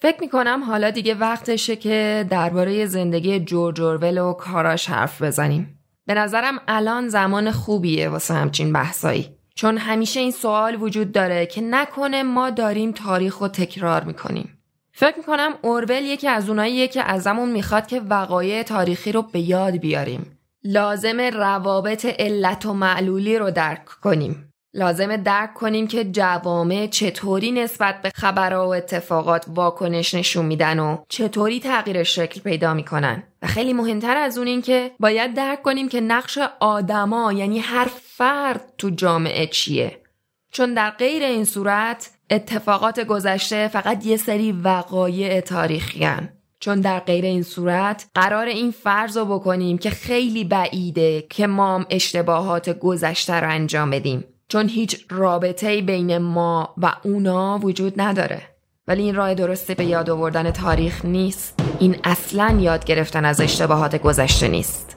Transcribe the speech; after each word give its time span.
فکر 0.00 0.20
می‌کنم 0.20 0.64
حالا 0.64 0.90
دیگه 0.90 1.14
وقتشه 1.14 1.76
که 1.76 2.26
درباره 2.30 2.86
زندگی 2.86 3.40
جورج 3.40 3.80
اورول 3.80 4.18
و 4.18 4.32
کاراش 4.32 4.90
حرف 4.90 5.22
بزنیم. 5.22 5.80
به 6.06 6.14
نظرم 6.14 6.60
الان 6.68 7.08
زمان 7.08 7.50
خوبیه 7.50 8.08
واسه 8.08 8.34
همچین 8.34 8.72
بحثایی. 8.72 9.28
چون 9.54 9.78
همیشه 9.78 10.20
این 10.20 10.30
سوال 10.30 10.82
وجود 10.82 11.12
داره 11.12 11.46
که 11.46 11.60
نکنه 11.60 12.22
ما 12.22 12.50
داریم 12.50 12.92
تاریخ 12.92 13.38
رو 13.38 13.48
تکرار 13.48 14.04
می‌کنیم. 14.04 14.58
فکر 14.92 15.16
می‌کنم 15.16 15.54
اورول 15.62 16.02
یکی 16.02 16.28
از 16.28 16.48
اوناییه 16.48 16.88
که 16.88 17.02
ازمون 17.02 17.48
می‌خواد 17.48 17.86
که 17.86 18.00
وقایع 18.00 18.62
تاریخی 18.62 19.12
رو 19.12 19.22
به 19.22 19.40
یاد 19.40 19.76
بیاریم. 19.76 20.38
لازم 20.64 21.20
روابط 21.20 22.06
علت 22.18 22.66
و 22.66 22.72
معلولی 22.72 23.38
رو 23.38 23.50
درک 23.50 23.84
کنیم. 23.84 24.47
لازمه 24.74 25.16
درک 25.16 25.54
کنیم 25.54 25.86
که 25.86 26.04
جوامع 26.04 26.86
چطوری 26.86 27.52
نسبت 27.52 28.02
به 28.02 28.10
خبرها 28.14 28.68
و 28.68 28.74
اتفاقات 28.74 29.44
واکنش 29.48 30.14
نشون 30.14 30.46
میدن 30.46 30.78
و 30.78 30.96
چطوری 31.08 31.60
تغییر 31.60 32.02
شکل 32.02 32.40
پیدا 32.40 32.74
می‌کنن. 32.74 33.22
و 33.42 33.46
خیلی 33.46 33.72
مهمتر 33.72 34.16
از 34.16 34.38
اون 34.38 34.46
این 34.46 34.62
که 34.62 34.90
باید 35.00 35.34
درک 35.34 35.62
کنیم 35.62 35.88
که 35.88 36.00
نقش 36.00 36.38
آدما 36.60 37.32
یعنی 37.32 37.58
هر 37.58 37.88
فرد 38.02 38.72
تو 38.78 38.90
جامعه 38.90 39.46
چیه. 39.46 40.02
چون 40.50 40.74
در 40.74 40.90
غیر 40.90 41.22
این 41.22 41.44
صورت 41.44 42.10
اتفاقات 42.30 43.00
گذشته 43.00 43.68
فقط 43.68 44.06
یه 44.06 44.16
سری 44.16 44.52
وقایع 44.52 45.40
تاریخی 45.40 46.04
هن. 46.04 46.28
چون 46.60 46.80
در 46.80 47.00
غیر 47.00 47.24
این 47.24 47.42
صورت 47.42 48.06
قرار 48.14 48.46
این 48.46 48.70
فرض 48.70 49.16
رو 49.16 49.24
بکنیم 49.24 49.78
که 49.78 49.90
خیلی 49.90 50.44
بعیده 50.44 51.26
که 51.30 51.46
ما 51.46 51.86
اشتباهات 51.90 52.78
گذشته 52.78 53.34
رو 53.34 53.50
انجام 53.50 53.90
بدیم. 53.90 54.24
چون 54.50 54.68
هیچ 54.68 55.06
رابطه 55.10 55.82
بین 55.82 56.18
ما 56.18 56.74
و 56.78 56.92
اونا 57.02 57.58
وجود 57.58 58.00
نداره. 58.00 58.42
ولی 58.88 59.02
این 59.02 59.14
راه 59.14 59.34
درسته 59.34 59.74
به 59.74 59.84
یاد 59.84 60.10
آوردن 60.10 60.50
تاریخ 60.50 61.04
نیست. 61.04 61.60
این 61.78 61.96
اصلا 62.04 62.58
یاد 62.60 62.84
گرفتن 62.84 63.24
از 63.24 63.40
اشتباهات 63.40 63.96
گذشته 63.96 64.48
نیست. 64.48 64.96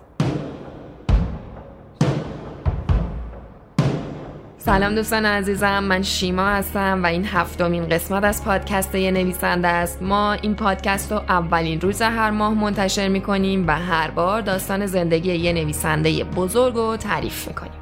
سلام 4.58 4.96
دوستان 4.96 5.26
عزیزم 5.26 5.84
من 5.84 6.02
شیما 6.02 6.48
هستم 6.48 7.04
و 7.04 7.06
این 7.06 7.26
هفتمین 7.26 7.90
قسمت 7.90 8.24
از 8.24 8.44
پادکست 8.44 8.96
یه 8.96 9.12
نویسنده 9.12 9.68
است. 9.68 10.02
ما 10.02 10.34
این 10.34 10.56
پادکست 10.56 11.12
رو 11.12 11.18
اولین 11.18 11.82
روز 11.82 12.02
هر 12.02 12.30
ماه 12.30 12.54
منتشر 12.54 13.08
می‌کنیم 13.08 13.68
و 13.68 13.72
هر 13.72 14.12
بار 14.12 14.42
داستان 14.42 14.86
زندگی 14.86 15.36
یه 15.36 15.54
نویسنده 15.54 16.24
بزرگ 16.24 16.76
رو 16.76 16.98
تعریف 16.98 17.48
می‌کنیم. 17.48 17.81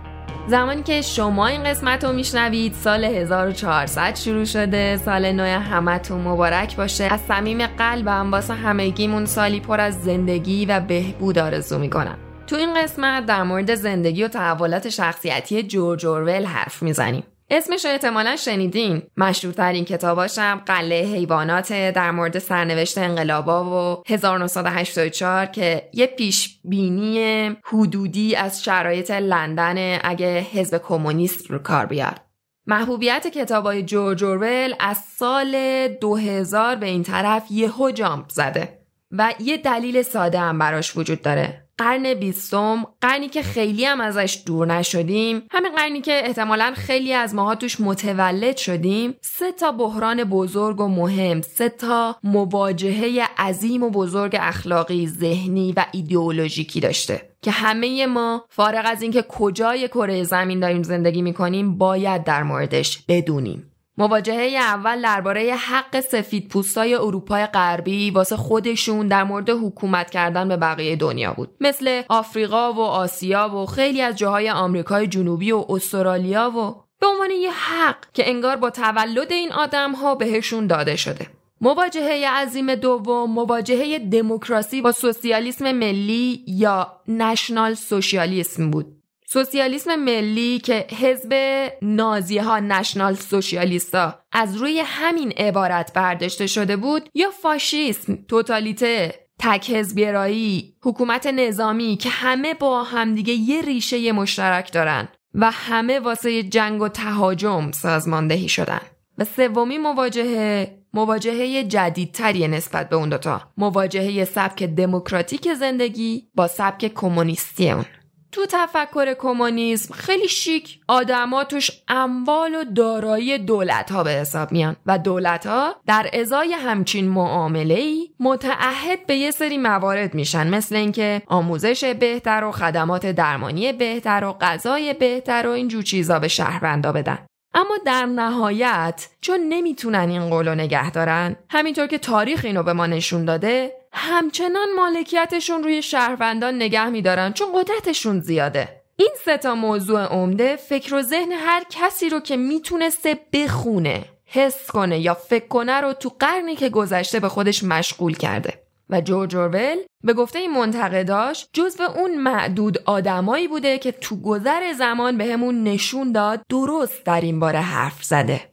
زمانی 0.50 0.84
که 0.84 1.02
شما 1.02 1.48
این 1.48 1.64
قسمت 1.64 2.04
رو 2.04 2.14
میشنوید 2.14 2.74
سال 2.74 3.04
1400 3.04 4.16
شروع 4.16 4.46
شده. 4.46 4.98
سال 4.98 5.32
نو 5.32 5.44
همتون 5.44 6.22
مبارک 6.22 6.76
باشه. 6.76 7.04
از 7.04 7.20
صمیم 7.22 7.68
قلبم 7.68 8.32
واسه 8.32 8.54
همگیمون 8.54 9.26
سالی 9.26 9.60
پر 9.60 9.80
از 9.80 10.04
زندگی 10.04 10.66
و 10.66 10.80
بهبود 10.80 11.40
آرزو 11.40 11.80
می‌کنم. 11.80 12.18
تو 12.48 12.56
این 12.56 12.84
قسمت 12.84 13.26
در 13.26 13.44
مورد 13.44 13.76
زندگی 13.76 14.24
و 14.24 14.28
تحولات 14.28 14.90
شخصیتی 14.90 15.64
جورج 15.64 16.06
اورول 16.06 16.46
حرف 16.46 16.84
می‌زنیم. 16.84 17.24
اسمش 17.52 17.86
رو 17.86 17.92
احتمالا 17.92 18.36
شنیدین. 18.36 19.02
مشهورترین 19.18 19.86
کتاباشم 19.86 20.62
قله 20.66 20.96
حیوانات 20.96 21.74
در 21.74 22.12
مورد 22.12 22.40
سرنوشت 22.40 22.98
انقلابا 22.98 23.94
و 23.96 24.04
1984 24.08 25.46
که 25.46 25.90
یه 25.94 26.06
پیش 26.06 26.60
بینی 26.64 27.50
حدودی 27.64 28.36
از 28.36 28.64
شرایط 28.64 29.12
لندن 29.12 30.00
اگه 30.04 30.40
حزب 30.40 30.78
کمونیست 30.78 31.52
رو 31.52 31.60
کار 31.60 31.86
بیاد 31.86 32.22
محبوبیت 32.68 33.28
کتابای 33.28 33.84
جورج 33.84 34.24
اورول 34.24 34.74
از 34.80 34.98
سال 34.98 35.88
2000 35.88 36.76
به 36.76 36.86
این 36.86 37.04
طرف 37.04 37.44
یهو 37.52 37.92
جامپ 37.92 38.30
زده 38.30 38.80
و 39.12 39.34
یه 39.40 39.58
دلیل 39.58 40.02
ساده 40.02 40.40
هم 40.40 40.60
براش 40.60 40.98
وجود 40.98 41.22
داره. 41.22 41.69
قرن 41.80 42.14
بیستم 42.14 42.86
قرنی 43.02 43.28
که 43.28 43.42
خیلی 43.42 43.86
هم 43.86 44.02
ازش 44.02 44.44
دور 44.46 44.68
نشدیم. 44.68 45.44
همین 45.52 45.76
قرنی 45.76 46.02
که 46.02 46.22
احتمالا 46.26 46.74
خیلی 46.76 47.14
از 47.14 47.36
ماها 47.36 47.56
توش 47.56 47.82
متولد 47.82 48.58
شدیم. 48.58 49.16
سه 49.22 49.52
تا 49.52 49.72
بحران 49.72 50.24
بزرگ 50.24 50.82
و 50.82 50.88
مهم 50.88 51.42
سه 51.42 51.70
تا 51.70 52.16
مواجهه 52.24 53.28
عظیم 53.38 53.84
و 53.84 53.90
بزرگ 53.90 54.38
اخلاقی 54.40 55.08
ذهنی 55.08 55.74
و 55.78 55.86
ایدئولوژیکی 55.92 56.80
داشته 56.80 57.30
که 57.42 57.52
همه 57.52 58.06
ما 58.06 58.46
فارغ 58.50 58.86
از 58.86 59.02
اینکه 59.02 59.22
کجای 59.22 59.88
کره 59.88 60.24
زمین 60.24 60.60
داریم 60.60 60.84
زندگی 60.84 61.22
می‌کنیم 61.22 61.78
باید 61.78 62.24
در 62.24 62.44
موردش 62.44 63.04
بدونیم. 63.08 63.72
مواجهه 64.00 64.58
اول 64.58 65.02
درباره 65.02 65.56
حق 65.56 66.00
سفید 66.00 66.48
پوستای 66.48 66.96
اروپای 66.96 67.46
غربی 67.46 68.12
واسه 68.12 68.36
خودشون 68.36 69.08
در 69.08 69.24
مورد 69.24 69.50
حکومت 69.50 70.10
کردن 70.10 70.48
به 70.48 70.58
بقیه 70.58 70.96
دنیا 70.96 71.34
بود. 71.34 71.50
مثل 71.60 72.02
آفریقا 72.10 72.74
و 72.74 72.80
آسیا 72.80 73.56
و 73.56 73.66
خیلی 73.66 74.02
از 74.02 74.16
جاهای 74.16 74.50
آمریکای 74.50 75.08
جنوبی 75.08 75.52
و 75.52 75.66
استرالیا 75.70 76.50
و 76.50 76.76
به 77.00 77.08
عنوان 77.08 77.32
یه 77.32 77.52
حق 77.52 77.96
که 78.14 78.30
انگار 78.30 78.56
با 78.56 78.70
تولد 78.70 79.32
این 79.32 79.52
آدم 79.52 79.92
ها 79.92 80.16
بهشون 80.16 80.68
داده 80.68 80.96
شده. 80.96 81.28
مواجهه 81.62 82.30
عظیم 82.30 82.76
دوم 82.76 83.32
مواجهه 83.32 84.00
دموکراسی 84.00 84.82
با 84.82 84.92
سوسیالیسم 84.92 85.72
ملی 85.72 86.44
یا 86.48 86.94
نشنال 87.08 87.74
سوسیالیسم 87.74 88.72
بود. 88.72 88.99
سوسیالیسم 89.32 89.96
ملی 89.96 90.60
که 90.60 90.88
حزب 91.00 91.34
نازی 91.82 92.38
ها 92.38 92.60
نشنال 92.60 93.16
سوسیالیستا 93.16 94.20
از 94.32 94.56
روی 94.56 94.84
همین 94.86 95.32
عبارت 95.32 95.94
برداشته 95.94 96.48
شده 96.48 96.78
بود 96.78 97.10
یا 97.14 97.30
فاشیسم 97.30 98.16
توتالیته 98.28 99.14
تک 99.40 99.70
حزبگرایی 99.70 100.76
حکومت 100.84 101.28
نظامی 101.28 101.98
که 101.98 102.10
همه 102.10 102.54
با 102.54 102.84
همدیگه 102.84 103.34
یه 103.34 103.62
ریشه 103.62 104.12
مشترک 104.12 104.74
دارن 104.74 105.08
و 105.36 105.52
همه 105.52 106.00
واسه 106.00 106.44
جنگ 106.44 106.82
و 106.82 106.88
تهاجم 106.88 107.72
سازماندهی 107.72 108.50
شدن. 108.50 108.82
و 109.18 109.26
سومی 109.26 109.78
مواجهه 109.78 110.78
مواجهه 110.94 111.64
جدیدتری 111.64 112.48
نسبت 112.48 112.90
به 112.90 112.96
اون 112.96 113.10
دوتا. 113.10 113.42
مواجهه 113.58 114.26
سبک 114.26 114.64
دموکراتیک 114.64 115.54
زندگی 115.54 116.28
با 116.36 116.48
سبک 116.48 116.94
کمونیستی 116.94 117.72
اون. 117.72 117.86
تو 118.32 118.46
تفکر 118.50 119.14
کمونیسم 119.14 119.94
خیلی 119.94 120.28
شیک 120.28 120.80
آدما 120.88 121.44
توش 121.44 121.72
اموال 121.88 122.56
و 122.56 122.64
دارایی 122.64 123.38
دولت 123.38 123.92
ها 123.92 124.04
به 124.04 124.10
حساب 124.10 124.52
میان 124.52 124.76
و 124.86 124.98
دولت 124.98 125.48
ها 125.48 125.76
در 125.88 126.10
ازای 126.14 126.54
همچین 126.54 127.08
معامله 127.08 127.74
ای 127.74 128.10
متعهد 128.20 129.06
به 129.08 129.16
یه 129.16 129.32
سری 129.32 129.58
موارد 129.58 130.14
میشن. 130.14 130.50
مثل 130.50 130.76
اینکه 130.76 131.22
آموزش 131.28 131.84
بهتر 131.84 132.44
و 132.44 132.52
خدمات 132.52 133.06
درمانی 133.06 133.74
بهتر 133.74 134.24
و 134.24 134.34
غذای 134.42 134.94
بهتر 134.94 135.48
و 135.48 135.50
اینجور 135.50 135.84
چیزا 135.84 136.20
به 136.20 136.28
شهروندا 136.28 136.92
بدن. 136.92 137.29
اما 137.54 137.78
در 137.86 138.06
نهایت 138.06 139.08
چون 139.22 139.40
نمی‌تونن 139.40 140.10
این 140.10 140.30
قولو 140.30 140.56
نگه 140.56 140.92
دارن 140.92 141.36
همینطور 141.50 141.88
که 141.88 141.98
تاریخ 141.98 142.46
اینو 142.46 142.64
به 142.64 142.74
ما 142.74 142.88
نشون 142.88 143.26
داده 143.26 143.72
همچنان 143.94 144.68
مالکیتشون 144.76 145.64
روی 145.64 145.82
شهروندان 145.82 146.56
نگه 146.56 146.90
میدارن 146.90 147.34
چون 147.34 147.48
قدرتشون 147.56 148.20
زیاده. 148.20 148.82
این 148.96 149.12
سه 149.26 149.38
تا 149.38 149.56
موضوع 149.56 150.06
عمده 150.06 150.56
فکر 150.56 150.96
و 150.96 151.02
ذهن 151.02 151.32
هر 151.32 151.64
کسی 151.70 152.10
رو 152.10 152.20
که 152.20 152.38
می‌تونسته 152.38 153.20
بخونه 153.34 154.06
حس 154.26 154.72
کنه 154.72 155.00
یا 155.00 155.14
فکر 155.14 155.48
کنه 155.48 155.82
رو 155.82 155.94
تو 155.94 156.12
قرنی 156.20 156.56
که 156.56 156.70
گذشته 156.70 157.20
به 157.20 157.30
خودش 157.30 157.64
مشغول 157.64 158.16
کرده. 158.18 158.54
و 158.90 159.02
جورج 159.02 159.36
اورول 159.36 159.78
به 160.04 160.14
گفته 160.14 160.40
این 160.40 160.52
منتقداش 160.52 161.48
جزو 161.54 161.84
اون 161.84 162.18
معدود 162.18 162.78
آدمایی 162.86 163.48
بوده 163.48 163.78
که 163.78 163.92
تو 163.92 164.22
گذر 164.22 164.74
زمان 164.74 165.18
به 165.18 165.38
نشون 165.64 166.12
داد 166.12 166.42
درست 166.50 167.06
در 167.06 167.22
این 167.22 167.40
باره 167.40 167.60
حرف 167.60 168.04
زده 168.04 168.50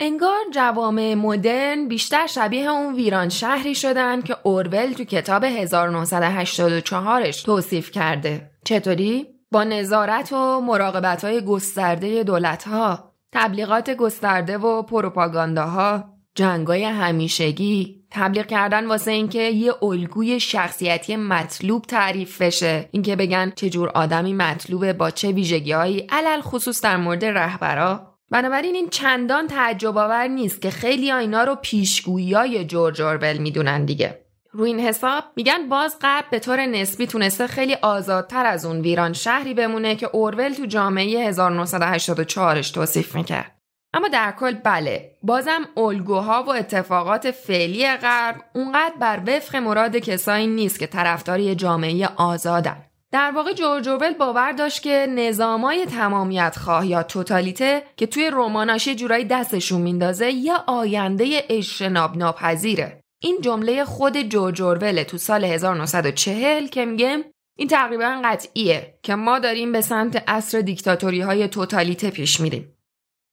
انگار 0.00 0.38
جوامع 0.52 1.14
مدرن 1.14 1.88
بیشتر 1.88 2.26
شبیه 2.26 2.70
اون 2.70 2.94
ویران 2.94 3.28
شهری 3.28 3.74
شدن 3.74 4.22
که 4.22 4.36
اورول 4.42 4.92
تو 4.92 5.04
کتاب 5.04 5.64
1984ش 5.64 7.42
توصیف 7.42 7.90
کرده. 7.90 8.50
چطوری؟ 8.64 9.26
با 9.52 9.64
نظارت 9.64 10.32
و 10.32 10.60
مراقبت 10.60 11.24
های 11.24 11.44
گسترده 11.44 12.24
دولت 12.24 12.68
ها، 12.68 13.12
تبلیغات 13.32 13.90
گسترده 13.90 14.58
و 14.58 14.82
پروپاگانداها، 14.82 16.04
جنگای 16.34 16.84
همیشگی، 16.84 17.95
تبلیغ 18.10 18.46
کردن 18.46 18.86
واسه 18.86 19.10
اینکه 19.10 19.42
یه 19.42 19.84
الگوی 19.84 20.40
شخصیتی 20.40 21.16
مطلوب 21.16 21.82
تعریف 21.82 22.42
بشه. 22.42 22.88
اینکه 22.90 23.16
بگن 23.16 23.52
چه 23.56 23.70
جور 23.70 23.88
آدمی 23.88 24.32
مطلوبه 24.32 24.92
با 24.92 25.10
چه 25.10 25.32
ویژگیهایی 25.32 26.06
علل 26.10 26.40
خصوص 26.40 26.80
در 26.80 26.96
مورد 26.96 27.24
رهبرا. 27.24 28.12
بنابراین 28.30 28.74
این 28.74 28.88
چندان 28.88 29.46
تعجب 29.46 29.98
آور 29.98 30.26
نیست 30.26 30.62
که 30.62 30.70
خیلی 30.70 31.12
اینا 31.12 31.44
رو 31.44 31.54
پیشگویی 31.54 32.64
جورج 32.64 33.02
اورول 33.02 33.38
می‌دونن 33.38 33.84
دیگه. 33.84 34.20
روی 34.52 34.70
این 34.70 34.80
حساب 34.80 35.24
میگن 35.36 35.68
باز 35.68 35.98
غرب 36.00 36.24
به 36.30 36.38
طور 36.38 36.66
نسبی 36.66 37.06
تونسته 37.06 37.46
خیلی 37.46 37.74
آزادتر 37.74 38.46
از 38.46 38.66
اون 38.66 38.80
ویران 38.80 39.12
شهری 39.12 39.54
بمونه 39.54 39.96
که 39.96 40.08
اورول 40.12 40.52
تو 40.52 40.66
جامعه 40.66 41.32
1984ش 41.32 42.70
توصیف 42.70 43.14
می‌کرد. 43.14 43.55
اما 43.96 44.08
در 44.08 44.32
کل 44.32 44.52
بله 44.52 45.10
بازم 45.22 45.68
الگوها 45.76 46.42
و 46.42 46.50
اتفاقات 46.50 47.30
فعلی 47.30 47.96
غرب 47.96 48.36
اونقدر 48.54 48.94
بر 49.00 49.20
وفق 49.26 49.56
مراد 49.56 49.96
کسایی 49.96 50.46
نیست 50.46 50.78
که 50.78 50.86
طرفداری 50.86 51.54
جامعه 51.54 52.08
آزادن. 52.16 52.76
در 53.12 53.30
واقع 53.30 53.52
جورج 53.52 53.88
اورول 53.88 54.14
باور 54.14 54.52
داشت 54.52 54.82
که 54.82 55.06
نظامای 55.10 55.86
تمامیت 55.86 56.56
خواه 56.58 56.86
یا 56.86 57.02
توتالیته 57.02 57.82
که 57.96 58.06
توی 58.06 58.30
رماناش 58.32 58.88
جورایی 58.88 59.24
دستشون 59.24 59.80
میندازه 59.80 60.30
یا 60.30 60.64
آینده 60.66 61.44
اجتناب 61.48 62.16
ناپذیره. 62.16 63.00
این 63.22 63.40
جمله 63.40 63.84
خود 63.84 64.22
جورج 64.22 64.62
اورول 64.62 65.02
تو 65.02 65.18
سال 65.18 65.44
1940 65.44 66.66
که 66.66 66.84
میگه 66.84 67.24
این 67.58 67.68
تقریبا 67.68 68.20
قطعیه 68.24 68.98
که 69.02 69.14
ما 69.14 69.38
داریم 69.38 69.72
به 69.72 69.80
سمت 69.80 70.28
عصر 70.28 70.60
دیکتاتوری 70.60 71.20
های 71.20 71.48
توتالیته 71.48 72.10
پیش 72.10 72.40
میریم. 72.40 72.75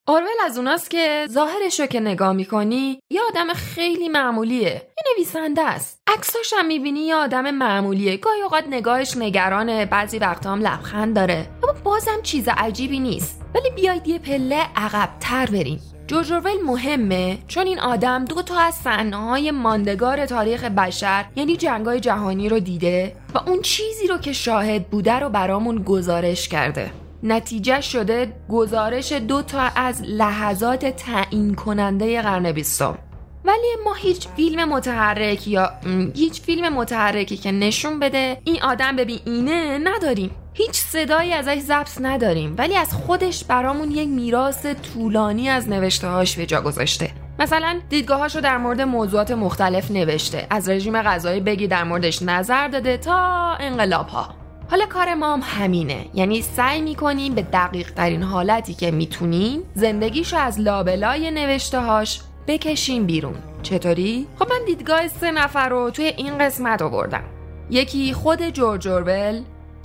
اورول 0.08 0.36
از 0.44 0.58
اوناست 0.58 0.90
که 0.90 1.26
ظاهرش 1.30 1.80
رو 1.80 1.86
که 1.86 2.00
نگاه 2.00 2.32
می‌کنی 2.32 3.00
یه 3.10 3.20
آدم 3.28 3.52
خیلی 3.54 4.08
معمولیه. 4.08 4.70
یه 4.70 5.14
نویسنده 5.16 5.62
است. 5.62 6.02
عکساش 6.06 6.52
هم 6.56 6.66
می‌بینی 6.66 7.00
یه 7.00 7.14
آدم 7.14 7.50
معمولیه. 7.50 8.16
گاهی 8.16 8.42
اوقات 8.42 8.64
نگاهش 8.70 9.16
نگرانه 9.16 9.86
بعضی 9.86 10.18
وقتا 10.18 10.52
هم 10.52 10.60
لبخند 10.60 11.14
داره. 11.14 11.46
اما 11.62 11.72
بازم 11.84 12.22
چیز 12.22 12.48
عجیبی 12.48 13.00
نیست. 13.00 13.42
ولی 13.54 13.70
بیاید 13.70 14.08
یه 14.08 14.18
پله 14.18 14.66
عقبتر 14.76 15.46
بریم. 15.46 15.80
جورج 16.06 16.32
مهمه. 16.64 17.38
چون 17.48 17.66
این 17.66 17.80
آدم 17.80 18.24
دو 18.24 18.42
تا 18.42 18.58
از 18.58 18.86
های 19.12 19.50
ماندگار 19.50 20.26
تاریخ 20.26 20.64
بشر 20.64 21.24
یعنی 21.36 21.56
جنگای 21.56 22.00
جهانی 22.00 22.48
رو 22.48 22.60
دیده 22.60 23.16
و 23.34 23.38
اون 23.38 23.62
چیزی 23.62 24.06
رو 24.06 24.18
که 24.18 24.32
شاهد 24.32 24.88
بوده 24.88 25.18
رو 25.18 25.28
برامون 25.28 25.82
گزارش 25.82 26.48
کرده. 26.48 26.90
نتیجه 27.24 27.80
شده 27.80 28.32
گزارش 28.50 29.12
دو 29.12 29.42
تا 29.42 29.60
از 29.60 30.02
لحظات 30.02 30.86
تعیین 30.86 31.54
کننده 31.54 32.22
قرن 32.22 32.52
بیستم. 32.52 32.98
ولی 33.44 33.76
ما 33.84 33.94
هیچ 33.94 34.28
فیلم 34.36 34.68
متحرک 34.68 35.48
یا 35.48 35.70
هیچ 36.14 36.40
فیلم 36.40 36.74
متحرکی 36.74 37.36
که 37.36 37.52
نشون 37.52 38.00
بده 38.00 38.40
این 38.44 38.62
آدم 38.62 38.96
ببین 38.96 39.18
اینه 39.24 39.78
نداریم. 39.84 40.30
هیچ 40.52 40.72
صدایی 40.72 41.32
ازش 41.32 41.58
ضبط 41.58 42.00
نداریم 42.00 42.54
ولی 42.58 42.76
از 42.76 42.92
خودش 42.92 43.44
برامون 43.44 43.90
یک 43.90 44.08
میراث 44.08 44.66
طولانی 44.66 45.48
از 45.48 45.68
نوشته 45.68 46.08
هاش 46.08 46.36
به 46.36 46.46
جا 46.46 46.60
گذاشته. 46.60 47.10
مثلا 47.38 47.80
دیدگاهاشو 47.88 48.40
در 48.40 48.58
مورد 48.58 48.80
موضوعات 48.80 49.30
مختلف 49.30 49.90
نوشته 49.90 50.46
از 50.50 50.68
رژیم 50.68 51.02
غذایی 51.02 51.40
بگی 51.40 51.66
در 51.66 51.84
موردش 51.84 52.22
نظر 52.22 52.68
داده 52.68 52.96
تا 52.96 53.16
انقلاب 53.60 54.08
ها 54.08 54.43
حالا 54.70 54.86
کار 54.86 55.14
ما 55.14 55.32
هم 55.32 55.40
همینه. 55.44 56.06
یعنی 56.14 56.42
سعی 56.42 56.82
می‌کنیم 56.82 57.34
به 57.34 57.42
دقیق 57.42 57.90
ترین 57.90 58.22
حالتی 58.22 58.74
که 58.74 58.90
می‌تونیم 58.90 59.62
زندگیشو 59.74 60.36
از 60.36 60.60
لابلای 60.60 61.30
نوشته 61.30 61.80
هاش 61.80 62.20
بکشیم 62.46 63.06
بیرون. 63.06 63.34
چطوری؟ 63.62 64.26
خب 64.38 64.50
من 64.50 64.64
دیدگاه 64.66 65.08
سه 65.08 65.30
نفر 65.30 65.68
رو 65.68 65.90
توی 65.90 66.04
این 66.04 66.38
قسمت 66.38 66.82
آوردم. 66.82 67.24
یکی 67.70 68.12
خود 68.12 68.48
جورج 68.48 68.88
اورول 68.88 69.42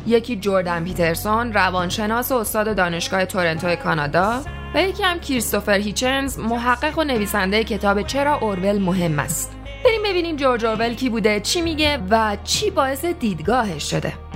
یکی 0.07 0.35
جوردن 0.35 0.83
پیترسون 0.83 1.53
روانشناس 1.53 2.31
و 2.31 2.35
استاد 2.35 2.75
دانشگاه 2.75 3.25
تورنتو 3.25 3.75
کانادا 3.75 4.41
و 4.75 4.81
یکی 4.81 5.03
هم 5.03 5.19
کریستوفر 5.19 5.79
هیچنز 5.79 6.39
محقق 6.39 6.99
و 6.99 7.03
نویسنده 7.03 7.63
کتاب 7.63 8.01
چرا 8.01 8.35
اورول 8.35 8.77
مهم 8.77 9.19
است. 9.19 9.55
بریم 9.85 10.03
ببینیم 10.03 10.35
جورج 10.35 10.65
اورول 10.65 10.93
کی 10.93 11.09
بوده 11.09 11.39
چی 11.39 11.61
میگه 11.61 11.99
و 12.09 12.37
چی 12.43 12.71
باعث 12.71 13.05
دیدگاهش 13.05 13.91
شده. 13.91 14.28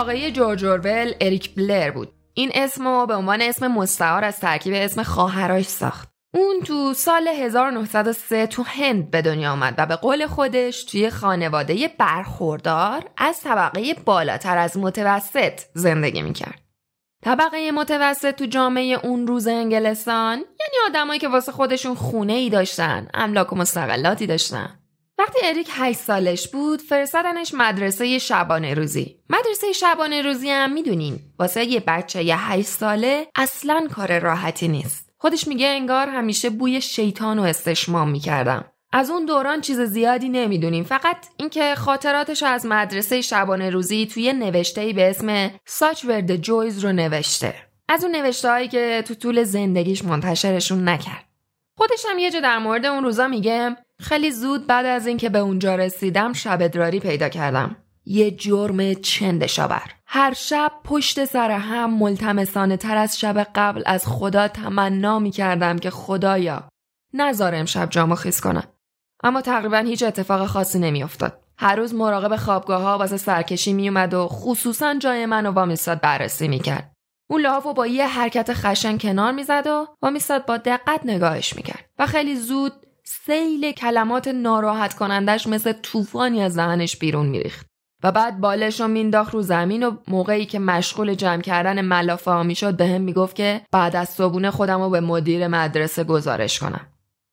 واقعی 0.00 0.32
جورج 0.32 0.64
اورول 0.64 1.12
اریک 1.20 1.54
بلر 1.54 1.90
بود 1.90 2.12
این 2.34 2.50
اسمو 2.54 3.06
به 3.06 3.14
عنوان 3.14 3.42
اسم 3.42 3.66
مستعار 3.66 4.24
از 4.24 4.40
ترکیب 4.40 4.72
اسم 4.76 5.02
خواهرش 5.02 5.64
ساخت 5.64 6.08
اون 6.34 6.60
تو 6.60 6.92
سال 6.94 7.28
1903 7.28 8.46
تو 8.46 8.62
هند 8.62 9.10
به 9.10 9.22
دنیا 9.22 9.52
آمد 9.52 9.74
و 9.78 9.86
به 9.86 9.96
قول 9.96 10.26
خودش 10.26 10.84
توی 10.84 11.10
خانواده 11.10 11.90
برخوردار 11.98 13.10
از 13.16 13.40
طبقه 13.40 13.94
بالاتر 14.04 14.58
از 14.58 14.76
متوسط 14.76 15.60
زندگی 15.74 16.22
می‌کرد. 16.22 16.60
طبقه 17.24 17.70
متوسط 17.70 18.34
تو 18.34 18.46
جامعه 18.46 18.98
اون 19.02 19.26
روز 19.26 19.46
انگلستان 19.46 20.36
یعنی 20.38 20.76
آدمایی 20.86 21.20
که 21.20 21.28
واسه 21.28 21.52
خودشون 21.52 21.94
خونه 21.94 22.32
ای 22.32 22.50
داشتن، 22.50 23.08
املاک 23.14 23.52
و 23.52 23.56
مستقلاتی 23.56 24.26
داشتن. 24.26 24.79
وقتی 25.20 25.38
اریک 25.42 25.68
8 25.72 25.98
سالش 25.98 26.48
بود 26.48 26.80
فرستادنش 26.80 27.54
مدرسه 27.54 28.18
شبانه 28.18 28.74
روزی. 28.74 29.16
مدرسه 29.30 29.72
شبانه 29.72 30.22
روزی 30.22 30.50
هم 30.50 30.72
می‌دونین 30.72 31.18
واسه 31.38 31.64
یه 31.64 31.82
بچه 31.86 32.22
یه 32.22 32.50
8 32.50 32.68
ساله 32.68 33.26
اصلا 33.34 33.88
کار 33.92 34.18
راحتی 34.18 34.68
نیست. 34.68 35.12
خودش 35.18 35.48
میگه 35.48 35.66
انگار 35.66 36.08
همیشه 36.08 36.50
بوی 36.50 36.80
شیطان 36.80 37.38
و 37.38 37.42
استشمام 37.42 38.10
می‌کردم. 38.10 38.64
از 38.92 39.10
اون 39.10 39.24
دوران 39.24 39.60
چیز 39.60 39.80
زیادی 39.80 40.28
نمی‌دونیم. 40.28 40.84
فقط 40.84 41.26
اینکه 41.36 41.74
خاطراتش 41.74 42.42
از 42.42 42.66
مدرسه 42.66 43.20
شبانه 43.20 43.70
روزی 43.70 44.06
توی 44.06 44.32
نوشته 44.32 44.92
به 44.92 45.10
اسم 45.10 45.50
ساچ 45.66 46.04
ورد 46.04 46.36
جویز 46.36 46.84
رو 46.84 46.92
نوشته. 46.92 47.54
از 47.88 48.04
اون 48.04 48.16
نوشته 48.16 48.50
هایی 48.50 48.68
که 48.68 49.04
تو 49.06 49.14
طول 49.14 49.42
زندگیش 49.44 50.04
منتشرشون 50.04 50.88
نکرد. 50.88 51.24
خودش 51.76 52.06
هم 52.10 52.18
یه 52.18 52.30
جا 52.30 52.40
در 52.40 52.58
مورد 52.58 52.86
اون 52.86 53.04
روزا 53.04 53.28
میگه 53.28 53.76
خیلی 54.00 54.30
زود 54.30 54.66
بعد 54.66 54.86
از 54.86 55.06
اینکه 55.06 55.28
به 55.28 55.38
اونجا 55.38 55.74
رسیدم 55.74 56.32
شب 56.32 56.58
ادراری 56.62 57.00
پیدا 57.00 57.28
کردم. 57.28 57.76
یه 58.04 58.30
جرم 58.30 58.94
چند 58.94 59.46
شاور 59.46 59.82
هر 60.06 60.32
شب 60.32 60.72
پشت 60.84 61.24
سر 61.24 61.50
هم 61.50 61.94
ملتمسانه 61.98 62.76
تر 62.76 62.96
از 62.96 63.18
شب 63.18 63.46
قبل 63.54 63.82
از 63.86 64.06
خدا 64.06 64.48
تمنا 64.48 65.18
می 65.18 65.30
کردم 65.30 65.78
که 65.78 65.90
خدایا 65.90 66.68
نظار 67.14 67.54
امشب 67.54 67.90
جامو 67.90 68.14
خیز 68.14 68.40
کنم. 68.40 68.64
اما 69.22 69.40
تقریبا 69.40 69.78
هیچ 69.78 70.02
اتفاق 70.02 70.46
خاصی 70.46 70.78
نمیافتاد. 70.78 71.40
هر 71.58 71.76
روز 71.76 71.94
مراقب 71.94 72.36
خوابگاه 72.36 72.82
ها 72.82 72.98
واسه 72.98 73.16
سرکشی 73.16 73.72
میومد 73.72 74.14
و 74.14 74.28
خصوصا 74.28 74.94
جای 74.94 75.26
من 75.26 75.46
و 75.46 75.50
وامیستاد 75.50 76.00
بررسی 76.00 76.48
می‌کرد. 76.48 76.92
اون 77.30 77.40
لاف 77.40 77.66
و 77.66 77.74
با 77.74 77.86
یه 77.86 78.06
حرکت 78.06 78.52
خشن 78.52 78.98
کنار 78.98 79.32
می‌زد 79.32 79.66
و 79.66 79.86
وامیستاد 80.02 80.46
با 80.46 80.56
دقت 80.56 81.00
نگاهش 81.04 81.56
می‌کرد 81.56 81.90
و 81.98 82.06
خیلی 82.06 82.36
زود 82.36 82.72
سیل 83.10 83.72
کلمات 83.72 84.28
ناراحت 84.28 84.94
کنندش 84.94 85.46
مثل 85.46 85.72
طوفانی 85.72 86.42
از 86.42 86.52
ذهنش 86.52 86.96
بیرون 86.96 87.26
میریخت 87.26 87.66
و 88.02 88.12
بعد 88.12 88.40
بالش 88.40 88.80
رو 88.80 88.88
مینداخت 88.88 89.34
رو 89.34 89.42
زمین 89.42 89.82
و 89.82 89.96
موقعی 90.08 90.46
که 90.46 90.58
مشغول 90.58 91.14
جمع 91.14 91.42
کردن 91.42 91.80
ملافه 91.80 92.30
ها 92.30 92.42
می‌شد 92.42 92.76
به 92.76 92.86
هم 92.86 93.00
می‌گفت 93.00 93.36
که 93.36 93.60
بعد 93.72 93.96
از 93.96 94.08
صبونه 94.08 94.50
خودم 94.50 94.80
رو 94.80 94.90
به 94.90 95.00
مدیر 95.00 95.48
مدرسه 95.48 96.04
گزارش 96.04 96.58
کنم. 96.58 96.86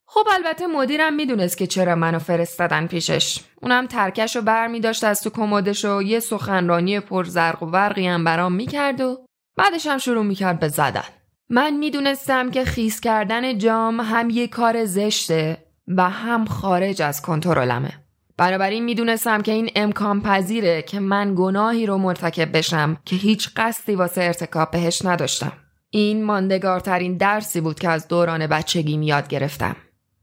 خب 0.08 0.28
البته 0.34 0.68
مدیرم 0.68 1.14
می‌دونست 1.14 1.58
که 1.58 1.68
چرا 1.68 1.96
منو 1.96 2.20
فرستادن 2.20 2.88
پیشش. 2.88 3.40
اونم 3.62 3.88
ترکش 3.88 4.36
رو 4.36 4.42
بر 4.42 4.68
می 4.68 4.80
داشت 4.80 5.04
از 5.04 5.22
تو 5.22 5.30
کمدش 5.30 5.86
و 5.86 6.02
یه 6.02 6.20
سخنرانی 6.20 7.00
پر 7.00 7.24
زرق 7.24 7.64
و 7.64 7.66
برقی 7.66 8.08
هم 8.08 8.24
برام 8.24 8.54
می‌کرد 8.54 9.02
و 9.02 9.26
بعدش 9.58 9.88
هم 9.88 9.98
شروع 9.98 10.24
می‌کرد 10.24 10.60
به 10.60 10.68
زدن. 10.68 11.04
من 11.50 11.78
می‌دونستم 11.78 12.52
که 12.52 12.66
خیس 12.66 13.00
کردن 13.00 13.58
جام 13.58 14.02
هم 14.02 14.30
یه 14.30 14.48
کار 14.48 14.86
زشته. 14.86 15.67
و 15.88 16.10
هم 16.10 16.46
خارج 16.46 17.02
از 17.02 17.22
کنترلمه. 17.22 17.94
بنابراین 18.38 18.86
می‌دونستم 18.86 19.42
که 19.42 19.52
این 19.52 19.70
امکان 19.76 20.22
پذیره 20.22 20.82
که 20.82 21.00
من 21.00 21.36
گناهی 21.38 21.86
رو 21.86 21.98
مرتکب 21.98 22.58
بشم 22.58 22.98
که 23.06 23.16
هیچ 23.16 23.50
قصدی 23.56 23.96
واسه 23.96 24.22
ارتکاب 24.22 24.72
بهش 24.72 25.06
نداشتم. 25.06 25.52
این 25.90 26.24
ماندگارترین 26.24 27.18
درسی 27.18 27.62
بود 27.62 27.80
که 27.80 27.90
از 27.90 28.08
دوران 28.08 28.48
بچگی 28.48 29.06
یاد 29.06 29.28
گرفتم. 29.28 29.76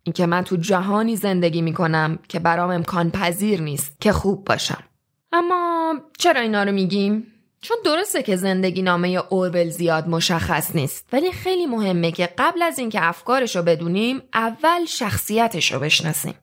اینکه 0.03 0.27
من 0.27 0.45
تو 0.45 0.57
جهانی 0.57 1.17
زندگی 1.17 1.63
می‌کنم 1.63 2.19
که 2.29 2.39
برام 2.39 2.71
امکان 2.71 3.11
پذیر 3.11 3.61
نیست 3.61 4.01
که 4.01 4.13
خوب 4.13 4.45
باشم. 4.45 4.83
اما 5.33 5.95
چرا 6.19 6.41
اینا 6.41 6.63
رو 6.63 6.73
میگیم؟ 6.73 7.27
چون 7.65 7.77
درسته 7.85 8.23
که 8.23 8.37
زندگی 8.37 8.83
نامه 8.83 9.09
اورول 9.09 9.69
زیاد 9.69 10.09
مشخص 10.09 10.77
نیست 10.77 11.09
ولی 11.13 11.33
خیلی 11.33 11.67
مهمه 11.67 12.13
که 12.13 12.29
قبل 12.39 12.63
از 12.63 12.79
اینکه 12.79 13.09
افکارش 13.09 13.57
رو 13.57 13.63
بدونیم 13.63 14.23
اول 14.35 14.85
شخصیتش 14.85 15.73
رو 15.73 15.81
بشناسیم. 15.81 16.35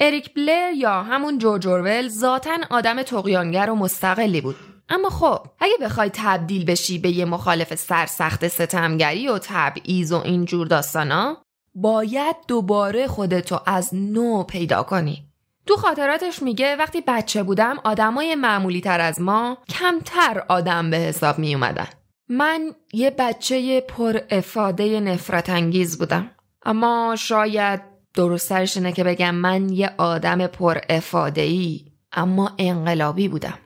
اریک 0.00 0.34
بلر 0.34 0.72
یا 0.76 1.02
همون 1.02 1.38
جورج 1.38 1.66
اورول 1.66 2.08
ذاتا 2.08 2.56
آدم 2.70 3.02
تقیانگر 3.02 3.70
و 3.70 3.74
مستقلی 3.74 4.40
بود. 4.40 4.56
اما 4.88 5.10
خب 5.10 5.46
اگه 5.60 5.74
بخوای 5.80 6.10
تبدیل 6.12 6.64
بشی 6.64 6.98
به 6.98 7.10
یه 7.10 7.24
مخالف 7.24 7.74
سرسخت 7.74 8.48
ستمگری 8.48 9.28
و 9.28 9.38
تبعیض 9.38 10.12
و 10.12 10.16
اینجور 10.24 10.66
داستانا 10.66 11.36
باید 11.74 12.36
دوباره 12.48 13.06
خودتو 13.06 13.60
از 13.66 13.94
نو 13.94 14.42
پیدا 14.42 14.82
کنی. 14.82 15.27
تو 15.68 15.76
خاطراتش 15.76 16.42
میگه 16.42 16.76
وقتی 16.76 17.00
بچه 17.06 17.42
بودم 17.42 17.76
آدمای 17.84 18.34
معمولی 18.34 18.80
تر 18.80 19.00
از 19.00 19.20
ما 19.20 19.58
کمتر 19.68 20.44
آدم 20.48 20.90
به 20.90 20.96
حساب 20.96 21.38
می 21.38 21.54
اومدن. 21.54 21.86
من 22.28 22.74
یه 22.92 23.10
بچه 23.10 23.80
پر 23.80 24.20
افاده 24.30 25.00
نفرت 25.00 25.50
انگیز 25.50 25.98
بودم. 25.98 26.30
اما 26.64 27.16
شاید 27.18 27.80
درسترش 28.14 28.76
اینه 28.76 28.92
که 28.92 29.04
بگم 29.04 29.34
من 29.34 29.68
یه 29.68 29.90
آدم 29.98 30.46
پر 30.46 30.78
افاده 30.88 31.40
ای 31.40 31.84
اما 32.12 32.54
انقلابی 32.58 33.28
بودم. 33.28 33.58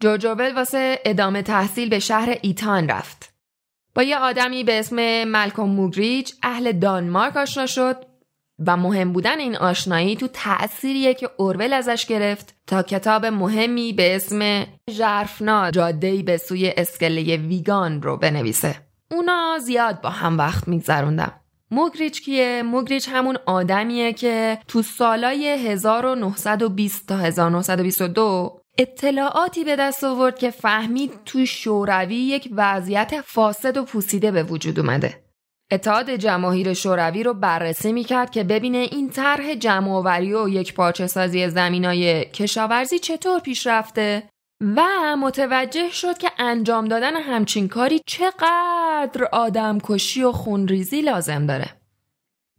جوجوبل 0.00 0.54
واسه 0.54 0.98
ادامه 1.04 1.42
تحصیل 1.42 1.88
به 1.88 1.98
شهر 1.98 2.38
ایتان 2.42 2.88
رفت. 2.88 3.32
با 3.94 4.02
یه 4.02 4.18
آدمی 4.18 4.64
به 4.64 4.78
اسم 4.78 5.24
ملکوم 5.24 5.70
موگریج 5.70 6.32
اهل 6.42 6.72
دانمارک 6.72 7.36
آشنا 7.36 7.66
شد 7.66 8.15
و 8.66 8.76
مهم 8.76 9.12
بودن 9.12 9.38
این 9.38 9.56
آشنایی 9.56 10.16
تو 10.16 10.28
تأثیریه 10.32 11.14
که 11.14 11.30
اورول 11.36 11.72
ازش 11.72 12.06
گرفت 12.06 12.54
تا 12.66 12.82
کتاب 12.82 13.26
مهمی 13.26 13.92
به 13.92 14.16
اسم 14.16 14.66
ژرفنا 14.90 15.70
جادهی 15.70 16.22
به 16.22 16.36
سوی 16.36 16.72
اسکله 16.76 17.36
ویگان 17.36 18.02
رو 18.02 18.16
بنویسه. 18.16 18.76
اونا 19.10 19.58
زیاد 19.58 20.00
با 20.00 20.10
هم 20.10 20.38
وقت 20.38 20.68
میگذروندم. 20.68 21.32
موگریچ 21.70 22.22
کیه؟ 22.22 22.62
موگریچ 22.62 23.08
همون 23.12 23.38
آدمیه 23.46 24.12
که 24.12 24.58
تو 24.68 24.82
سالای 24.82 25.48
1920 25.48 27.08
تا 27.08 27.16
1922 27.16 28.60
اطلاعاتی 28.78 29.64
به 29.64 29.76
دست 29.76 30.04
آورد 30.04 30.38
که 30.38 30.50
فهمید 30.50 31.12
تو 31.24 31.46
شوروی 31.46 32.16
یک 32.16 32.48
وضعیت 32.52 33.20
فاسد 33.20 33.76
و 33.76 33.84
پوسیده 33.84 34.30
به 34.30 34.42
وجود 34.42 34.80
اومده. 34.80 35.25
اتحاد 35.70 36.10
جماهیر 36.10 36.74
شوروی 36.74 37.22
رو 37.22 37.34
بررسی 37.34 37.92
می‌کرد 37.92 38.30
که 38.30 38.44
ببینه 38.44 38.78
این 38.78 39.10
طرح 39.10 39.54
جمعآوری 39.54 40.34
و 40.34 40.48
یک 40.48 40.74
پارچه 40.74 41.06
سازی 41.06 41.48
زمینای 41.48 42.24
کشاورزی 42.24 42.98
چطور 42.98 43.40
پیش 43.40 43.66
رفته 43.66 44.22
و 44.60 44.82
متوجه 45.16 45.90
شد 45.90 46.18
که 46.18 46.30
انجام 46.38 46.84
دادن 46.84 47.16
همچین 47.16 47.68
کاری 47.68 48.00
چقدر 48.06 49.24
آدم 49.32 49.78
کشی 49.82 50.22
و 50.22 50.32
خونریزی 50.32 51.00
لازم 51.00 51.46
داره. 51.46 51.70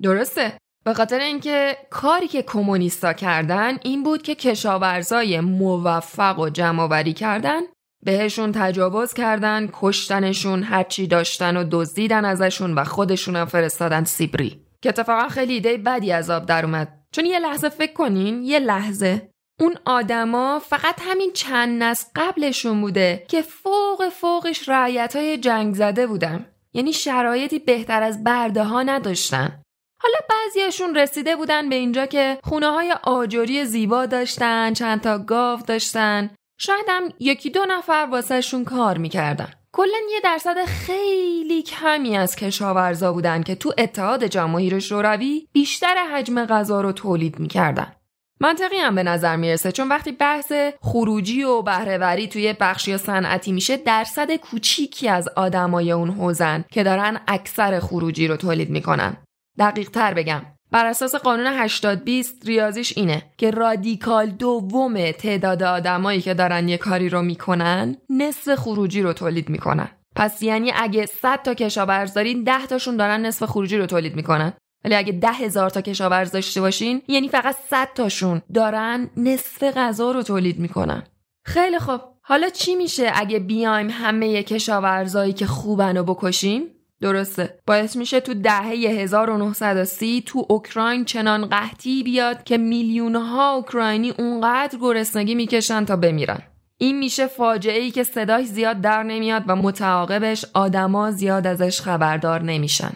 درسته 0.02 0.58
به 0.86 0.94
خاطر 0.94 1.20
اینکه 1.20 1.78
کاری 1.90 2.28
که 2.28 2.42
کمونیستا 2.42 3.14
کردن 3.14 3.78
این 3.84 4.04
بود 4.04 4.22
که 4.22 4.36
کشاورزای 4.36 5.40
موفق 5.40 6.40
و 6.40 6.50
جمعآوری 6.50 7.14
کردن 7.14 7.62
بهشون 8.04 8.51
تجاوز 8.51 9.13
کردن 9.13 9.70
کشتنشون 9.74 10.63
هرچی 10.63 11.08
داشتن 11.08 11.58
و 11.58 11.63
دزدیدن 11.72 12.25
ازشون 12.25 12.74
و 12.74 12.84
خودشون 12.84 13.46
فرستادن 13.46 14.04
سیبری. 14.04 14.62
که 14.82 14.89
اتفاقا 14.89 15.27
خیلی 15.27 15.54
ایده 15.54 15.77
بدی 15.77 16.12
از 16.12 16.30
آب 16.30 16.46
در 16.46 16.66
اومد. 16.66 16.98
چون 17.12 17.25
یه 17.25 17.39
لحظه 17.39 17.70
فکر 17.70 17.94
کنین 17.94 18.44
یه 18.44 18.60
لحظه. 18.60 19.30
اون 19.60 19.75
آدما 19.86 20.60
فقط 20.60 21.01
همین 21.01 21.32
چند 21.34 21.84
نسل 21.84 22.08
قبلشون 22.16 22.82
بوده 22.82 23.25
که 23.27 23.42
فوق 23.42 24.10
فوقش 24.10 24.70
رعیت 24.70 25.16
های 25.16 25.38
جنگ 25.38 25.75
زده 25.75 26.08
بودن. 26.08 26.46
یعنی 26.74 26.94
شرایطی 26.94 27.60
بهتر 27.60 28.04
از 28.04 28.24
برده 28.24 28.63
ها 28.63 28.84
نداشتن. 28.84 29.62
حالا 30.01 30.20
بعضیاشون 30.30 30.96
رسیده 30.96 31.36
بودن 31.36 31.70
به 31.70 31.75
اینجا 31.75 32.06
که 32.06 32.38
خونه 32.44 32.68
های 32.68 32.96
آجوری 33.04 33.66
زیبا 33.66 34.06
داشتن 34.06 34.74
چند 34.74 35.01
تا 35.01 35.18
گاو 35.18 35.60
داشتن. 35.62 36.30
شاید 36.58 36.86
هم 36.90 37.10
یکی 37.20 37.50
دو 37.50 37.66
نفر 37.70 38.08
واسهشون 38.12 38.64
کار 38.64 38.98
می‌کردن. 38.98 39.50
کلا 39.72 39.98
یه 40.12 40.20
درصد 40.24 40.66
خیلی 40.66 41.62
کمی 41.62 42.18
از 42.18 42.36
کشاورزا 42.36 43.14
بودن 43.14 43.44
که 43.44 43.56
تو 43.56 43.74
اتحاد 43.78 44.24
جماهیر 44.24 44.80
شوروی 44.80 45.48
بیشتر 45.54 45.96
حجم 46.14 46.46
غذا 46.46 46.82
رو 46.82 46.92
تولید 46.92 47.40
می‌کردن. 47.40 47.94
منطقی 48.40 48.78
هم 48.78 48.96
به 48.96 49.04
نظر 49.04 49.36
می‌رسه 49.36 49.72
چون 49.72 49.90
وقتی 49.90 50.12
بحث 50.12 50.52
خروجی 50.82 51.44
و 51.44 51.62
بهرهوری 51.62 52.28
توی 52.28 52.54
بخشی 52.54 52.98
صنعتی 52.98 53.52
میشه 53.52 53.78
درصد 53.78 54.36
کوچیکی 54.36 55.10
از 55.10 55.28
آدمای 55.36 55.92
اون 55.92 56.10
حوزن 56.10 56.66
که 56.72 56.84
دارن 56.84 57.20
اکثر 57.28 57.80
خروجی 57.80 58.28
رو 58.28 58.38
تولید 58.38 58.70
می‌کنن. 58.70 59.18
دقیق 59.60 59.90
تر 59.90 60.14
بگم. 60.14 60.42
بر 60.72 60.86
اساس 60.86 61.16
قانون 61.16 61.48
80 61.48 62.04
20 62.04 62.46
ریاضیش 62.46 62.98
اینه 62.98 63.24
که 63.38 63.52
رادیکال 63.52 64.26
دوم 64.30 65.12
تعداد 65.12 65.64
آدمایی 65.64 66.22
که 66.22 66.34
دارن 66.34 66.70
یه 66.70 66.78
کاری 66.78 67.10
رو 67.10 67.22
می‌کنن 67.22 67.98
نصف 68.10 68.56
خروجی 68.56 69.02
رو 69.02 69.14
تولید 69.14 69.50
می‌کنن. 69.50 69.90
پس 70.16 70.44
یعنی 70.44 70.72
اگه 70.76 71.06
100 71.06 71.42
تا 71.42 71.54
کشاورز 71.54 72.14
دارین 72.14 72.44
10 72.44 72.66
تاشون 72.66 72.98
دارن 72.98 73.26
نصف 73.26 73.46
خروجی 73.46 73.78
رو 73.78 73.86
تولید 73.86 74.16
می‌کنن. 74.16 74.54
ولی 74.86 74.96
اگه 74.96 75.12
ده 75.12 75.32
هزار 75.32 75.70
تا 75.70 75.82
کشاورز 75.82 76.32
داشته 76.32 76.62
باشین 76.62 77.02
یعنی 77.08 77.30
فقط 77.30 77.56
100 77.70 77.88
تاشون 77.96 78.42
دارن 78.54 79.10
نصف 79.18 79.64
غذا 79.64 80.12
رو 80.12 80.24
تولید 80.24 80.60
می‌کنن. 80.60 81.04
خیلی 81.46 81.80
خب 81.80 82.02
حالا 82.22 82.50
چی 82.50 82.76
میشه 82.76 83.12
اگه 83.14 83.40
بیایم 83.40 83.90
همه 83.90 84.44
کشاورزایی 84.44 85.34
که 85.34 85.46
خوبن 85.46 85.98
رو 85.98 86.04
بکشیم؟ 86.04 86.64
درسته. 87.01 87.60
باعث 87.68 87.96
میشه 87.96 88.20
تو 88.20 88.34
دهه 88.34 88.66
1930 88.66 90.24
تو 90.25 90.46
اوکراین 90.50 91.06
چنان 91.06 91.46
قحطی 91.46 92.04
بیاد 92.04 92.44
که 92.44 92.58
میلیونها 92.58 93.56
اوکراینی 93.56 94.10
اونقدر 94.10 94.77
گرسنگی 94.82 95.36
می‌کشن 95.36 95.86
تا 95.86 95.96
بمیرن. 95.96 96.42
این 96.77 97.00
میشه 97.00 97.27
فاجعه 97.27 97.82
ای 97.82 97.92
که 97.92 98.04
صداش 98.04 98.46
زیاد 98.46 98.82
در 98.82 99.04
نمیاد 99.04 99.44
و 99.48 99.56
متعاقبش 99.56 100.46
آدما 100.54 101.12
زیاد 101.12 101.48
ازش 101.48 101.82
خبردار 101.82 102.42
نمیشن. 102.42 102.92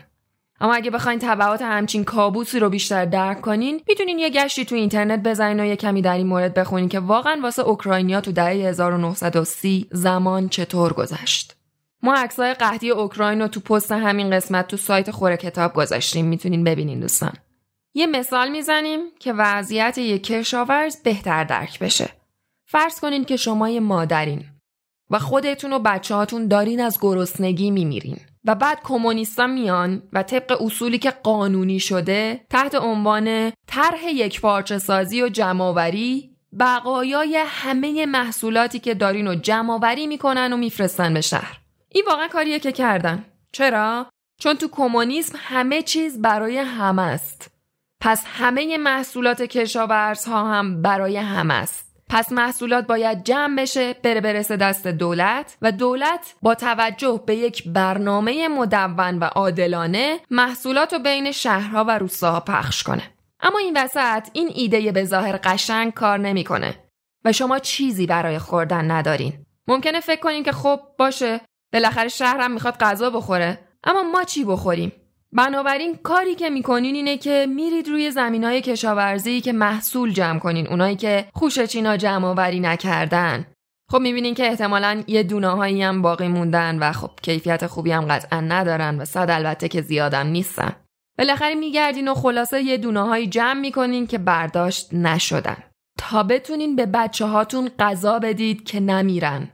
اما 0.62 0.74
اگه 0.74 0.92
بخواین 0.92 1.20
تبعات 1.20 1.62
همچین 1.62 2.04
کابوسی 2.04 2.60
رو 2.60 2.70
بیشتر 2.70 3.06
درک 3.06 3.42
کنین 3.42 3.82
می‌تونین 3.88 4.20
یه 4.20 4.30
گشتی 4.30 4.66
تو 4.66 4.76
اینترنت 4.76 5.24
بزنین 5.24 5.60
و 5.60 5.66
یه 5.66 5.76
کمی 5.76 6.02
در 6.02 6.18
این 6.18 6.28
مورد 6.28 6.54
بخونین 6.54 6.90
که 6.90 7.00
واقعا 7.00 7.40
واسه 7.44 7.62
اوکراینیا 7.62 8.22
تو 8.22 8.32
دهه 8.32 8.48
1930 8.48 9.88
زمان 9.92 10.50
چطور 10.50 10.94
گذشت. 10.94 11.61
ما 12.04 12.14
عکسای 12.14 12.54
قحطی 12.54 12.90
اوکراین 12.90 13.42
رو 13.42 13.48
تو 13.48 13.60
پست 13.60 13.92
همین 13.92 14.30
قسمت 14.30 14.68
تو 14.68 14.78
سایت 14.78 15.12
خوره 15.12 15.38
کتاب 15.38 15.74
گذاشتیم. 15.74 16.26
می‌تونین 16.26 16.64
ببینین 16.64 17.00
دوستان. 17.00 17.34
یه 17.94 18.08
مثال 18.08 18.50
می‌زنیم 18.52 19.00
که 19.20 19.34
وضعیت 19.34 19.98
یک 19.98 20.24
کشاورز 20.24 21.04
بهتر 21.04 21.44
درک 21.44 21.80
بشه. 21.80 22.10
فرض 22.66 23.00
کنین 23.00 23.26
که 23.26 23.38
شما 23.38 23.70
یه 23.70 23.80
مادرین 23.80 24.46
و 25.10 25.20
خودتون 25.20 25.74
و 25.74 25.80
بچه 25.80 26.16
هاتون 26.16 26.48
دارین 26.48 26.82
از 26.82 26.98
گرسنگی 27.02 27.72
میمیرین 27.72 28.18
و 28.46 28.56
بعد 28.56 28.80
کمونیستا 28.84 29.48
میان 29.48 30.04
و 30.14 30.24
طبق 30.24 30.62
اصولی 30.62 30.98
که 30.98 31.12
قانونی 31.12 31.80
شده 31.80 32.46
تحت 32.50 32.76
عنوان 32.76 33.52
طرح 33.68 34.06
یک 34.06 34.42
پارچه 34.42 34.78
سازی 34.78 35.22
و 35.22 35.30
جمعآوری 35.30 36.36
بقایای 36.60 37.44
همه 37.48 38.06
محصولاتی 38.06 38.80
که 38.80 38.94
دارین 38.94 39.28
و 39.28 39.36
جمعآوری 39.36 40.08
می‌کنن 40.08 40.54
و 40.54 40.58
میفرستن 40.58 41.14
به 41.14 41.22
شهر. 41.22 41.61
این 41.94 42.04
واقعا 42.08 42.28
کاریه 42.28 42.60
که 42.60 42.72
کردن. 42.72 43.26
چرا؟ 43.52 44.06
چون 44.40 44.56
تو 44.58 44.68
کمونیسم 44.68 45.40
همه 45.42 45.82
چیز 45.82 46.22
برای 46.22 46.58
همه 46.58 47.02
است. 47.02 47.52
پس 48.02 48.24
همه 48.28 48.78
محصولات 48.78 49.42
کشاورزها 49.42 50.54
هم 50.54 50.82
برای 50.82 51.18
همه 51.18 51.54
است. 51.54 51.92
پس 52.10 52.32
محصولات 52.32 52.88
باید 52.88 53.24
جمع 53.24 53.62
بشه 53.62 53.94
بره 53.94 54.22
برسه 54.22 54.58
دست 54.58 54.88
دولت 54.88 55.58
و 55.62 55.72
دولت 55.72 56.36
با 56.42 56.56
توجه 56.56 57.24
به 57.26 57.36
یک 57.36 57.68
برنامه 57.68 58.48
مدون 58.48 59.20
و 59.20 59.24
عادلانه 59.24 60.20
محصولات 60.30 60.94
رو 60.94 61.00
بین 61.00 61.32
شهرها 61.32 61.84
و 61.84 61.98
روستاها 61.98 62.40
پخش 62.40 62.84
کنه. 62.84 63.04
اما 63.40 63.60
این 63.60 63.78
وسط 63.78 64.28
این 64.34 64.50
ایده 64.54 64.92
به 64.92 65.06
ظاهر 65.06 65.40
قشنگ 65.44 65.94
کار 65.94 66.18
نمی‌کنه. 66.18 66.76
و 67.26 67.32
شما 67.32 67.60
چیزی 67.60 68.06
برای 68.06 68.40
خوردن 68.40 68.92
ندارین. 68.92 69.46
ممکنه 69.68 70.00
فکر 70.00 70.20
کنین 70.20 70.44
که 70.44 70.52
خب 70.52 70.80
باشه. 70.98 71.42
بالاخره 71.74 72.08
شهرم 72.08 72.52
می‌خواد 72.52 72.78
غذا 72.78 73.10
بخوره. 73.10 73.60
اما 73.84 74.04
ما 74.04 74.24
چی 74.24 74.44
بخوریم؟ 74.44 74.92
بنابراین 75.34 75.96
کاری 75.96 76.36
که 76.36 76.50
می‌کنین 76.50 76.96
اینه 76.96 77.18
که 77.18 77.48
میرید 77.50 77.88
روی 77.88 78.12
زمین 78.12 78.44
های 78.44 78.62
کشاورزی 78.62 79.42
که 79.42 79.54
محصول 79.54 80.14
جمع 80.14 80.40
کنین 80.40 80.68
اونایی 80.68 80.96
که 80.96 81.26
خوشچینا 81.34 81.98
جمع 81.98 82.28
آوری 82.28 82.60
نکردن. 82.60 83.46
خب 83.92 84.00
می‌بینین 84.00 84.34
که 84.34 84.48
احتمالا 84.48 85.04
یه 85.08 85.24
دونه 85.24 85.50
هایی 85.50 85.84
هم 85.84 86.02
باقی 86.02 86.28
موندن 86.28 86.80
و 86.80 86.92
خب 86.92 87.12
کیفیت 87.22 87.68
خوبی 87.68 87.92
هم 87.92 88.06
قطعا 88.06 88.40
ندارن 88.42 88.98
و 89.02 89.06
صد 89.06 89.30
البته 89.30 89.68
که 89.68 89.82
زیادم 89.82 90.28
نیستن. 90.28 90.76
بالاخره 91.18 91.56
میگردین 91.56 92.08
و 92.08 92.14
خلاصه 92.14 92.62
یه 92.64 92.78
دونه 92.78 93.02
هایی 93.02 93.28
جمع 93.28 93.60
می‌کنین 93.60 94.08
که 94.08 94.18
برداشت 94.18 94.94
نشدن. 94.94 95.58
تا 95.98 96.24
بتونین 96.24 96.76
به 96.76 96.86
بچه 96.86 97.26
هاتون 97.26 97.70
غذا 97.80 98.20
بدید 98.20 98.64
که 98.64 98.80
نمیرن. 98.80 99.50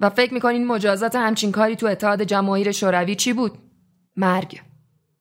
و 0.00 0.10
فکر 0.10 0.34
می‌کنین 0.34 0.66
مجازات 0.66 1.16
همچین 1.16 1.52
کاری 1.52 1.76
تو 1.76 1.86
اتحاد 1.86 2.22
جماهیر 2.22 2.72
شوروی 2.72 3.14
چی 3.14 3.32
بود؟ 3.32 3.58
مرگ. 4.16 4.60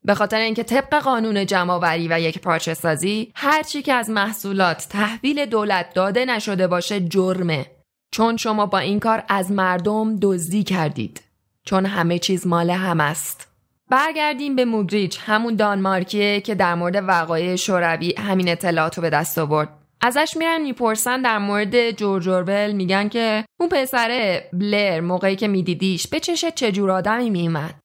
به 0.05 0.15
خاطر 0.15 0.39
اینکه 0.39 0.63
طبق 0.63 0.99
قانون 0.99 1.45
جمعآوری 1.45 2.07
و 2.07 2.19
یک 2.19 2.39
پارچه 2.39 2.73
سازی 2.73 3.31
هر 3.35 3.63
چی 3.63 3.81
که 3.81 3.93
از 3.93 4.09
محصولات 4.09 4.87
تحویل 4.89 5.45
دولت 5.45 5.93
داده 5.93 6.25
نشده 6.25 6.67
باشه 6.67 6.99
جرمه 6.99 7.65
چون 8.11 8.37
شما 8.37 8.65
با 8.65 8.77
این 8.77 8.99
کار 8.99 9.23
از 9.29 9.51
مردم 9.51 10.15
دزدی 10.21 10.63
کردید 10.63 11.21
چون 11.65 11.85
همه 11.85 12.19
چیز 12.19 12.47
مال 12.47 12.69
هم 12.69 12.99
است 12.99 13.47
برگردیم 13.89 14.55
به 14.55 14.65
موگریچ 14.65 15.19
همون 15.25 15.55
دانمارکیه 15.55 16.41
که 16.41 16.55
در 16.55 16.75
مورد 16.75 17.03
وقایع 17.07 17.55
شوروی 17.55 18.15
همین 18.17 18.49
اطلاعات 18.49 18.97
رو 18.97 19.01
به 19.01 19.09
دست 19.09 19.37
آورد 19.37 19.69
ازش 20.01 20.33
میرن 20.37 20.61
می‌پرسن 20.61 21.21
در 21.21 21.37
مورد 21.37 21.91
جورج 21.91 22.29
اورول 22.29 22.71
میگن 22.71 23.09
که 23.09 23.45
اون 23.59 23.69
پسره 23.69 24.49
بلر 24.53 24.99
موقعی 24.99 25.35
که 25.35 25.47
میدیدیش 25.47 26.07
به 26.07 26.19
چش 26.19 26.45
چجور 26.45 26.91
آدمی 26.91 27.29
میومد 27.29 27.75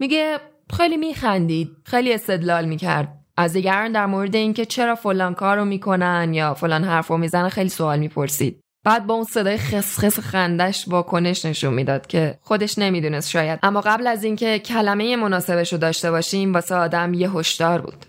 میگه 0.00 0.38
خیلی 0.76 0.96
میخندید 0.96 1.70
خیلی 1.84 2.12
استدلال 2.12 2.64
می‌کرد. 2.64 3.14
از 3.36 3.52
دیگران 3.52 3.92
در 3.92 4.06
مورد 4.06 4.36
اینکه 4.36 4.64
چرا 4.64 4.94
فلان 4.94 5.34
کار 5.34 5.56
رو 5.56 5.64
می‌کنن 5.64 6.34
یا 6.34 6.54
فلان 6.54 6.84
حرف 6.84 7.06
رو 7.06 7.16
می‌زنن 7.16 7.48
خیلی 7.48 7.68
سوال 7.68 7.98
می‌پرسید. 7.98 8.60
بعد 8.84 9.06
با 9.06 9.14
اون 9.14 9.24
صدای 9.24 9.56
خسخس 9.56 10.20
خندش 10.20 10.88
واکنش 10.88 11.44
نشون 11.44 11.74
می‌داد 11.74 12.06
که 12.06 12.38
خودش 12.42 12.78
نمی‌دونست 12.78 13.30
شاید. 13.30 13.58
اما 13.62 13.80
قبل 13.80 14.06
از 14.06 14.24
اینکه 14.24 14.58
کلمه 14.58 15.16
مناسبش 15.16 15.72
رو 15.72 15.78
داشته 15.78 16.10
باشیم 16.10 16.54
واسه 16.54 16.74
آدم 16.74 17.14
یه 17.14 17.30
هشدار 17.30 17.80
بود. 17.80 18.06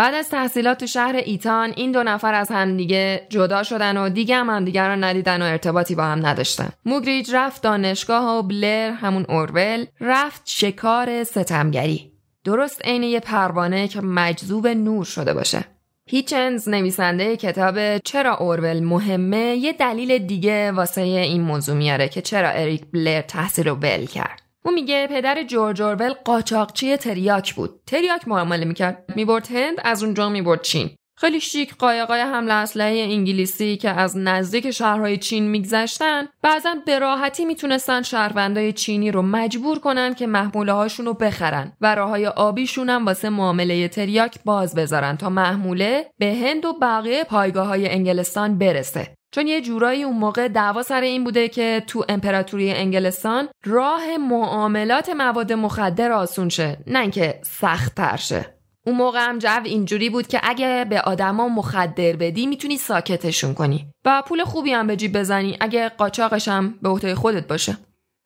بعد 0.00 0.14
از 0.14 0.28
تحصیلات 0.28 0.78
تو 0.78 0.86
شهر 0.86 1.16
ایتان 1.16 1.72
این 1.76 1.92
دو 1.92 2.02
نفر 2.02 2.34
از 2.34 2.48
همدیگه 2.50 3.26
جدا 3.30 3.62
شدن 3.62 3.96
و 3.96 4.08
دیگه 4.08 4.36
هم 4.36 4.50
همدیگه 4.50 4.82
رو 4.82 4.96
ندیدن 4.96 5.42
و 5.42 5.44
ارتباطی 5.44 5.94
با 5.94 6.04
هم 6.04 6.26
نداشتن. 6.26 6.68
موگریج 6.84 7.30
رفت 7.34 7.62
دانشگاه 7.62 8.38
و 8.38 8.42
بلر 8.42 8.90
همون 8.90 9.26
اورول 9.28 9.86
رفت 10.00 10.42
شکار 10.44 11.24
ستمگری. 11.24 12.12
درست 12.44 12.84
عین 12.84 13.02
یه 13.02 13.20
پروانه 13.20 13.88
که 13.88 14.00
مجذوب 14.00 14.66
نور 14.66 15.04
شده 15.04 15.34
باشه. 15.34 15.64
هیچنز 16.06 16.68
نویسنده 16.68 17.36
کتاب 17.36 17.98
چرا 17.98 18.36
اورول 18.36 18.80
مهمه 18.80 19.56
یه 19.56 19.72
دلیل 19.72 20.18
دیگه 20.18 20.72
واسه 20.72 21.00
این 21.00 21.40
موضوع 21.40 21.76
میاره 21.76 22.08
که 22.08 22.22
چرا 22.22 22.48
اریک 22.48 22.82
بلر 22.92 23.20
تحصیل 23.20 23.68
رو 23.68 23.74
ول 23.74 24.06
کرد. 24.06 24.49
اون 24.64 24.74
میگه 24.74 25.06
پدر 25.06 25.42
جورج 25.42 25.82
اورول 25.82 26.12
قاچاقچی 26.12 26.96
تریاک 26.96 27.54
بود. 27.54 27.80
تریاک 27.86 28.28
معامله 28.28 28.64
می‌کرد. 28.64 29.04
می‌برد 29.16 29.46
هند 29.46 29.80
از 29.84 30.02
اونجا 30.02 30.28
می‌برد 30.28 30.62
چین. 30.62 30.90
خیلی 31.20 31.40
شیک 31.40 31.74
قایقای 31.74 32.20
حمله 32.20 32.52
اسلحه 32.52 32.98
انگلیسی 32.98 33.76
که 33.76 33.90
از 33.90 34.16
نزدیک 34.16 34.70
شهرهای 34.70 35.16
چین 35.16 35.48
میگذشتن 35.48 36.28
بعضا 36.42 36.74
به 36.86 36.98
راحتی 36.98 37.44
می‌تونستن 37.44 38.02
شهروندای 38.02 38.72
چینی 38.72 39.10
رو 39.10 39.22
مجبور 39.22 39.78
کنن 39.78 40.14
که 40.14 40.26
محموله 40.26 40.72
هاشون 40.72 41.06
رو 41.06 41.14
بخرن 41.14 41.72
و 41.80 41.94
راههای 41.94 42.26
آبیشون 42.26 42.90
هم 42.90 43.06
واسه 43.06 43.30
معامله 43.30 43.88
تریاک 43.88 44.38
باز 44.44 44.74
بذارن 44.74 45.16
تا 45.16 45.28
محموله 45.28 46.10
به 46.18 46.34
هند 46.34 46.64
و 46.64 46.72
بقیه 46.82 47.24
پایگاه 47.24 47.66
های 47.66 47.88
انگلستان 47.88 48.58
برسه. 48.58 49.14
چون 49.32 49.46
یه 49.46 49.60
جورایی 49.60 50.02
اون 50.02 50.16
موقع 50.16 50.48
دعوا 50.48 50.82
سر 50.82 51.00
این 51.00 51.24
بوده 51.24 51.48
که 51.48 51.82
تو 51.86 52.04
امپراتوری 52.08 52.70
انگلستان 52.70 53.48
راه 53.64 54.16
معاملات 54.16 55.08
مواد 55.08 55.52
مخدر 55.52 56.12
آسون 56.12 56.48
شه 56.48 56.78
نه 56.86 57.00
اینکه 57.00 57.40
سخت 57.42 57.94
تر 57.94 58.16
شه. 58.16 58.54
اون 58.86 58.96
موقع 58.96 59.18
هم 59.20 59.38
جو 59.38 59.60
اینجوری 59.64 60.10
بود 60.10 60.26
که 60.26 60.40
اگه 60.42 60.86
به 60.90 61.00
آدما 61.00 61.48
مخدر 61.48 62.12
بدی 62.12 62.46
می‌تونی 62.46 62.76
ساکتشون 62.76 63.54
کنی. 63.54 63.86
و 64.04 64.22
پول 64.26 64.44
خوبی 64.44 64.72
هم 64.72 64.86
به 64.86 64.96
جیب 64.96 65.18
بزنی 65.18 65.56
اگه 65.60 65.88
قاچاقش 65.88 66.48
هم 66.48 66.78
به 66.82 66.88
عهده 66.88 67.14
خودت 67.14 67.46
باشه. 67.46 67.76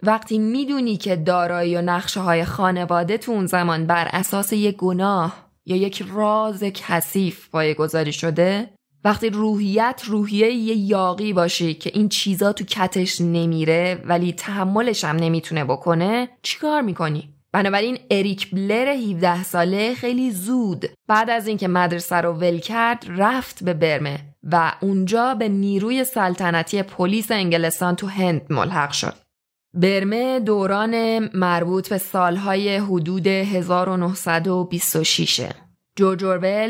وقتی 0.02 0.38
می‌دونی 0.38 0.96
که 0.96 1.16
دارایی 1.16 1.76
و 1.76 1.82
نقشه 1.82 2.20
های 2.20 2.44
خانواده 2.44 3.18
تو 3.18 3.32
اون 3.32 3.46
زمان 3.46 3.86
بر 3.86 4.08
اساس 4.12 4.52
یک 4.52 4.76
گناه 4.76 5.50
یا 5.66 5.76
یک 5.76 6.04
راز 6.14 6.62
کثیف 6.62 7.54
گذاری 7.54 8.12
شده 8.12 8.70
وقتی 9.04 9.30
روحیت 9.30 10.02
روحیه 10.04 10.52
یه 10.52 10.76
یاقی 10.76 11.32
باشی 11.32 11.74
که 11.74 11.90
این 11.94 12.08
چیزا 12.08 12.52
تو 12.52 12.64
کتش 12.64 13.20
نمیره 13.20 14.02
ولی 14.04 14.32
تحملش 14.32 15.04
هم 15.04 15.16
نمی‌تونه 15.16 15.64
بکنه 15.64 16.28
چیکار 16.42 16.80
می‌کنی؟ 16.80 17.34
بنابراین 17.52 17.98
اریک 18.10 18.50
بلر 18.50 18.88
17 18.88 19.42
ساله 19.42 19.94
خیلی 19.94 20.30
زود 20.30 20.84
بعد 21.08 21.30
از 21.30 21.48
اینکه 21.48 21.68
مدرسه 21.68 22.16
رو 22.16 22.32
ول 22.32 22.58
کرد 22.58 23.04
رفت 23.08 23.64
به 23.64 23.74
برمه 23.74 24.18
و 24.42 24.72
اونجا 24.80 25.34
به 25.34 25.48
نیروی 25.48 26.04
سلطنتی 26.04 26.82
پلیس 26.82 27.30
انگلستان 27.30 27.96
تو 27.96 28.06
هند 28.06 28.42
ملحق 28.50 28.90
شد. 28.90 29.14
برمه 29.74 30.40
دوران 30.40 31.18
مربوط 31.36 31.88
به 31.88 31.98
سالهای 31.98 32.76
حدود 32.76 33.26
1926 33.26 35.48
جورج 35.96 36.24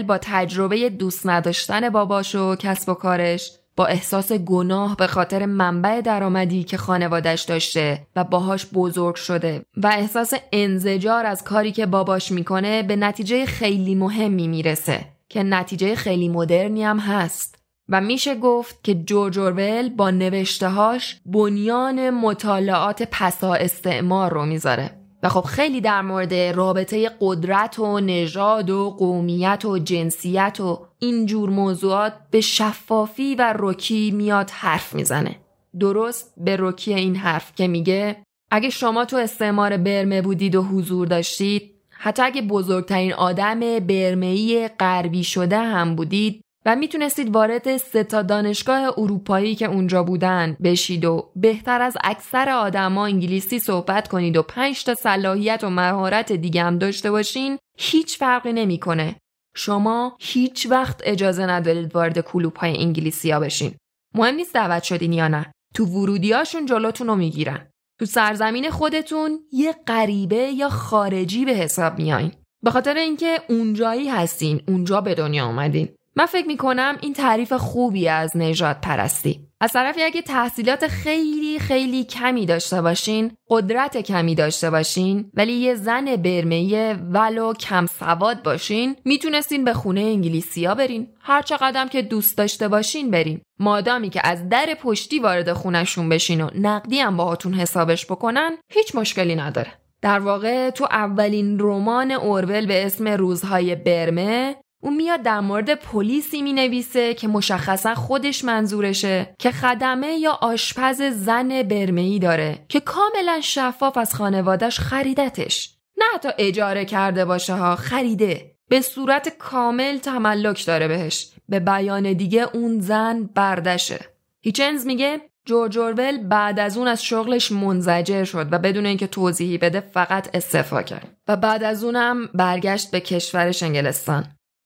با 0.07 0.19
تجربه 0.19 0.91
دوست 0.91 1.27
نداشتن 1.27 1.91
باباش 1.91 2.35
و 2.35 2.57
کسب 2.57 2.89
و 2.89 2.95
کارش 2.95 3.53
با 3.77 3.87
احساس 3.87 4.33
گناه 4.33 4.97
به 4.97 5.07
خاطر 5.07 5.47
منبع 5.47 6.01
درآمدی 6.01 6.65
که 6.65 6.77
خانوادش 6.77 7.43
داشته 7.43 8.07
و 8.17 8.25
باهاش 8.25 8.67
بزرگ 8.67 9.15
شده 9.15 9.65
و 9.77 9.87
احساس 9.87 10.33
انزجار 10.53 11.27
از 11.27 11.45
کاری 11.45 11.73
که 11.73 11.87
باباش 11.87 12.33
می‌کنه 12.33 12.83
به 12.83 12.97
نتیجه 12.97 13.47
خیلی 13.47 13.95
مهمی 13.95 14.49
می‌رسه 14.49 15.01
که 15.29 15.43
نتیجه 15.43 15.95
خیلی 15.95 16.29
مدرنی 16.29 16.85
هم 16.85 16.99
هست. 16.99 17.59
و 17.89 18.01
میشه 18.01 18.35
گفت 18.35 18.85
که 18.85 18.95
جورج 18.95 19.39
اورول 19.39 19.89
با 19.89 20.11
نوشتهاش 20.11 21.21
بنیان 21.27 22.11
مطالعات 22.11 23.03
پسا 23.03 23.55
استعمار 23.55 24.33
رو 24.33 24.47
می‌ذاره. 24.47 25.04
و 25.25 25.29
خب 25.29 25.41
خیلی 25.41 25.81
در 25.81 26.03
مورد 26.03 26.35
رابطه 26.35 27.11
قدرت 27.21 27.79
و 27.79 28.01
نژاد 28.01 28.71
و 28.71 28.91
قومیت 28.91 29.65
و 29.65 29.79
جنسیت 29.79 30.61
و 30.61 30.87
اینجور 30.99 31.51
موضوعات 31.51 32.13
به 32.31 32.41
شفافی 32.41 33.35
و 33.35 33.55
رکی 33.59 34.11
میاد 34.11 34.51
حرف 34.51 34.95
می‌زنه. 34.95 35.37
درست 35.81 36.35
به 36.37 36.57
رکی 36.59 36.95
این 36.95 37.17
حرف 37.17 37.55
که 37.55 37.69
میگه 37.69 38.17
اگه 38.51 38.71
شما 38.71 39.05
تو 39.05 39.17
استعمار 39.17 39.77
برمه 39.77 40.23
بودید 40.23 40.55
و 40.55 40.63
حضور 40.63 41.07
داشتید 41.07 41.75
حتی 41.91 42.23
اگه 42.23 42.43
بزرگترین 42.43 43.13
آدم 43.13 43.61
برمهی 43.61 44.69
غربی 44.69 45.25
شده 45.25 45.59
هم 45.59 45.95
بودید 45.95 46.44
و 46.67 46.77
می‌تونستید 46.77 47.35
وارد 47.35 47.77
سه 47.77 48.05
تا 48.05 48.23
دانشگاه 48.23 48.99
اروپایی 48.99 49.55
که 49.55 49.67
اونجا 49.67 50.03
بودن 50.03 50.57
بشید 50.65 51.05
و 51.05 51.31
بهتر 51.37 51.83
از 51.83 51.97
اکثر 52.05 52.51
آدما 52.51 53.07
انگلیسی 53.07 53.59
صحبت 53.59 54.09
کنید 54.09 54.37
و 54.37 54.43
پنج 54.43 54.85
تا 54.85 54.95
صلاحیت 54.95 55.65
و 55.65 55.71
مهارت 55.71 56.33
دیگه 56.33 56.63
هم 56.63 56.79
داشته 56.79 57.11
باشین 57.11 57.59
هیچ 57.79 58.19
فرقی 58.19 58.53
نمی‌کنه. 58.53 59.17
شما 59.57 60.17
هیچ 60.21 60.67
وقت 60.71 61.01
اجازه 61.05 61.47
ندارید 61.47 61.95
وارد 61.95 62.21
کلوب 62.21 62.57
های 62.57 62.79
انگلیسی 62.79 63.31
ها 63.31 63.41
بشین. 63.41 63.75
مهم 64.15 64.35
نیست 64.35 64.55
دعوت 64.55 64.83
شدین 64.83 65.13
یا 65.13 65.29
نه. 65.29 65.53
تو 65.75 65.85
ورودیاشون 65.85 66.67
جلوتون 66.67 67.07
رو 67.07 67.17
می‌گیرن. 67.17 67.69
تو 67.99 68.05
سرزمین 68.05 68.71
خودتون 68.71 69.41
یه 69.53 69.75
غریبه 69.87 70.37
یا 70.37 70.69
خارجی 70.69 71.45
به 71.45 71.53
حساب 71.53 71.99
میایین. 71.99 72.33
به 72.63 72.71
خاطر 72.71 72.95
اینکه 72.95 73.41
اونجایی 73.49 74.09
هستین، 74.09 74.63
اونجا 74.69 75.01
به 75.01 75.15
دنیا 75.15 75.45
آمدین. 75.45 75.89
من 76.17 76.27
فکر 76.27 76.47
می 76.47 76.57
کنم 76.57 76.99
این 77.01 77.13
تعریف 77.13 77.53
خوبی 77.53 78.09
از 78.09 78.37
نجات 78.37 78.77
پرستی. 78.83 79.41
از 79.61 79.73
طرفی 79.73 80.03
اگه 80.03 80.23
تحصیلات 80.23 80.87
خیلی 80.87 81.59
خیلی 81.59 82.05
کمی 82.05 82.47
داشته 82.47 82.83
باشین 82.83 83.33
قدرت 83.49 83.97
کمی 83.97 84.35
داشته 84.35 84.71
باشین 84.71 85.31
ولی 85.35 85.53
یه 85.53 85.75
زن 85.75 86.17
برمهیه 86.17 86.97
ولو 87.11 87.53
کم 87.53 87.87
سواد 87.87 88.43
باشین 88.43 88.97
می‌تونستین 89.05 89.65
به 89.65 89.75
خونه 89.75 90.01
انگلیسیا 90.01 90.75
برین. 90.75 91.09
هر 91.21 91.41
قدم 91.41 91.89
که 91.89 92.03
دوست 92.03 92.39
داشته 92.39 92.69
باشین 92.69 93.11
برین. 93.11 93.41
مادامی 93.59 94.11
که 94.11 94.21
از 94.25 94.49
در 94.49 94.77
پشتی 94.83 95.19
وارد 95.19 95.53
خونشون 95.53 96.09
بشین 96.09 96.41
و 96.41 96.51
نقدی 96.55 97.01
هم 97.01 97.17
باهاتون 97.17 97.55
حسابش 97.55 98.07
بکنن 98.07 98.59
هیچ 98.73 98.95
مشکلی 98.95 99.35
نداره. 99.35 99.73
در 100.03 100.19
واقع 100.19 100.71
تو 100.71 100.85
اولین 100.85 101.59
رمان 101.61 102.11
اورول 102.11 102.67
به 102.67 102.87
اسم 102.87 103.09
روزهای 103.09 103.75
برمه 103.75 104.57
اون 104.85 104.97
میاد 104.97 105.23
در 105.23 105.41
مورد 105.41 105.75
پلیسی 105.75 106.43
می 106.43 106.53
نویسه 106.53 107.15
که 107.15 107.29
مشخصا 107.29 107.95
خودش 107.95 108.45
منظورشه 108.45 109.35
که 109.39 109.51
خدمه 109.51 110.07
یا 110.07 110.33
آشپز 110.33 111.03
زن 111.03 111.63
برمهی 111.63 112.19
داره 112.19 112.59
که 112.69 112.81
کاملا 112.81 113.41
شفاف 113.41 113.97
از 113.97 114.15
خانوادش 114.15 114.81
خریدتش. 114.81 115.75
نه 115.97 116.05
حتی 116.15 116.29
اجاره 116.39 116.85
کرده 116.85 117.25
باشه 117.25 117.55
ها 117.55 117.77
خریده. 117.77 118.51
به 118.69 118.81
صورت 118.81 119.29
کامل 119.39 119.99
تملک 119.99 120.67
داره 120.67 120.89
بهش. 120.89 121.31
به 121.49 121.61
بیان 121.61 122.13
دیگه 122.13 122.47
اون 122.53 122.81
زن 122.81 123.23
بردشه. 123.35 124.01
هیچنز 124.41 124.87
میگه 124.87 125.21
جورج 125.45 125.79
اورول 125.79 126.29
بعد 126.29 126.59
از 126.61 126.77
اون 126.77 126.89
از 126.89 127.05
شغلش 127.05 127.53
منزجر 127.53 128.25
شد 128.25 128.53
و 128.53 128.59
بدون 128.59 128.87
اینکه 128.87 129.07
توضیحی 129.07 129.59
بده 129.59 129.81
فقط 129.81 130.31
استعفا 130.35 130.83
کرد. 130.83 131.17
و 131.29 131.37
بعد 131.37 131.65
از 131.65 131.85
اونم 131.85 132.29
برگشت 132.35 132.91
به 132.91 133.01
کشورش 133.01 133.63
انگلستان 133.63 134.25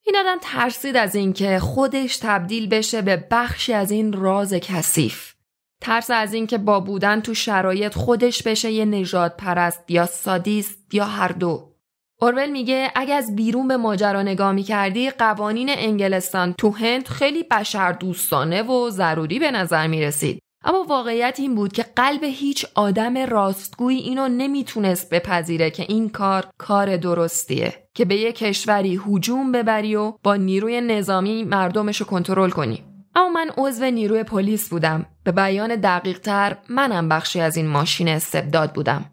این 0.09 0.17
آدم 0.17 0.39
ترسید 0.43 0.97
از 0.97 1.15
اینکه 1.15 1.59
خودش 1.59 2.17
تبدیل 2.17 2.69
بشه 2.69 3.03
به 3.03 3.27
بخشی 3.31 3.73
از 3.73 3.91
این 3.91 4.13
راز 4.13 4.55
کثیف. 4.55 5.35
ترس 5.81 6.11
از 6.11 6.35
اینکه 6.35 6.59
با 6.59 6.81
بودن 6.81 7.21
تو 7.21 7.35
شرایط 7.35 7.95
خودش 7.95 8.43
بشه 8.43 8.71
یه 8.71 8.85
نجات 8.85 9.37
پرست 9.37 9.91
یا 9.91 10.07
سادیست 10.07 10.79
یا 10.95 11.05
هر 11.05 11.29
دو. 11.29 11.73
اورول 12.21 12.51
میگه 12.51 12.93
اگه 12.95 13.15
از 13.15 13.37
بیرون 13.37 13.69
به 13.69 13.77
ماجرا 13.77 14.23
نگاه 14.23 14.53
می‌کردی 14.53 15.11
قوانین 15.11 15.69
انگلستان 15.71 16.53
تو 16.53 16.71
هند 16.71 17.09
خیلی 17.09 17.43
بشر 17.43 17.93
دوستانه 17.93 18.63
و 18.63 18.91
ضروری 18.91 19.39
به 19.39 19.51
نظر 19.51 19.87
می‌رسید. 19.87 20.43
اما 20.65 20.83
واقعیت 20.83 21.37
این 21.41 21.55
بود 21.55 21.73
که 21.73 21.83
قلب 21.97 22.25
هیچ 22.25 22.67
آدم 22.75 23.19
راستگویی 23.19 23.99
اینو 23.99 24.29
نمی‌تونست 24.29 25.11
بپذیره 25.11 25.71
که 25.71 25.83
این 25.83 26.09
کار 26.09 26.47
کار 26.59 26.97
درستیه. 26.97 27.88
که 27.99 28.05
به 28.05 28.17
یه 28.17 28.33
کشوری 28.33 29.01
هجوم 29.07 29.53
ببری 29.53 29.97
و 29.97 30.13
با 30.23 30.37
نیروی 30.37 30.81
نظامی 30.81 31.45
مردمشو 31.45 32.05
کنترل 32.05 32.51
کنی. 32.51 32.85
اما 33.15 33.29
من 33.29 33.51
عضو 33.57 33.85
نیروی 33.85 34.23
پلیس 34.23 34.69
بودم. 34.69 35.07
به 35.25 35.33
بیان 35.33 35.77
دقیق 35.77 36.19
تر 36.19 36.57
منم 36.69 37.09
بخشی 37.09 37.41
از 37.41 37.57
این 37.57 37.67
ماشین 37.67 38.09
استبداد 38.09 38.73
بودم. 38.73 39.05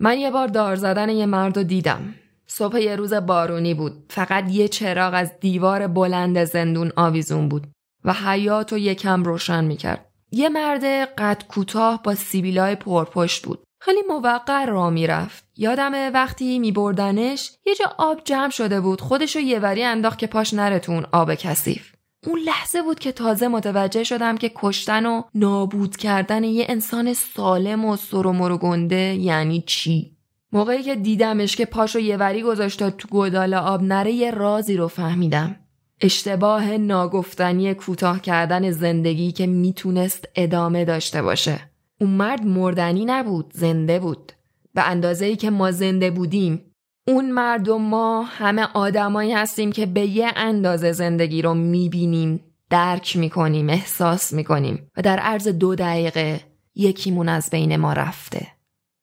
من 0.00 0.18
یه 0.18 0.30
بار 0.30 0.46
دار 0.46 0.76
زدن 0.76 1.08
یه 1.08 1.26
مرد 1.26 1.62
دیدم. 1.62 2.14
صبح 2.46 2.80
یه 2.80 2.96
روز 2.96 3.14
بارونی 3.14 3.74
بود. 3.74 4.04
فقط 4.10 4.50
یه 4.50 4.68
چراغ 4.68 5.14
از 5.14 5.32
دیوار 5.40 5.86
بلند 5.86 6.44
زندون 6.44 6.92
آویزون 6.96 7.48
بود 7.48 7.66
و 8.04 8.12
حیات 8.12 8.72
و 8.72 8.78
یکم 8.78 9.22
روشن 9.22 9.64
می‌کرد. 9.64 10.10
یه 10.30 10.48
مرد 10.48 10.84
قد 11.18 11.42
کوتاه 11.48 12.02
با 12.02 12.14
سیبیلای 12.14 12.74
پرپشت 12.74 13.46
بود. 13.46 13.64
خیلی 13.78 14.02
موقع 14.08 14.64
را 14.64 14.90
می‌رفت. 14.90 15.44
یادم 15.56 15.92
وقتی 16.14 16.58
میبردنش 16.58 17.50
یه 17.66 17.74
جا 17.74 17.94
آب 17.98 18.20
جمع 18.24 18.50
شده 18.50 18.80
بود. 18.80 19.00
خودشو 19.00 19.38
یه 19.38 19.58
وری 19.58 19.84
انداخت 19.84 20.18
که 20.18 20.26
پاش 20.26 20.54
نرتون 20.54 21.06
آب 21.12 21.34
کثیف. 21.34 21.92
اون 22.26 22.38
لحظه 22.38 22.82
بود 22.82 22.98
که 22.98 23.12
تازه 23.12 23.48
متوجه 23.48 24.04
شدم 24.04 24.36
که 24.36 24.52
کشتن 24.56 25.06
و 25.06 25.22
نابود 25.34 25.96
کردن 25.96 26.44
یه 26.44 26.66
انسان 26.68 27.14
سالم 27.14 27.84
و 27.84 27.96
سر 27.96 28.56
گنده 28.56 29.14
یعنی 29.14 29.64
چی؟ 29.66 30.16
موقعی 30.52 30.82
که 30.82 30.94
دیدمش 30.94 31.56
که 31.56 31.64
پاشو 31.64 31.98
یه 31.98 32.16
وری 32.16 32.42
گذاشت 32.42 32.90
تو 32.90 33.08
گودال 33.08 33.54
آب 33.54 33.82
نره 33.82 34.12
یه 34.12 34.30
رازی 34.30 34.76
رو 34.76 34.88
فهمیدم. 34.88 35.56
اشتباه 36.00 36.76
ناگفتنی 36.76 37.74
کوتاه 37.74 38.20
کردن 38.20 38.70
زندگی 38.70 39.32
که 39.32 39.46
می‌تونست 39.46 40.28
ادامه 40.34 40.84
داشته 40.84 41.22
باشه. 41.22 41.67
اون 42.00 42.10
مرد 42.10 42.44
مردنی 42.44 43.04
نبود 43.04 43.52
زنده 43.54 43.98
بود. 43.98 44.32
به 44.74 44.88
اندازه 44.88 45.26
ای 45.26 45.36
که 45.36 45.50
ما 45.50 45.70
زنده 45.70 46.10
بودیم 46.10 46.64
اون 47.06 47.30
مرد 47.30 47.68
و 47.68 47.78
ما 47.78 48.22
همه 48.22 48.68
آدمایی 48.74 49.32
هستیم 49.32 49.72
که 49.72 49.86
به 49.86 50.00
یه 50.00 50.32
اندازه 50.36 50.92
زندگی 50.92 51.42
رو 51.42 51.54
می‌بینیم 51.54 52.44
درک 52.70 53.16
می‌کنیم 53.16 53.70
احساس 53.70 54.32
می‌کنیم 54.32 54.90
و 54.96 55.02
در 55.02 55.18
عرض 55.18 55.48
دو 55.48 55.74
دقیقه 55.74 56.40
یکیمون 56.74 57.28
از 57.28 57.50
بین 57.50 57.76
ما 57.76 57.92
رفته. 57.92 58.46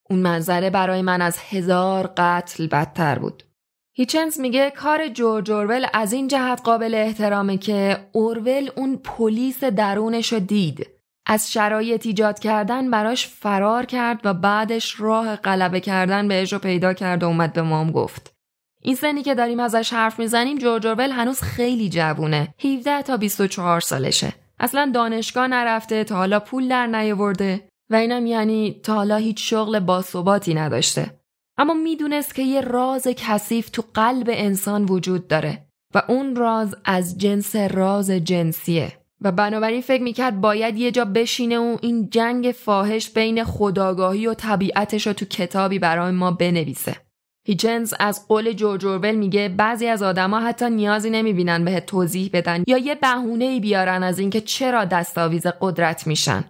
اون 0.09 0.19
منظره 0.19 0.69
برای 0.69 1.01
من 1.01 1.21
از 1.21 1.37
هزار 1.49 2.13
قتل 2.17 2.67
بدتر 2.67 3.19
بود. 3.19 3.43
هیچنس 3.93 4.39
میگه 4.39 4.71
کار 4.71 5.07
جورج 5.07 5.51
اورول 5.51 5.85
از 5.93 6.13
این 6.13 6.27
جهت 6.27 6.61
قابل 6.63 6.95
احترامه 6.95 7.57
که 7.57 7.97
اورول 8.11 8.69
اون 8.75 8.97
پلیس 8.97 9.63
درونش 9.63 10.33
رو 10.33 10.39
دید. 10.39 10.87
از 11.25 11.51
شرایط 11.51 12.05
ایجاد 12.05 12.39
کردن 12.39 12.91
براش 12.91 13.27
فرار 13.27 13.85
کرد 13.85 14.19
و 14.23 14.33
بعدش 14.33 14.99
راه 14.99 15.35
غلبه 15.35 15.79
کردن 15.79 16.27
بهش 16.27 16.53
رو 16.53 16.59
پیدا 16.59 16.93
کرد 16.93 17.23
و 17.23 17.27
اومد 17.27 17.53
به 17.53 17.61
مام 17.61 17.91
گفت. 17.91 18.33
این 18.81 18.95
سنی 18.95 19.23
که 19.23 19.35
داریم 19.35 19.59
ازش 19.59 19.93
حرف 19.93 20.19
می‌زنیم 20.19 20.57
جورج 20.57 20.87
اورول 20.87 21.11
هنوز 21.11 21.41
خیلی 21.41 21.89
جوونه. 21.89 22.53
17 22.63 23.01
تا 23.01 23.17
24 23.17 23.79
سالشه. 23.79 24.33
اصلا 24.59 24.91
دانشگاه 24.93 25.47
نرفته 25.47 26.03
تا 26.03 26.15
حالا 26.15 26.39
پول 26.39 26.67
در 26.67 26.87
نیاورده. 26.87 27.67
و 27.89 27.95
اینم 27.95 28.25
یعنی 28.25 28.79
تا 28.83 28.93
حالا 28.93 29.15
هیچ 29.15 29.49
شغل 29.49 29.79
باثباتی 29.79 30.53
نداشته. 30.53 31.19
اما 31.57 31.73
می‌دونست 31.73 32.35
که 32.35 32.41
یه 32.41 32.61
راز 32.61 33.07
کثیف 33.07 33.69
تو 33.69 33.83
قلب 33.93 34.29
انسان 34.29 34.85
وجود 34.85 35.27
داره. 35.27 35.65
و 35.95 36.01
اون 36.07 36.35
راز 36.35 36.75
از 36.85 37.17
جنس 37.17 37.55
راز 37.55 38.11
جنسیه. 38.11 39.04
و 39.25 39.31
بنابراین 39.31 39.81
فکر 39.81 40.03
می‌کرد 40.03 40.41
باید 40.41 40.77
یه 40.77 40.91
جا 40.91 41.05
بشینه 41.05 41.59
و 41.59 41.77
این 41.81 42.09
جنگ 42.09 42.55
فاحش 42.57 43.09
بین 43.09 43.43
خداگاهی 43.43 44.27
و 44.27 44.33
طبیعتش 44.33 45.07
رو 45.07 45.13
تو 45.13 45.25
کتابی 45.25 45.79
برای 45.79 46.11
ما 46.11 46.31
بنویسه. 46.31 46.95
هیچنز 47.47 47.93
از 47.99 48.27
قول 48.27 48.51
جورج 48.51 48.85
اورول 48.85 49.15
میگه 49.15 49.49
بعضی 49.49 49.87
از 49.87 50.03
آدما 50.03 50.39
حتی 50.39 50.69
نیازی 50.69 51.09
نمی‌بینن 51.09 51.65
به 51.65 51.79
توضیح 51.79 52.29
بدن 52.33 52.63
یا 52.67 52.77
یه 52.77 52.95
بهونه 52.95 53.59
بیارن 53.59 54.03
از 54.03 54.19
اینکه 54.19 54.41
چرا 54.41 54.85
دستاویز 54.85 55.47
قدرت 55.61 56.07
میشن. 56.07 56.43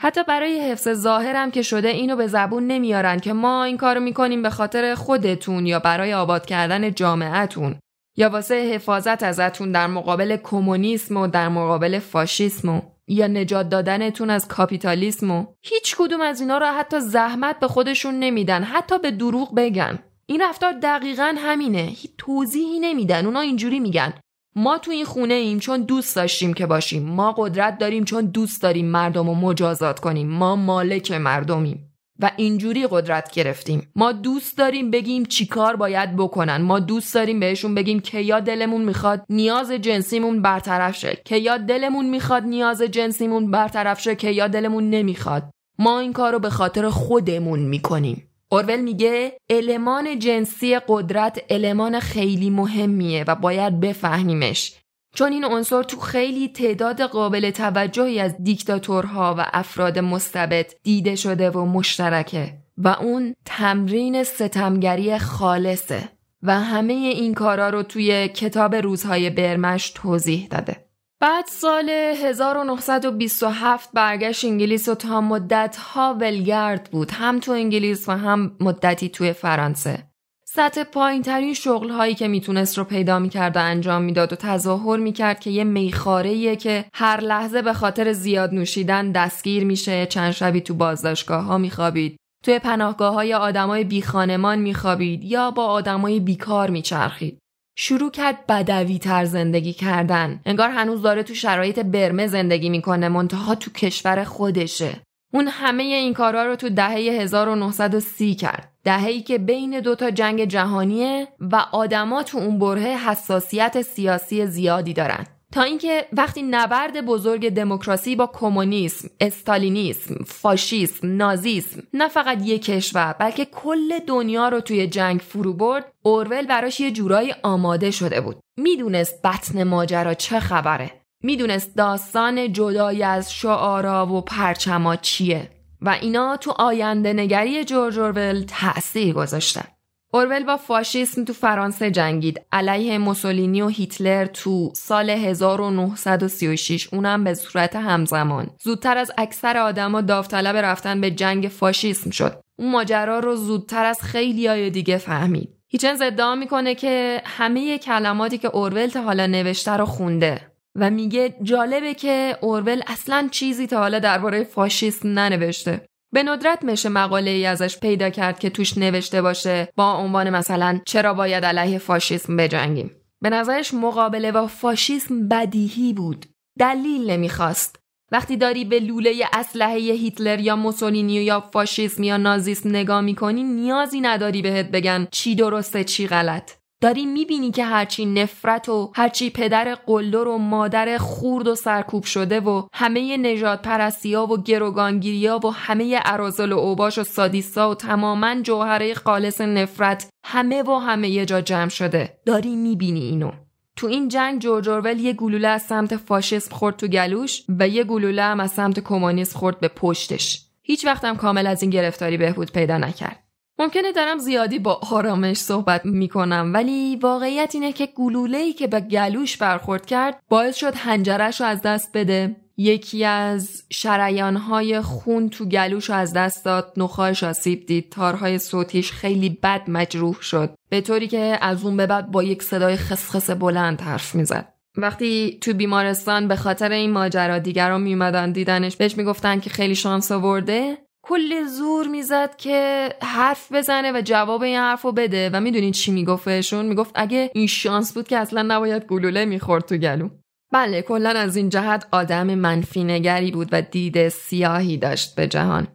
حتی 0.00 0.20
برای 0.28 0.70
حفظ 0.70 0.88
ظاهرم 0.88 1.50
که 1.50 1.62
شده 1.62 1.88
اینو 1.88 2.16
به 2.16 2.26
زبون 2.26 2.66
نمیارن 2.66 3.18
که 3.18 3.32
ما 3.32 3.64
این 3.64 3.76
کارو 3.76 4.00
می‌کنیم 4.00 4.42
به 4.42 4.50
خاطر 4.50 4.94
خودتون 4.94 5.66
یا 5.66 5.78
برای 5.78 6.14
آباد 6.14 6.46
کردن 6.46 6.94
جامعتون 6.94 7.76
یا 8.16 8.28
واسه 8.28 8.54
حفاظت 8.54 9.22
ازتون 9.22 9.72
در 9.72 9.86
مقابل 9.86 10.36
کمونیسم 10.36 11.16
و 11.16 11.26
در 11.26 11.48
مقابل 11.48 11.98
فاشیسم 11.98 12.68
و 12.68 12.80
یا 13.06 13.26
نجات 13.26 13.68
دادنتون 13.68 14.30
از 14.30 14.48
کاپیتالیسم 14.48 15.30
و 15.30 15.46
هیچ 15.62 15.96
کدوم 15.98 16.20
از 16.20 16.40
اینا 16.40 16.58
را 16.58 16.72
حتی 16.72 17.00
زحمت 17.00 17.60
به 17.60 17.68
خودشون 17.68 18.18
نمیدن 18.18 18.62
حتی 18.62 18.98
به 18.98 19.10
دروغ 19.10 19.54
بگن. 19.54 19.98
این 20.26 20.42
رفتار 20.42 20.72
دقیقا 20.72 21.34
همینه. 21.38 21.78
هیچ 21.78 22.10
توضیحی 22.18 22.78
نمیدن. 22.80 23.26
اونا 23.26 23.40
اینجوری 23.40 23.80
میگن. 23.80 24.12
ما 24.56 24.78
تو 24.78 24.90
این 24.90 25.04
خونه 25.04 25.34
ایم 25.34 25.58
چون 25.58 25.82
دوست 25.82 26.16
داشتیم 26.16 26.54
که 26.54 26.66
باشیم. 26.66 27.02
ما 27.02 27.32
قدرت 27.32 27.78
داریم 27.78 28.04
چون 28.04 28.26
دوست 28.26 28.62
داریم 28.62 28.86
مردم 28.86 29.26
رو 29.26 29.34
مجازات 29.34 30.00
کنیم. 30.00 30.28
ما 30.28 30.56
مالک 30.56 31.12
مردمیم. 31.12 31.89
و 32.22 32.30
اینجوری 32.36 32.86
قدرت 32.90 33.30
گرفتیم. 33.34 33.92
ما 33.96 34.12
دوست 34.12 34.58
داریم 34.58 34.90
بگیم 34.90 35.24
چیکار 35.24 35.76
باید 35.76 36.16
بکنن. 36.16 36.62
ما 36.62 36.78
دوست 36.78 37.14
داریم 37.14 37.40
بهشون 37.40 37.74
بگیم 37.74 38.00
که 38.00 38.20
یا 38.20 38.40
دلمون 38.40 38.84
می‌خواد 38.84 39.24
نیاز 39.28 39.72
جنسیمون 39.72 40.42
برطرف 40.42 40.96
شه 40.96 41.18
که 41.24 41.36
یا 41.36 41.56
دلمون 41.56 42.10
می‌خواد 42.10 42.42
نیاز 42.42 42.82
جنسیمون 42.82 43.50
برطرف 43.50 44.00
شه 44.00 44.16
که 44.16 44.30
یا 44.30 44.48
دلمون 44.48 44.90
نمی‌خواد. 44.90 45.42
ما 45.78 46.00
این 46.00 46.12
کار 46.12 46.32
رو 46.32 46.38
به 46.38 46.50
خاطر 46.50 46.88
خودمون 46.88 47.58
می‌کنیم. 47.58 48.26
اورول 48.52 48.80
میگه 48.80 49.32
المان 49.50 50.18
جنسی 50.18 50.78
قدرت 50.88 51.40
المان 51.50 52.00
خیلی 52.00 52.50
مهمیه 52.50 53.24
و 53.28 53.34
باید 53.34 53.80
بفهمیمش. 53.80 54.72
چون 55.14 55.32
این 55.32 55.44
عنصر 55.44 55.82
تو 55.82 56.00
خیلی 56.00 56.48
تعداد 56.48 57.02
قابل 57.02 57.50
توجهی 57.50 58.20
از 58.20 58.34
دیکتاتورها 58.42 59.34
و 59.38 59.46
افراد 59.52 59.98
مستبد 59.98 60.72
دیده 60.82 61.16
شده 61.16 61.50
و 61.50 61.64
مشترکه 61.64 62.52
و 62.78 62.88
اون 62.88 63.34
تمرین 63.44 64.22
ستمگری 64.22 65.18
خالصه 65.18 66.08
و 66.42 66.60
همه 66.60 66.92
این 66.92 67.34
کارا 67.34 67.70
رو 67.70 67.82
توی 67.82 68.28
کتاب 68.28 68.74
روزهای 68.74 69.30
برمش 69.30 69.90
توضیح 69.90 70.48
داده. 70.50 70.84
بعد 71.20 71.44
سال 71.46 71.90
1927 71.90 73.90
برگشت 73.94 74.44
انگلیس 74.44 74.88
و 74.88 74.94
تا 74.94 75.20
مدت 75.20 75.76
ها 75.76 76.16
ولگرد 76.20 76.88
بود 76.92 77.10
هم 77.10 77.40
تو 77.40 77.52
انگلیس 77.52 78.08
و 78.08 78.12
هم 78.12 78.56
مدتی 78.60 79.08
توی 79.08 79.32
فرانسه. 79.32 80.09
سطح 80.52 80.84
پایین 80.84 81.22
ترین 81.22 81.54
شغل 81.54 81.90
هایی 81.90 82.14
که 82.14 82.28
می‌تونست 82.28 82.78
رو 82.78 82.84
پیدا 82.84 83.18
می‌کرد 83.18 83.56
و 83.56 83.58
انجام 83.58 84.02
می‌داد 84.02 84.32
و 84.32 84.36
تظاهر 84.36 84.98
می‌کرد 84.98 85.40
که 85.40 85.50
یه 85.50 85.64
میخاره 85.64 86.56
که 86.56 86.84
هر 86.94 87.20
لحظه 87.20 87.62
به 87.62 87.72
خاطر 87.72 88.12
زیاد 88.12 88.54
نوشیدن 88.54 89.12
دستگیر 89.12 89.64
میشه 89.64 90.06
چند 90.06 90.30
شبی 90.30 90.60
تو 90.60 90.74
بازداشتگاه 90.74 91.44
ها 91.44 91.58
میخوابید. 91.58 92.16
توی 92.44 92.58
پناهگاه 92.58 93.14
های 93.14 93.34
آدمای 93.34 93.84
بی 93.84 94.02
خانمان 94.02 94.58
میخوابید 94.58 95.24
یا 95.24 95.50
با 95.50 95.66
آدمای 95.66 96.20
بیکار 96.20 96.70
میچرخید. 96.70 97.38
شروع 97.78 98.10
کرد 98.10 98.46
بدوی 98.46 98.98
تر 98.98 99.24
زندگی 99.24 99.72
کردن. 99.72 100.40
انگار 100.46 100.70
هنوز 100.70 101.02
داره 101.02 101.22
تو 101.22 101.34
شرایط 101.34 101.78
برمه 101.78 102.26
زندگی 102.26 102.68
می‌کنه 102.68 103.08
منتها 103.08 103.54
تو 103.54 103.70
کشور 103.70 104.24
خودشه. 104.24 105.00
اون 105.32 105.48
همه 105.48 105.82
این 105.82 106.14
کارها 106.14 106.44
رو 106.44 106.56
تو 106.56 106.68
دهه 106.68 106.96
1930 106.96 108.34
کرد. 108.34 108.72
دهه‌ای 108.84 109.20
که 109.20 109.38
بین 109.38 109.80
دوتا 109.80 110.10
جنگ 110.10 110.44
جهانیه 110.44 111.28
و 111.40 111.56
آدما 111.72 112.22
تو 112.22 112.38
اون 112.38 112.58
بره 112.58 112.96
حساسیت 112.96 113.82
سیاسی 113.82 114.46
زیادی 114.46 114.92
دارن. 114.92 115.26
تا 115.52 115.62
اینکه 115.62 116.06
وقتی 116.12 116.42
نبرد 116.42 117.04
بزرگ 117.04 117.48
دموکراسی 117.48 118.16
با 118.16 118.26
کمونیسم، 118.26 119.08
استالینیسم، 119.20 120.14
فاشیسم، 120.26 121.16
نازیسم 121.16 121.82
نه 121.94 122.08
فقط 122.08 122.38
یک 122.46 122.64
کشور 122.64 123.12
بلکه 123.12 123.44
کل 123.44 123.98
دنیا 124.06 124.48
رو 124.48 124.60
توی 124.60 124.86
جنگ 124.86 125.20
فرو 125.20 125.52
برد، 125.52 125.92
اورول 126.02 126.46
براش 126.46 126.80
یه 126.80 126.90
جورایی 126.90 127.34
آماده 127.42 127.90
شده 127.90 128.20
بود. 128.20 128.36
می‌دونست 128.56 129.22
بطن 129.22 129.64
ماجرا 129.64 130.14
چه 130.14 130.40
خبره. 130.40 130.99
می‌دونست 131.22 131.76
داستان 131.76 132.52
جدای 132.52 133.02
از 133.02 133.32
شعارا 133.32 134.06
و 134.06 134.20
پرچما 134.20 134.96
چیه 134.96 135.50
و 135.80 135.96
اینا 136.00 136.36
تو 136.36 136.50
آینده 136.50 137.12
نگری 137.12 137.64
جورج 137.64 137.98
اورول 137.98 138.44
تأثیر 138.48 139.14
گذاشتن. 139.14 139.64
اورول 140.12 140.44
با 140.44 140.56
فاشیسم 140.56 141.24
تو 141.24 141.32
فرانسه 141.32 141.90
جنگید. 141.90 142.40
علیه 142.52 142.98
موسولینی 142.98 143.62
و 143.62 143.68
هیتلر 143.68 144.26
تو 144.26 144.72
سال 144.74 145.10
1936 145.10 146.88
اونم 146.92 147.24
به 147.24 147.34
صورت 147.34 147.76
همزمان. 147.76 148.50
زودتر 148.62 148.98
از 148.98 149.12
اکثر 149.18 149.58
آدما 149.58 150.00
داوطلب 150.00 150.56
رفتن 150.56 151.00
به 151.00 151.10
جنگ 151.10 151.48
فاشیسم 151.48 152.10
شد. 152.10 152.40
اون 152.58 152.70
ماجرا 152.70 153.18
رو 153.18 153.36
زودتر 153.36 153.84
از 153.84 154.02
خیلی 154.02 154.46
های 154.46 154.70
دیگه 154.70 154.98
فهمید. 154.98 155.56
هیچنز 155.68 156.02
ادعا 156.02 156.34
می‌کنه 156.34 156.74
که 156.74 157.22
همه 157.24 157.78
کلماتی 157.78 158.38
که 158.38 158.48
اورول 158.48 158.86
تا 158.86 159.02
حالا 159.02 159.26
نوشته 159.26 159.72
رو 159.72 159.84
خونده. 159.84 160.50
و 160.76 160.90
میگه 160.90 161.34
جالبه 161.42 161.94
که 161.94 162.36
اورول 162.40 162.82
اصلا 162.86 163.28
چیزی 163.30 163.66
تا 163.66 163.78
حالا 163.78 163.98
درباره 163.98 164.44
فاشیسم 164.44 165.08
ننوشته. 165.08 165.86
به 166.12 166.22
ندرت 166.22 166.64
میشه 166.64 166.88
مقاله 166.88 167.30
ای 167.30 167.46
ازش 167.46 167.78
پیدا 167.78 168.10
کرد 168.10 168.38
که 168.38 168.50
توش 168.50 168.78
نوشته 168.78 169.22
باشه 169.22 169.68
با 169.76 169.94
عنوان 169.94 170.30
مثلا 170.30 170.80
چرا 170.86 171.14
باید 171.14 171.44
علیه 171.44 171.78
فاشیسم 171.78 172.36
بجنگیم. 172.36 172.90
به 173.22 173.30
نظرش 173.30 173.74
مقابله 173.74 174.32
با 174.32 174.46
فاشیسم 174.46 175.28
بدیهی 175.28 175.92
بود. 175.92 176.26
دلیل 176.58 177.10
نمی‌خواست. 177.10 177.76
وقتی 178.12 178.36
داری 178.36 178.64
به 178.64 178.80
لوله 178.80 179.14
اسلحه 179.32 179.78
هیتلر 179.78 180.40
یا 180.40 180.56
موسولینی 180.56 181.12
یا 181.12 181.40
فاشیسم 181.40 182.02
یا 182.02 182.16
نازیسم 182.16 182.68
نگاه 182.68 183.00
می‌کنی 183.00 183.42
نیازی 183.42 184.00
نداری 184.00 184.42
بهت 184.42 184.70
بگن 184.70 185.08
چی 185.10 185.34
درسته 185.34 185.84
چی 185.84 186.06
غلط. 186.06 186.59
داری 186.80 187.06
می‌بینی 187.06 187.50
که 187.50 187.64
هرچی 187.64 188.06
نفرت 188.06 188.68
و 188.68 188.92
هرچی 188.94 189.30
پدر 189.30 189.74
قلدر 189.74 190.28
و 190.28 190.38
مادر 190.38 190.98
خورد 190.98 191.48
و 191.48 191.54
سرکوب 191.54 192.04
شده 192.04 192.40
و 192.40 192.66
همه 192.72 193.16
نجات 193.16 193.62
پرستیا 193.62 194.26
و 194.26 194.42
گروگانگیریا 194.42 195.40
و 195.44 195.52
همه 195.52 196.00
ارازل 196.04 196.52
و 196.52 196.58
اوباش 196.58 196.98
و 196.98 197.04
سادیسا 197.04 197.70
و 197.70 197.74
تماما 197.74 198.42
جوهره 198.42 198.94
خالص 198.94 199.40
نفرت 199.40 200.08
همه 200.24 200.62
و 200.62 200.78
همه 200.78 201.08
یه 201.08 201.26
جا 201.26 201.40
جمع 201.40 201.68
شده. 201.68 202.18
داری 202.26 202.56
می‌بینی 202.56 203.00
اینو. 203.00 203.32
تو 203.76 203.86
این 203.86 204.08
جنگ 204.08 204.40
جورج 204.40 204.68
اورول 204.68 205.00
یه 205.00 205.12
گلوله 205.12 205.48
از 205.48 205.62
سمت 205.62 205.96
فاشیسم 205.96 206.54
خورد 206.54 206.76
تو 206.76 206.86
گلوش 206.86 207.42
و 207.58 207.68
یه 207.68 207.84
گلوله 207.84 208.22
هم 208.22 208.40
از 208.40 208.50
سمت 208.50 208.80
کمونیست 208.80 209.36
خورد 209.36 209.60
به 209.60 209.68
پشتش. 209.68 210.42
هیچ 210.62 210.86
وقتم 210.86 211.16
کامل 211.16 211.46
از 211.46 211.62
این 211.62 211.70
گرفتاری 211.70 212.16
بهبود 212.16 212.52
پیدا 212.52 212.78
نکرد. 212.78 213.29
ممکنه 213.60 213.92
دارم 213.92 214.18
زیادی 214.18 214.58
با 214.58 214.80
آرامش 214.90 215.36
صحبت 215.36 215.86
می‌کنم 215.86 216.50
ولی 216.54 216.96
واقعیت 216.96 217.50
اینه 217.54 217.72
که 217.72 217.88
ای 218.32 218.52
که 218.52 218.66
به 218.66 218.80
گلوش 218.80 219.36
برخورد 219.36 219.86
کرد 219.86 220.22
باعث 220.28 220.56
شد 220.56 220.74
هنجرش 220.76 221.40
رو 221.40 221.46
از 221.46 221.62
دست 221.62 221.90
بده. 221.94 222.36
یکی 222.56 223.04
از 223.04 223.62
شریانهای 223.70 224.80
خون 224.80 225.28
تو 225.28 225.44
گلوش 225.44 225.90
از 225.90 226.12
دست 226.12 226.44
داد. 226.44 226.72
نخواهش 226.76 227.24
آسیب 227.24 227.66
دید. 227.66 227.90
تارهای 227.90 228.38
صوتیش 228.38 228.92
خیلی 228.92 229.38
بد 229.42 229.62
مجروح 229.68 230.20
شد. 230.20 230.54
به 230.68 230.80
طوری 230.80 231.08
که 231.08 231.38
از 231.40 231.64
اون 231.64 231.76
به 231.76 231.86
بعد 231.86 232.10
با 232.10 232.22
یک 232.22 232.42
صدای 232.42 232.76
خسخس 232.76 233.30
بلند 233.30 233.80
حرف 233.80 234.14
می‌زد. 234.14 234.52
وقتی 234.76 235.38
تو 235.40 235.54
بیمارستان 235.54 236.28
به 236.28 236.36
خاطر 236.36 236.72
این 236.72 236.90
ماجرا 236.90 237.38
دیگران 237.38 237.82
میومدن 237.82 238.32
دیدنش 238.32 238.76
بهش 238.76 238.96
می‌گفتن 238.96 239.40
که 239.40 239.50
خیلی 239.50 239.74
شانس 239.74 240.12
آورده. 240.12 240.78
کل 241.02 241.44
زور 241.44 241.86
می‌زد 241.86 242.36
که 242.36 242.88
حرف 243.02 243.52
بزنه 243.52 243.92
و 243.92 244.00
جواب 244.04 244.42
این 244.42 244.56
حرف 244.56 244.82
رو 244.82 244.92
بده. 244.92 245.30
و 245.32 245.40
می‌دونید 245.40 245.74
چی 245.74 245.90
میگفتشون 245.90 246.66
می‌گفت 246.66 246.92
اگه 246.94 247.30
این 247.34 247.46
شانس 247.46 247.92
بود 247.94 248.08
که 248.08 248.16
اصلا 248.16 248.42
نباید 248.42 248.86
گلوله 248.86 249.24
می‌خورد 249.24 249.64
تو 249.64 249.76
گلو. 249.76 250.08
بله 250.52 250.82
کلا 250.82 251.10
از 251.10 251.36
این 251.36 251.48
جهت 251.48 251.86
آدم 251.92 252.34
منفی 252.34 252.84
نگری 252.84 253.30
بود 253.30 253.48
و 253.52 253.62
دید 253.62 254.08
سیاهی 254.08 254.76
داشت 254.76 255.14
به 255.14 255.26
جهان. 255.26 255.68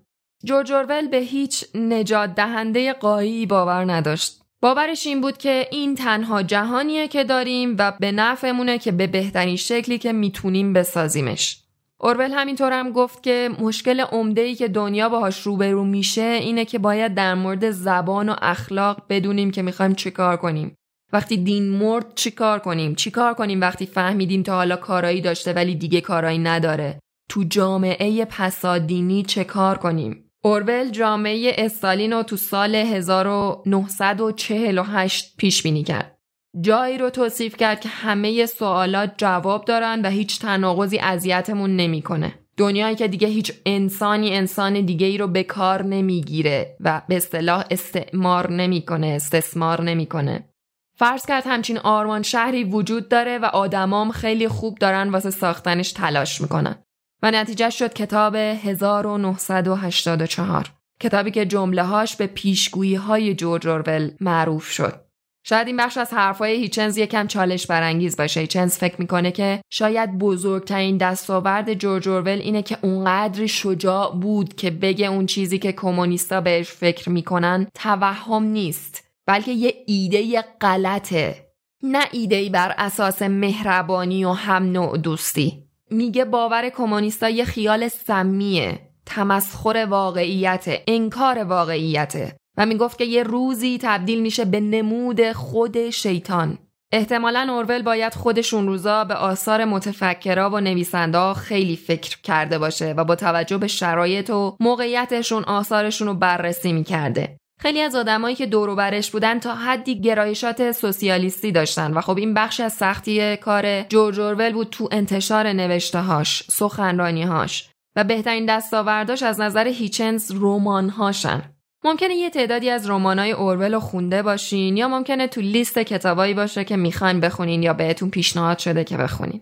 جورج 0.43 0.71
اورول 0.71 1.07
به 1.07 1.17
هیچ 1.17 1.65
نجات 1.75 2.35
دهنده 2.35 2.93
قایی 2.93 3.45
باور 3.45 3.91
نداشت. 3.93 4.41
باورش 4.61 5.07
این 5.07 5.21
بود 5.21 5.38
که 5.38 5.67
این 5.71 5.95
تنها 5.95 6.43
جهانیه 6.43 7.07
که 7.07 7.23
داریم 7.23 7.75
و 7.79 7.93
به 7.99 8.11
نفعمونه 8.11 8.77
که 8.77 8.91
به 8.91 9.07
بهترین 9.07 9.55
شکلی 9.55 9.97
که 9.97 10.13
می‌تونیم 10.13 10.73
بسازیمش. 10.73 11.64
اورول 12.01 12.31
همینطور 12.31 12.71
هم 12.71 12.91
گفت 12.91 13.23
که 13.23 13.49
مشکل 13.60 13.99
عمده 13.99 14.41
ای 14.41 14.55
که 14.55 14.67
دنیا 14.67 15.10
باهاش 15.10 15.41
روبرو 15.41 15.84
میشه 15.84 16.21
اینه 16.21 16.65
که 16.65 16.79
باید 16.79 17.13
در 17.13 17.36
مورد 17.36 17.71
زبان 17.71 18.29
و 18.29 18.36
اخلاق 18.41 19.03
بدونیم 19.10 19.51
که 19.51 19.62
می‌خوایم 19.62 19.93
چیکار 19.93 20.38
کنیم. 20.38 20.75
وقتی 21.13 21.38
دین 21.38 21.69
مرد 21.69 22.15
چیکار 22.15 22.60
کنیم؟ 22.60 22.95
چیکار 22.95 23.34
کنیم 23.34 23.62
وقتی 23.62 23.86
فهمیدیم 23.86 24.43
تا 24.43 24.55
حالا 24.55 24.75
کارایی 24.75 25.21
داشته 25.21 25.53
ولی 25.53 25.75
دیگه 25.75 26.01
کارایی 26.01 26.38
نداره؟ 26.38 26.99
تو 27.29 27.43
جامعه 27.43 28.25
پسادینی 28.25 29.23
چه 29.23 29.43
کار 29.43 29.77
کنیم؟ 29.77 30.31
اورول 30.43 30.89
جامعه 30.89 31.55
استالین 31.58 32.13
رو 32.13 32.23
تو 32.23 32.38
سال 32.38 32.75
1948 32.75 35.38
پیش 35.38 35.63
بینی 35.63 35.84
کرد. 35.84 36.14
جایی 36.62 36.98
رو 36.98 37.10
توصیف 37.10 37.58
کرد 37.58 37.80
که 37.80 37.89
همه 37.89 38.46
سوالات 38.46 39.13
جواب 39.18 39.65
دارن 39.65 40.02
و 40.02 40.10
هیچ 40.10 40.39
تناقضی 40.39 41.00
اذیتمون 41.00 41.76
نمی‌کنه. 41.76 42.34
دنیایی 42.58 42.96
که 42.96 43.08
دیگه 43.08 43.28
هیچ 43.28 43.54
انسانی 43.65 44.36
انسان 44.36 44.82
دیگه 44.82 45.08
ای 45.08 45.18
رو 45.18 45.28
به 45.28 45.44
کار 45.44 45.84
نمی‌گیره 45.84 46.76
و 46.80 47.02
به 47.08 47.15
اصطلاح 47.15 47.65
استعمار 47.72 48.52
نمی‌کنه 48.52 49.08
استثمار 49.08 49.82
نمی‌کنه. 49.82 50.50
فرض 50.98 51.26
کرد 51.26 51.44
همچین 51.48 51.78
آرمان 51.78 52.22
شهری 52.22 52.63
وجود 52.63 53.10
داره 53.10 53.38
و 53.38 53.46
آدمام 53.46 54.12
خیلی 54.12 54.48
خوب 54.48 54.78
دارن 54.78 55.10
واسه 55.10 55.30
ساختنش 55.30 55.91
تلاش 55.91 56.41
می‌کنن. 56.41 56.76
و 57.24 57.32
نتیجه 57.32 57.70
شد 57.70 57.94
کتاب 57.94 58.36
1984 58.36 60.72
کتابی 61.00 61.32
که 61.32 61.46
جمله 61.46 61.84
هاش 61.84 62.15
به 62.15 62.28
پیشگویی 62.28 62.96
های 62.96 63.36
جورج 63.36 63.68
اورول 63.68 64.12
معروف 64.20 64.72
شد. 64.72 65.05
شاید 65.47 65.67
این 65.67 65.77
بخش 65.77 65.97
از 65.97 66.13
حرفهای 66.13 66.55
هیچنز 66.55 66.97
یکم 66.97 67.27
چالش 67.27 67.67
برانگیز 67.67 68.17
باشه. 68.17 68.39
هیچنز 68.39 68.77
فکر 68.77 68.95
می‌کنه 68.99 69.31
که 69.31 69.62
شاید 69.69 70.17
بزرگترین 70.17 70.97
دستاورد 70.97 71.73
جورج 71.73 72.10
اورول 72.10 72.39
اینه 72.39 72.62
که 72.62 72.77
اونقدر 72.81 73.45
شجاع 73.45 74.15
بود 74.15 74.55
که 74.55 74.71
بگه 74.71 75.08
اون 75.08 75.25
چیزی 75.25 75.60
که 75.60 75.71
کمونیستا 75.71 76.41
بهش 76.41 76.69
فکر 76.69 77.10
می‌کنن 77.10 77.67
توهم 77.73 78.43
نیست 78.43 79.03
بلکه 79.27 79.51
یه 79.51 79.73
ایده 79.88 80.41
غلطه. 80.41 81.45
نه 81.84 82.05
ایده 82.12 82.49
بر 82.49 82.75
اساس 82.77 83.21
مهربانی 83.21 84.25
و 84.25 84.31
هم 84.31 84.63
نوع 84.63 84.97
دوستی. 84.97 85.63
میگه 85.91 86.25
باور 86.25 86.69
کمونیستا 86.69 87.29
یه 87.29 87.45
خیال 87.45 87.88
سمیه 87.88 88.79
تمسخر 89.05 89.88
واقعیت 89.89 90.81
انکار 90.88 91.43
واقعیته. 91.43 92.36
و 92.58 92.65
می‌گفت 92.65 92.98
که 92.98 93.06
یه 93.06 93.24
روزی 93.24 93.80
تبدیل 93.82 94.22
میشه 94.22 94.46
به 94.46 94.60
نمود 94.60 95.32
خود 95.32 95.89
شیطان 95.89 96.58
احتمالا 96.91 97.48
اورول 97.50 97.82
باید 97.82 98.13
خودشون 98.13 98.68
روزا 98.68 99.04
به 99.04 99.13
آثار 99.13 99.65
متفکرا 99.65 100.50
و 100.50 100.60
نویسنده 100.60 101.34
خیلی 101.34 101.76
فکر 101.76 102.22
کرده 102.22 102.58
باشه 102.58 102.94
و 102.98 103.04
با 103.04 103.15
توجه 103.15 103.58
به 103.58 103.68
شرایط 103.68 104.30
و 104.30 104.58
موقعیتشون 104.60 105.44
آثارشون 105.44 106.08
رو 106.08 106.13
بررسی 106.13 106.74
می‌کرده 106.74 107.38
خیلی 107.60 107.82
از 107.82 107.96
آدمایی 107.96 108.36
که 108.36 108.46
دور 108.46 108.76
برش 108.76 109.12
بودن 109.12 109.39
تا 109.39 109.56
حدی 109.56 110.02
گرایشات 110.02 110.72
سوسیالیستی 110.72 111.52
داشتن 111.52 111.94
و 111.94 112.02
خب 112.02 112.18
این 112.18 112.34
بخش 112.34 112.60
از 112.60 112.74
سختی 112.74 113.38
کار 113.38 113.82
جورج 113.82 114.20
اورول 114.20 114.54
بود 114.54 114.70
تو 114.70 114.89
انتشار 114.91 115.48
نوشتههاش، 115.48 116.44
سخنرانیهاش 116.52 117.70
و 117.96 118.04
بهترین 118.04 118.46
دستاورداش 118.46 119.24
از 119.24 119.39
نظر 119.39 119.68
هیچنز 119.68 120.32
رمانهاشن. 120.36 121.55
ممکنه 121.86 122.15
یه 122.15 122.30
تعدادی 122.30 122.69
از 122.69 122.89
رمانای 122.89 123.32
اورول 123.32 123.74
رو 123.74 123.80
خونده 123.80 124.24
باشین 124.24 124.78
یا 124.78 124.88
ممکنه 124.88 125.28
تو 125.28 125.41
لیست 125.41 125.80
کتابایی 125.80 126.34
باشه 126.34 126.63
که 126.63 126.76
می‌خواین 126.76 127.19
بخونین 127.19 127.63
یا 127.63 127.74
بهتون 127.74 128.10
پیشنهاد 128.10 128.58
شده 128.58 128.84
که 128.84 128.98
بخونین. 128.98 129.41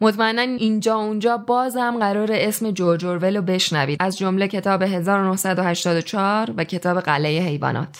مطمئنا 0.00 0.42
اینجا 0.42 0.96
اونجا 0.96 1.36
بازم 1.36 1.96
قرار 1.98 2.28
اسم 2.32 2.70
جورج 2.70 3.04
اورول 3.04 3.36
رو 3.36 3.42
بشنوید 3.42 3.96
از 4.00 4.18
جمله 4.18 4.48
کتاب 4.48 4.82
1984 4.82 6.54
و 6.56 6.64
کتاب 6.64 7.00
قلعه 7.00 7.40
حیوانات. 7.40 7.96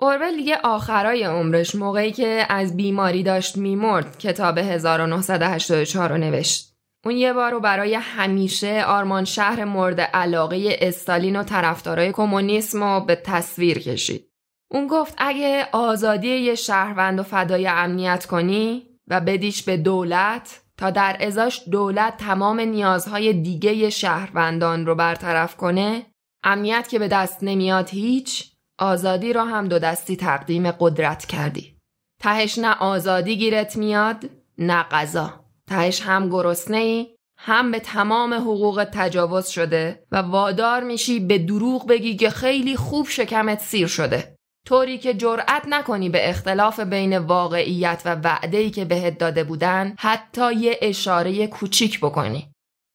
اورول 0.00 0.36
دیگه 0.36 0.58
آخرای 0.64 1.24
عمرش 1.24 1.74
موقعی 1.74 2.12
که 2.12 2.46
از 2.48 2.76
بیماری 2.76 3.22
داشت 3.22 3.56
میمرد 3.56 4.18
کتاب 4.18 4.58
1984 4.58 6.08
رو 6.08 6.18
نوشت. 6.18 6.69
اون 7.04 7.16
یه 7.16 7.32
بار 7.32 7.50
رو 7.50 7.60
برای 7.60 7.94
همیشه 7.94 8.84
آرمان 8.86 9.24
شهر 9.24 9.64
مورد 9.64 10.00
علاقه 10.00 10.78
استالین 10.80 11.36
و 11.36 11.42
طرفدارای 11.42 12.12
کمونیسم 12.12 12.84
رو 12.84 13.00
به 13.00 13.14
تصویر 13.14 13.78
کشید. 13.78 14.30
اون 14.70 14.86
گفت 14.86 15.14
اگه 15.18 15.68
آزادی 15.72 16.28
یه 16.28 16.54
شهروند 16.54 17.20
و 17.20 17.22
فدای 17.22 17.66
امنیت 17.66 18.26
کنی 18.26 18.86
و 19.08 19.20
بدیش 19.20 19.62
به 19.62 19.76
دولت 19.76 20.60
تا 20.76 20.90
در 20.90 21.16
ازاش 21.20 21.68
دولت 21.70 22.16
تمام 22.16 22.60
نیازهای 22.60 23.32
دیگه 23.32 23.90
شهروندان 23.90 24.86
رو 24.86 24.94
برطرف 24.94 25.56
کنه 25.56 26.06
امنیت 26.44 26.88
که 26.88 26.98
به 26.98 27.08
دست 27.08 27.38
نمیاد 27.42 27.88
هیچ 27.88 28.52
آزادی 28.78 29.32
رو 29.32 29.40
هم 29.40 29.68
دو 29.68 29.78
دستی 29.78 30.16
تقدیم 30.16 30.70
قدرت 30.70 31.26
کردی 31.26 31.76
تهش 32.20 32.58
نه 32.58 32.74
آزادی 32.74 33.36
گیرت 33.36 33.76
میاد 33.76 34.30
نه 34.58 34.82
غذا 34.82 35.39
تهش 35.70 36.02
هم 36.02 36.28
گرسنه 36.28 36.76
ای 36.76 37.06
هم 37.38 37.70
به 37.70 37.80
تمام 37.80 38.34
حقوق 38.34 38.86
تجاوز 38.92 39.48
شده 39.48 40.04
و 40.12 40.16
وادار 40.16 40.82
میشی 40.82 41.20
به 41.20 41.38
دروغ 41.38 41.88
بگی 41.88 42.16
که 42.16 42.30
خیلی 42.30 42.76
خوب 42.76 43.08
شکمت 43.08 43.60
سیر 43.60 43.86
شده. 43.86 44.36
طوری 44.66 44.98
که 44.98 45.14
جرأت 45.14 45.62
نکنی 45.68 46.08
به 46.08 46.28
اختلاف 46.28 46.80
بین 46.80 47.18
واقعیت 47.18 48.02
و 48.04 48.14
وعده‌ای 48.14 48.70
که 48.70 48.84
بهت 48.84 49.18
داده 49.18 49.44
بودن 49.44 49.94
حتی 49.98 50.52
یه 50.54 50.78
اشاره 50.82 51.46
کوچیک 51.46 52.00
بکنی. 52.00 52.52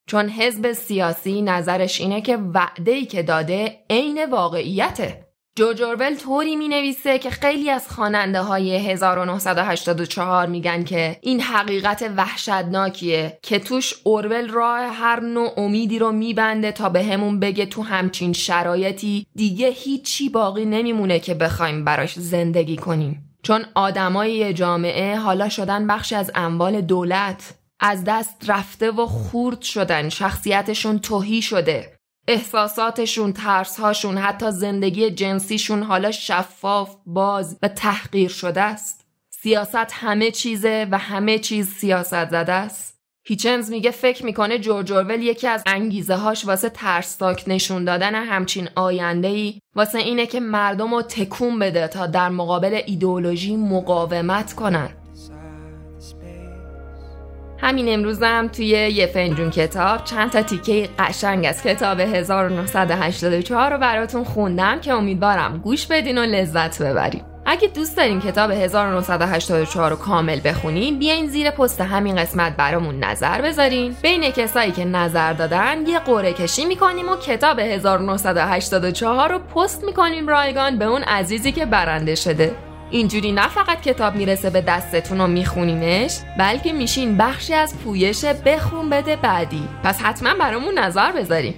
چون 0.09 0.29
حزب 0.29 0.71
سیاسی 0.73 1.41
نظرش 1.41 2.01
اینه 2.01 2.21
که 2.21 2.37
وعده‌ای 2.37 3.05
که 3.05 3.23
داده 3.23 3.77
عین 3.89 4.25
واقعیته. 4.25 5.24
جورج 5.57 5.81
اورول 5.81 6.15
طوری 6.15 6.55
می 6.55 6.67
نویسه 6.67 7.19
که 7.19 7.29
خیلی 7.29 7.69
از 7.69 7.87
خواننده 7.89 8.41
های 8.41 8.75
1984 8.75 10.47
میگن 10.47 10.83
که 10.83 11.17
این 11.21 11.41
حقیقت 11.41 12.11
وحشتناکیه 12.17 13.39
که 13.41 13.59
توش 13.59 13.93
اورول 14.03 14.49
راه 14.49 14.79
هر 14.79 15.19
نوع 15.19 15.53
امیدی 15.57 15.99
رو 15.99 16.11
میبنده 16.11 16.71
تا 16.71 16.89
به 16.89 17.03
همون 17.03 17.39
بگه 17.39 17.65
تو 17.65 17.81
همچین 17.81 18.33
شرایطی 18.33 19.25
دیگه 19.35 19.69
هیچی 19.69 20.29
باقی 20.29 20.65
نمیمونه 20.65 21.19
که 21.19 21.33
بخوایم 21.33 21.85
براش 21.85 22.19
زندگی 22.19 22.75
کنیم. 22.75 23.37
چون 23.43 23.65
آدمای 23.75 24.53
جامعه 24.53 25.15
حالا 25.15 25.49
شدن 25.49 25.87
بخشی 25.87 26.15
از 26.15 26.31
اموال 26.35 26.81
دولت 26.81 27.53
از 27.79 28.03
دست 28.03 28.35
رفته 28.47 28.91
و 28.91 29.05
خورد 29.05 29.61
شدن 29.61 30.09
شخصیتشون 30.09 30.99
توهی 30.99 31.41
شده. 31.41 31.94
احساساتشون، 32.27 33.33
ترسهاشون، 33.33 34.17
حتی 34.17 34.51
زندگی 34.51 35.11
جنسیشون 35.11 35.83
حالا 35.83 36.11
شفاف، 36.11 36.95
باز 37.05 37.57
و 37.61 37.67
تحقیر 37.67 38.29
شده 38.29 38.61
است. 38.61 39.05
سیاست 39.29 39.91
همه 39.91 40.31
چیزه 40.31 40.87
و 40.91 40.97
همه 40.97 41.39
چیز 41.39 41.69
سیاست 41.69 42.29
زده 42.29 42.53
است. 42.53 42.95
هیچنز 43.27 43.71
میگه 43.71 43.91
فکر 43.91 44.25
می‌کنه 44.25 44.59
جورج 44.59 44.91
اورول 44.91 45.21
یکی 45.21 45.47
از 45.47 45.63
انگیزه 45.65 46.15
هاش 46.15 46.45
واسه 46.45 46.69
ترسناک 46.69 47.43
نشون 47.47 47.85
دادن 47.85 48.15
همچین 48.15 48.69
آینده 48.75 49.27
ای 49.27 49.59
واسه 49.75 49.97
اینه 49.97 50.25
که 50.25 50.39
مردم 50.39 50.93
رو 50.93 51.01
تکون 51.01 51.59
بده 51.59 51.87
تا 51.87 52.07
در 52.07 52.29
مقابل 52.29 52.81
ایدئولوژی 52.85 53.55
مقاومت 53.55 54.53
کنن. 54.53 54.89
همین 57.65 57.93
امروزم 57.93 58.47
توی 58.47 58.65
یه 58.65 59.07
فنجون 59.07 59.49
کتاب 59.49 60.03
چند 60.03 60.31
تا 60.31 60.41
تیکه 60.41 60.89
قشنگ 60.99 61.45
از 61.45 61.63
کتاب 61.63 61.99
1984 61.99 63.71
رو 63.71 63.77
براتون 63.77 64.23
خوندم 64.23 64.79
که 64.79 64.93
امیدوارم 64.93 65.57
گوش 65.57 65.87
بدین 65.87 66.17
و 66.17 66.21
لذت 66.21 66.81
ببریم 66.81 67.23
اگه 67.45 67.67
دوست 67.67 67.97
دارین 67.97 68.21
کتاب 68.21 68.51
1984 68.51 69.91
رو 69.91 69.95
کامل 69.95 70.39
بخونین 70.45 70.99
بیاین 70.99 71.27
زیر 71.27 71.51
پست 71.51 71.81
همین 71.81 72.15
قسمت 72.15 72.55
برامون 72.57 73.03
نظر 73.03 73.41
بذارین. 73.41 73.95
بین 74.01 74.31
کسایی 74.31 74.71
که 74.71 74.85
نظر 74.85 75.33
دادن 75.33 75.87
یه 75.87 75.99
قره 75.99 76.33
کشی 76.33 76.65
می‌کنیم 76.65 77.09
و 77.09 77.15
کتاب 77.15 77.59
1984 77.59 79.29
رو 79.29 79.39
پست 79.39 79.83
می‌کنیم 79.83 80.27
رایگان 80.27 80.79
به 80.79 80.85
اون 80.85 81.03
عزیزی 81.03 81.51
که 81.51 81.65
برنده 81.65 82.15
شده. 82.15 82.55
اینجوری 82.91 83.31
نه 83.31 83.47
فقط 83.47 83.81
کتاب 83.81 84.15
می‌رسه 84.15 84.49
به 84.49 84.61
دستتون 84.61 85.21
و 85.21 85.27
میخونینش 85.27 86.19
بلکه 86.39 86.73
میشین 86.73 87.17
بخشی 87.17 87.53
از 87.53 87.79
پویش 87.79 88.25
بخون 88.25 88.89
بده 88.89 89.15
بعدی. 89.15 89.67
پس 89.83 90.01
حتما 90.01 90.33
برامون 90.33 90.79
نظر 90.79 91.11
بذارین. 91.11 91.53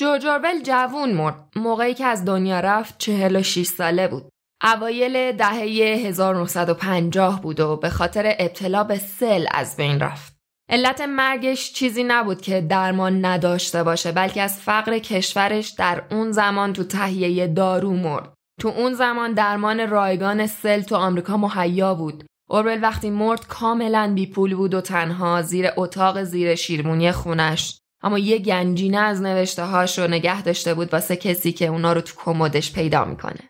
جورج 0.00 0.26
اورول 0.26 0.62
جوون 0.62 1.12
مرد. 1.12 1.48
موقعی 1.56 1.94
که 1.94 2.04
از 2.04 2.24
دنیا 2.24 2.60
رفت 2.60 2.98
46 2.98 3.66
ساله 3.66 4.08
بود. 4.08 4.28
اوایل 4.62 5.32
دهه 5.32 5.58
1950 6.06 7.40
بود 7.40 7.60
و 7.60 7.76
به 7.76 7.90
خاطر 7.90 8.36
ابتلا 8.38 8.84
به 8.84 8.98
سل 8.98 9.46
از 9.50 9.76
بین 9.76 10.00
رفت. 10.00 10.33
علت 10.68 11.00
مرگش 11.00 11.72
چیزی 11.72 12.04
نبود 12.04 12.40
که 12.40 12.60
درمان 12.60 13.24
نداشته 13.24 13.82
باشه 13.82 14.12
بلکه 14.12 14.42
از 14.42 14.60
فقر 14.60 14.98
کشورش 14.98 15.68
در 15.68 16.02
اون 16.10 16.32
زمان 16.32 16.72
تو 16.72 16.84
تهیه 16.84 17.46
دارو 17.46 17.92
مرد. 17.92 18.34
تو 18.60 18.68
اون 18.68 18.94
زمان 18.94 19.32
درمان 19.32 19.90
رایگان 19.90 20.46
سل 20.46 20.80
تو 20.80 20.96
آمریکا 20.96 21.36
مهیا 21.36 21.94
بود. 21.94 22.24
اورول 22.50 22.82
وقتی 22.82 23.10
مرد 23.10 23.46
کاملا 23.46 24.12
بی 24.14 24.26
پول 24.26 24.54
بود 24.54 24.74
و 24.74 24.80
تنها 24.80 25.42
زیر 25.42 25.70
اتاق 25.76 26.22
زیر 26.22 26.54
شیرمونی 26.54 27.12
خونش 27.12 27.78
اما 28.02 28.18
یه 28.18 28.38
گنجینه 28.38 28.98
از 28.98 29.22
نوشته 29.22 29.64
هاش 29.64 29.98
رو 29.98 30.06
نگه 30.06 30.42
داشته 30.42 30.74
بود 30.74 30.92
واسه 30.92 31.16
کسی 31.16 31.52
که 31.52 31.66
اونا 31.66 31.92
رو 31.92 32.00
تو 32.00 32.14
کمدش 32.16 32.72
پیدا 32.72 33.04
می‌کنه. 33.04 33.40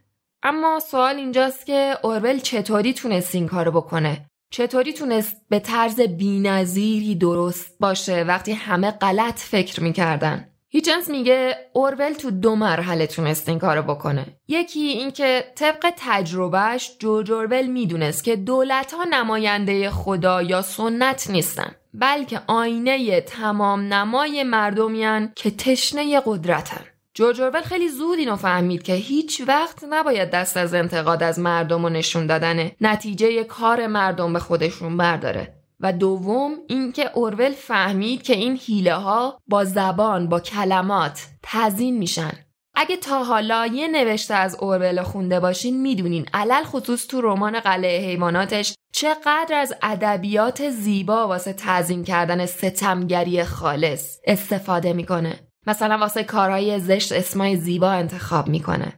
اما 0.42 0.81
سوال 0.81 1.16
اینجاست 1.16 1.66
که 1.66 1.96
اورول 2.03 2.38
چطوری 2.38 2.92
تونست 2.92 3.35
این 3.35 3.48
کارو 3.48 3.70
بکنه؟ 3.70 4.27
چطوری 4.55 4.93
تونست 4.93 5.37
به 5.49 5.59
طرز 5.59 6.01
بینظیری 6.01 7.14
درست 7.14 7.77
باشه 7.81 8.23
وقتی 8.23 8.53
همه 8.53 8.90
غلط 8.90 9.38
فکر 9.38 9.83
می‌کردن؟ 9.83 10.49
هیچنس 10.69 11.11
میگه 11.11 11.57
اورول 11.73 12.12
تو 12.12 12.31
دو 12.31 12.57
مرحله 12.57 13.07
تونست 13.07 13.49
این 13.49 13.59
کارو 13.59 13.83
بکنه. 13.83 14.27
یکی 14.49 14.81
اینکه 14.81 15.45
طبق 15.55 15.93
تجربهش 15.97 16.90
جورج 16.99 17.33
اورول 17.33 17.67
می‌دونست 17.67 18.25
که 18.25 18.37
دولت 18.37 18.93
ها 18.93 19.05
نماینده 19.05 19.90
خدا 19.90 20.43
یا 20.43 20.62
سنت 20.62 21.31
نیستن 21.31 21.75
بلکه 21.95 22.40
آینه 22.47 23.21
تمام 23.21 23.81
نمای 23.81 24.43
مردمیان 24.43 25.33
که 25.37 25.51
تشنه 25.51 26.23
قدرتن. 26.27 26.85
جورج 27.16 27.40
اورول 27.40 27.62
خیلی 27.62 27.88
زود 27.88 28.18
اینو 28.18 28.37
فهمید 28.37 28.83
که 28.83 28.92
هیچ 28.92 29.42
وقت 29.46 29.85
نباید 29.90 30.31
دست 30.31 30.57
از 30.57 30.74
انتقاد 30.74 31.22
از 31.22 31.38
مردم 31.38 31.85
و 31.85 31.88
نشون 31.88 32.27
دادن. 32.27 32.70
نتیجه 32.81 33.44
کار 33.44 33.87
مردم 33.87 34.33
به 34.33 34.38
خودشون 34.38 34.96
برداره. 34.96 35.55
و 35.81 35.92
دوم 35.92 36.55
اینکه 36.68 37.11
اورول 37.14 37.50
فهمید 37.50 38.22
که 38.22 38.37
این 38.37 38.57
حیله 38.57 38.94
ها 38.94 39.40
با 39.46 39.64
زبان 39.64 40.29
با 40.29 40.40
کلمات 40.40 41.27
تزین 41.42 41.98
میشن. 41.98 42.33
اگه 42.74 42.96
تا 42.96 43.24
حالا 43.24 43.66
یه 43.66 43.88
نوشته 43.88 44.35
از 44.35 44.57
اورول 44.61 45.03
خونده 45.03 45.40
باشین 45.40 45.83
می‌دونین. 45.83 46.27
علل 46.35 46.64
خصوص 46.64 47.07
تو 47.07 47.20
رمان 47.20 47.61
قلعه 47.61 48.07
حیواناتش 48.07 48.74
چقدر 48.92 49.55
از 49.55 49.74
ادبیات 49.83 50.70
زیبا 50.70 51.29
واسه 51.29 51.53
تعظیم 51.53 52.05
کردن 52.05 52.46
ستمگری 52.46 53.44
خالص 53.44 54.18
استفاده 54.24 54.92
می‌کنه. 54.92 55.40
مثلا 55.66 55.98
واسه 55.98 56.24
کارهای 56.24 56.81
زشت 56.81 57.12
اسمای 57.12 57.57
زیبا 57.57 57.90
انتخاب 57.90 58.48
می‌کنه. 58.48 58.92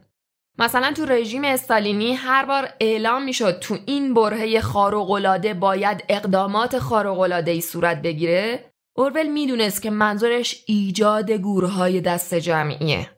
مثلا 0.59 0.91
تو 0.91 1.05
رژیم 1.05 1.43
استالینی 1.43 2.13
هر 2.13 2.45
بار 2.45 2.69
اعلام 2.79 3.23
می‌شد 3.23 3.59
تو 3.59 3.77
این 3.85 4.13
برهه 4.13 4.61
خارق‌العاده 4.61 5.53
باید 5.53 6.03
اقدامات 6.09 6.79
خارق‌العاده 6.79 7.51
ای 7.51 7.61
صورت 7.61 8.01
بگیره. 8.01 8.71
اورول 8.95 9.27
می‌دونست 9.27 9.81
که 9.81 9.89
منظورش 9.89 10.63
ایجاد 10.65 11.31
گورهای 11.31 12.01
دست 12.01 12.35
جمعیه. 12.35 13.09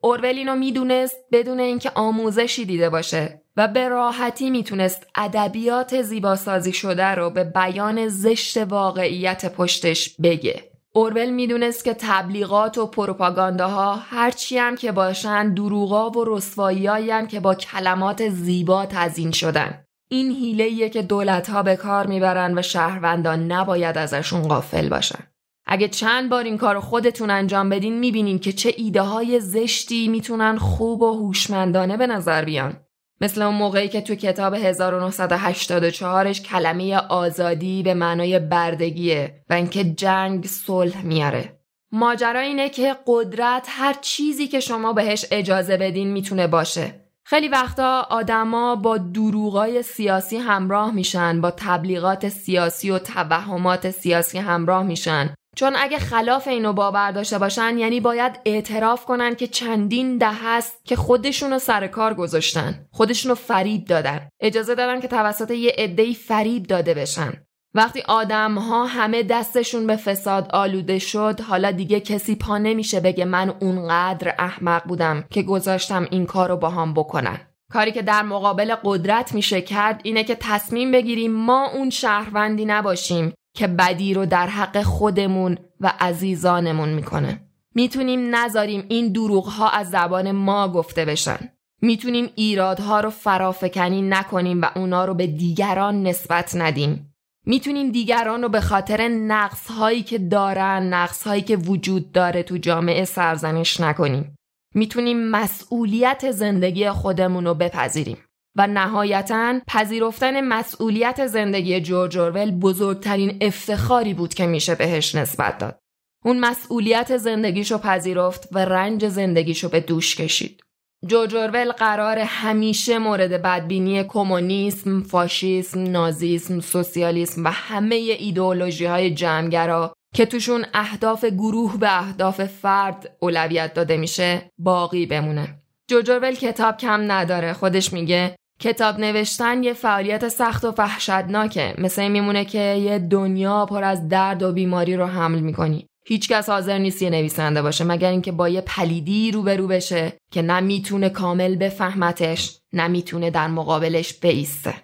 اورول 0.00 0.24
اینو 0.24 0.54
می‌دونست 0.54 1.16
بدون 1.32 1.60
اینکه 1.60 1.90
آموزشی 1.94 2.64
دیده 2.64 2.90
باشه 2.90 3.42
و 3.56 3.68
به 3.68 3.88
راحتی 3.88 4.50
می‌تونست 4.50 5.06
ادبیات 5.14 6.02
زیباسازی 6.02 6.72
شده 6.72 7.06
رو 7.06 7.30
به 7.30 7.44
بیان 7.44 8.08
زشت 8.08 8.56
واقعیت 8.56 9.54
پشتش 9.54 10.16
بگه. 10.22 10.73
اورول 10.96 11.30
می‌دونست 11.30 11.84
که 11.84 11.94
تبلیغات 11.98 12.78
و 12.78 12.86
پروپاگانداها 12.86 13.94
هرچی 13.94 14.58
هم 14.58 14.76
که 14.76 14.92
باشن 14.92 15.54
دروغا 15.54 16.10
و 16.10 16.24
رسوایی 16.26 17.26
که 17.26 17.40
با 17.40 17.54
کلمات 17.54 18.28
زیبا 18.28 18.86
تزین 18.86 19.30
شدن. 19.30 19.84
این 20.10 20.32
حیله 20.32 20.88
که 20.88 21.02
دولت 21.02 21.50
ها 21.50 21.62
به 21.62 21.76
کار 21.76 22.06
می‌برن 22.06 22.58
و 22.58 22.62
شهروندان 22.62 23.52
نباید 23.52 23.98
ازشون 23.98 24.42
غافل 24.42 24.88
باشن. 24.88 25.24
اگه 25.66 25.88
چند 25.88 26.30
بار 26.30 26.44
این 26.44 26.58
کار 26.58 26.80
خودتون 26.80 27.30
انجام 27.30 27.68
بدین 27.68 27.98
می‌بینین 27.98 28.38
که 28.38 28.52
چه 28.52 28.74
ایده 28.76 29.02
های 29.02 29.40
زشتی 29.40 30.08
می‌تونن 30.08 30.58
خوب 30.58 31.02
و 31.02 31.14
هوشمندانه 31.14 31.96
به 31.96 32.06
نظر 32.06 32.44
بیان. 32.44 32.76
مثل 33.20 33.42
اون 33.42 33.54
موقعی 33.54 33.88
که 33.88 34.00
تو 34.00 34.14
کتاب 34.14 34.72
1984ش 34.72 36.40
کلمه 36.40 36.96
آزادی 36.96 37.82
به 37.82 37.94
معنای 37.94 38.38
بردگیه 38.38 39.44
و 39.50 39.54
اینکه 39.54 39.84
جنگ 39.84 40.46
صلح 40.46 41.02
میاره. 41.02 41.58
ماجرا 41.92 42.40
اینه 42.40 42.68
که 42.68 42.96
قدرت 43.06 43.66
هر 43.70 43.94
چیزی 44.00 44.46
که 44.48 44.60
شما 44.60 44.92
بهش 44.92 45.26
اجازه 45.30 45.76
بدین 45.76 46.12
می‌تونه 46.12 46.46
باشه. 46.46 47.04
خیلی 47.26 47.48
وقتا 47.48 48.06
آدما 48.10 48.76
با 48.76 48.98
دروغای 48.98 49.82
سیاسی 49.82 50.36
همراه 50.36 50.94
میشن 50.94 51.40
با 51.40 51.50
تبلیغات 51.50 52.28
سیاسی 52.28 52.90
و 52.90 52.98
توهمات 52.98 53.90
سیاسی 53.90 54.38
همراه 54.38 54.82
میشن 54.82 55.34
چون 55.54 55.76
اگه 55.76 55.98
خلاف 55.98 56.48
اینو 56.48 56.72
باور 56.72 57.10
داشته 57.10 57.38
باشن 57.38 57.78
یعنی 57.78 58.00
باید 58.00 58.40
اعتراف 58.44 59.04
کنن 59.04 59.34
که 59.34 59.46
چندین 59.46 60.18
ده 60.18 60.32
هست 60.32 60.84
که 60.84 60.96
خودشونو 60.96 61.58
سر 61.58 61.86
کار 61.86 62.14
گذاشتن 62.14 62.86
خودشونو 62.90 63.34
فریب 63.34 63.84
دادن. 63.84 64.28
اجازه 64.40 64.74
دادن 64.74 65.00
که 65.00 65.08
توسط 65.08 65.50
یه 65.50 65.74
عدهای 65.78 66.14
فریب 66.14 66.66
داده 66.66 66.94
بشن. 66.94 67.32
وقتی 67.74 68.02
آدم 68.08 68.54
ها 68.54 68.86
همه 68.86 69.22
دستشون 69.22 69.86
به 69.86 69.96
فساد 69.96 70.50
آلوده 70.50 70.98
شد 70.98 71.40
حالا 71.40 71.70
دیگه 71.70 72.00
کسی 72.00 72.34
پا 72.34 72.58
نمیشه 72.58 73.00
بگه 73.00 73.24
من 73.24 73.54
اونقدر 73.60 74.34
احمق 74.38 74.84
بودم 74.84 75.24
که 75.30 75.42
گذاشتم 75.42 76.06
این 76.10 76.26
کار 76.26 76.48
رو 76.48 76.56
با 76.56 76.70
هم 76.70 76.94
بکنن. 76.94 77.40
کاری 77.72 77.92
که 77.92 78.02
در 78.02 78.22
مقابل 78.22 78.74
قدرت 78.84 79.34
میشه 79.34 79.60
کرد 79.60 80.00
اینه 80.04 80.24
که 80.24 80.36
تصمیم 80.40 80.92
بگیریم 80.92 81.32
ما 81.32 81.70
اون 81.70 81.90
شهروندی 81.90 82.64
نباشیم 82.64 83.34
که 83.54 83.66
بدی 83.66 84.14
رو 84.14 84.26
در 84.26 84.46
حق 84.46 84.82
خودمون 84.82 85.58
و 85.80 85.92
عزیزانمون 86.00 86.88
می‌کنه. 86.88 87.40
می‌تونیم 87.74 88.34
نذاریم 88.36 88.84
این 88.88 89.12
دروغ 89.12 89.46
ها 89.46 89.68
از 89.68 89.90
زبان 89.90 90.32
ما 90.32 90.68
گفته 90.68 91.04
بشن. 91.04 91.38
می‌تونیم 91.82 92.30
ایرادها 92.34 93.00
رو 93.00 93.10
فرافکنی 93.10 94.02
نکنیم 94.02 94.62
و 94.62 94.66
اونا 94.76 95.04
رو 95.04 95.14
به 95.14 95.26
دیگران 95.26 96.02
نسبت 96.02 96.54
ندیم. 96.54 97.14
می‌تونیم 97.46 97.90
دیگران 97.90 98.42
رو 98.42 98.48
به 98.48 98.60
خاطر 98.60 99.08
نقص 99.08 99.70
هایی 99.70 100.02
که 100.02 100.18
دارن 100.18 100.94
نقص 100.94 101.26
هایی 101.26 101.42
که 101.42 101.56
وجود 101.56 102.12
داره 102.12 102.42
تو 102.42 102.56
جامعه 102.56 103.04
سرزنش 103.04 103.80
نکنیم. 103.80 104.36
می‌تونیم 104.74 105.28
مسئولیت 105.30 106.30
زندگی 106.30 106.90
خودمون 106.90 107.44
رو 107.44 107.54
بپذیریم. 107.54 108.18
و 108.56 108.66
نهایتا 108.66 109.60
پذیرفتن 109.66 110.40
مسئولیت 110.40 111.26
زندگی 111.26 111.80
جورج 111.80 112.18
اورول 112.18 112.50
بزرگترین 112.50 113.38
افتخاری 113.40 114.14
بود 114.14 114.34
که 114.34 114.46
میشه 114.46 114.74
بهش 114.74 115.14
نسبت 115.14 115.58
داد. 115.58 115.78
اون 116.24 116.40
مسئولیت 116.40 117.16
زندگیشو 117.16 117.78
پذیرفت 117.78 118.48
و 118.52 118.58
رنج 118.58 119.08
زندگیشو 119.08 119.68
به 119.68 119.80
دوش 119.80 120.16
کشید. 120.16 120.60
جورج 121.06 121.34
اورول 121.34 121.72
قرار 121.72 122.18
همیشه 122.18 122.98
مورد 122.98 123.42
بدبینی 123.42 124.04
کمونیسم، 124.04 125.02
فاشیسم، 125.02 125.82
نازیسم، 125.82 126.60
سوسیالیسم 126.60 127.44
و 127.44 127.48
همه 127.48 127.94
ایدئولوژی 127.94 128.84
های 128.84 129.14
جمعگرا 129.14 129.94
که 130.14 130.26
توشون 130.26 130.64
اهداف 130.74 131.24
گروه 131.24 131.78
به 131.78 131.98
اهداف 131.98 132.44
فرد 132.44 133.16
اولویت 133.20 133.74
داده 133.74 133.96
میشه 133.96 134.50
باقی 134.58 135.06
بمونه. 135.06 135.58
جورج 135.90 136.38
کتاب 136.38 136.76
کم 136.76 137.12
نداره 137.12 137.52
خودش 137.52 137.92
میگه 137.92 138.36
کتاب 138.60 139.00
نوشتن 139.00 139.62
یه 139.62 139.72
فعالیت 139.72 140.28
سخت 140.28 140.64
و 140.64 140.74
وحشتناکه. 140.78 141.74
مثل 141.78 142.08
میمونه 142.08 142.44
که 142.44 142.58
یه 142.58 142.98
دنیا 142.98 143.66
پر 143.66 143.84
از 143.84 144.08
درد 144.08 144.42
و 144.42 144.52
بیماری 144.52 144.96
رو 144.96 145.06
حمل 145.06 145.40
می‌کنی. 145.40 145.86
هیچکس 146.06 146.48
حاضر 146.48 146.78
نیست 146.78 147.02
یه 147.02 147.10
نویسنده 147.10 147.62
باشه 147.62 147.84
مگر 147.84 148.10
اینکه 148.10 148.32
با 148.32 148.48
یه 148.48 148.60
پلیدی 148.60 149.30
روبرو 149.30 149.66
بشه 149.66 150.12
که 150.32 150.42
نه 150.42 150.60
می‌تونه 150.60 151.08
کامل 151.08 151.56
بفهمتش 151.56 152.58
نه 152.72 152.88
می‌تونه 152.88 153.30
در 153.30 153.46
مقابلش 153.46 154.14
بیسته. 154.14 154.74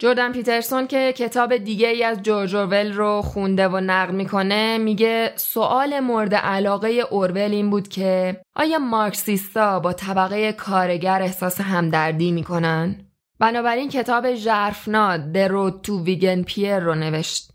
جردن 0.00 0.32
پیترسون 0.32 0.86
که 0.86 1.12
کتاب 1.16 1.56
دیگه 1.56 1.88
ای 1.88 2.04
از 2.04 2.22
جورج 2.22 2.56
اورول 2.56 2.92
رو 2.92 3.22
خونده 3.22 3.68
و 3.68 3.80
نقل 3.80 4.14
می‌کنه 4.14 4.78
میگه 4.78 5.32
سوال 5.36 6.00
مورد 6.00 6.34
علاقه 6.34 6.88
اورول 6.88 7.50
این 7.50 7.70
بود 7.70 7.88
که 7.88 8.40
آیا 8.56 8.78
مارکسیستا 8.78 9.80
با 9.80 9.92
طبقه 9.92 10.52
کارگر 10.52 11.22
احساس 11.22 11.60
همدردی 11.60 12.32
می‌کنن؟ 12.32 12.96
بنابراین 13.38 13.88
کتاب 13.88 14.34
ژرفنا 14.34 15.16
د 15.16 15.38
رود 15.38 15.80
تو 15.82 16.04
ویگن 16.04 16.42
پیر 16.42 16.78
رو 16.78 16.94
نوشت 16.94 17.50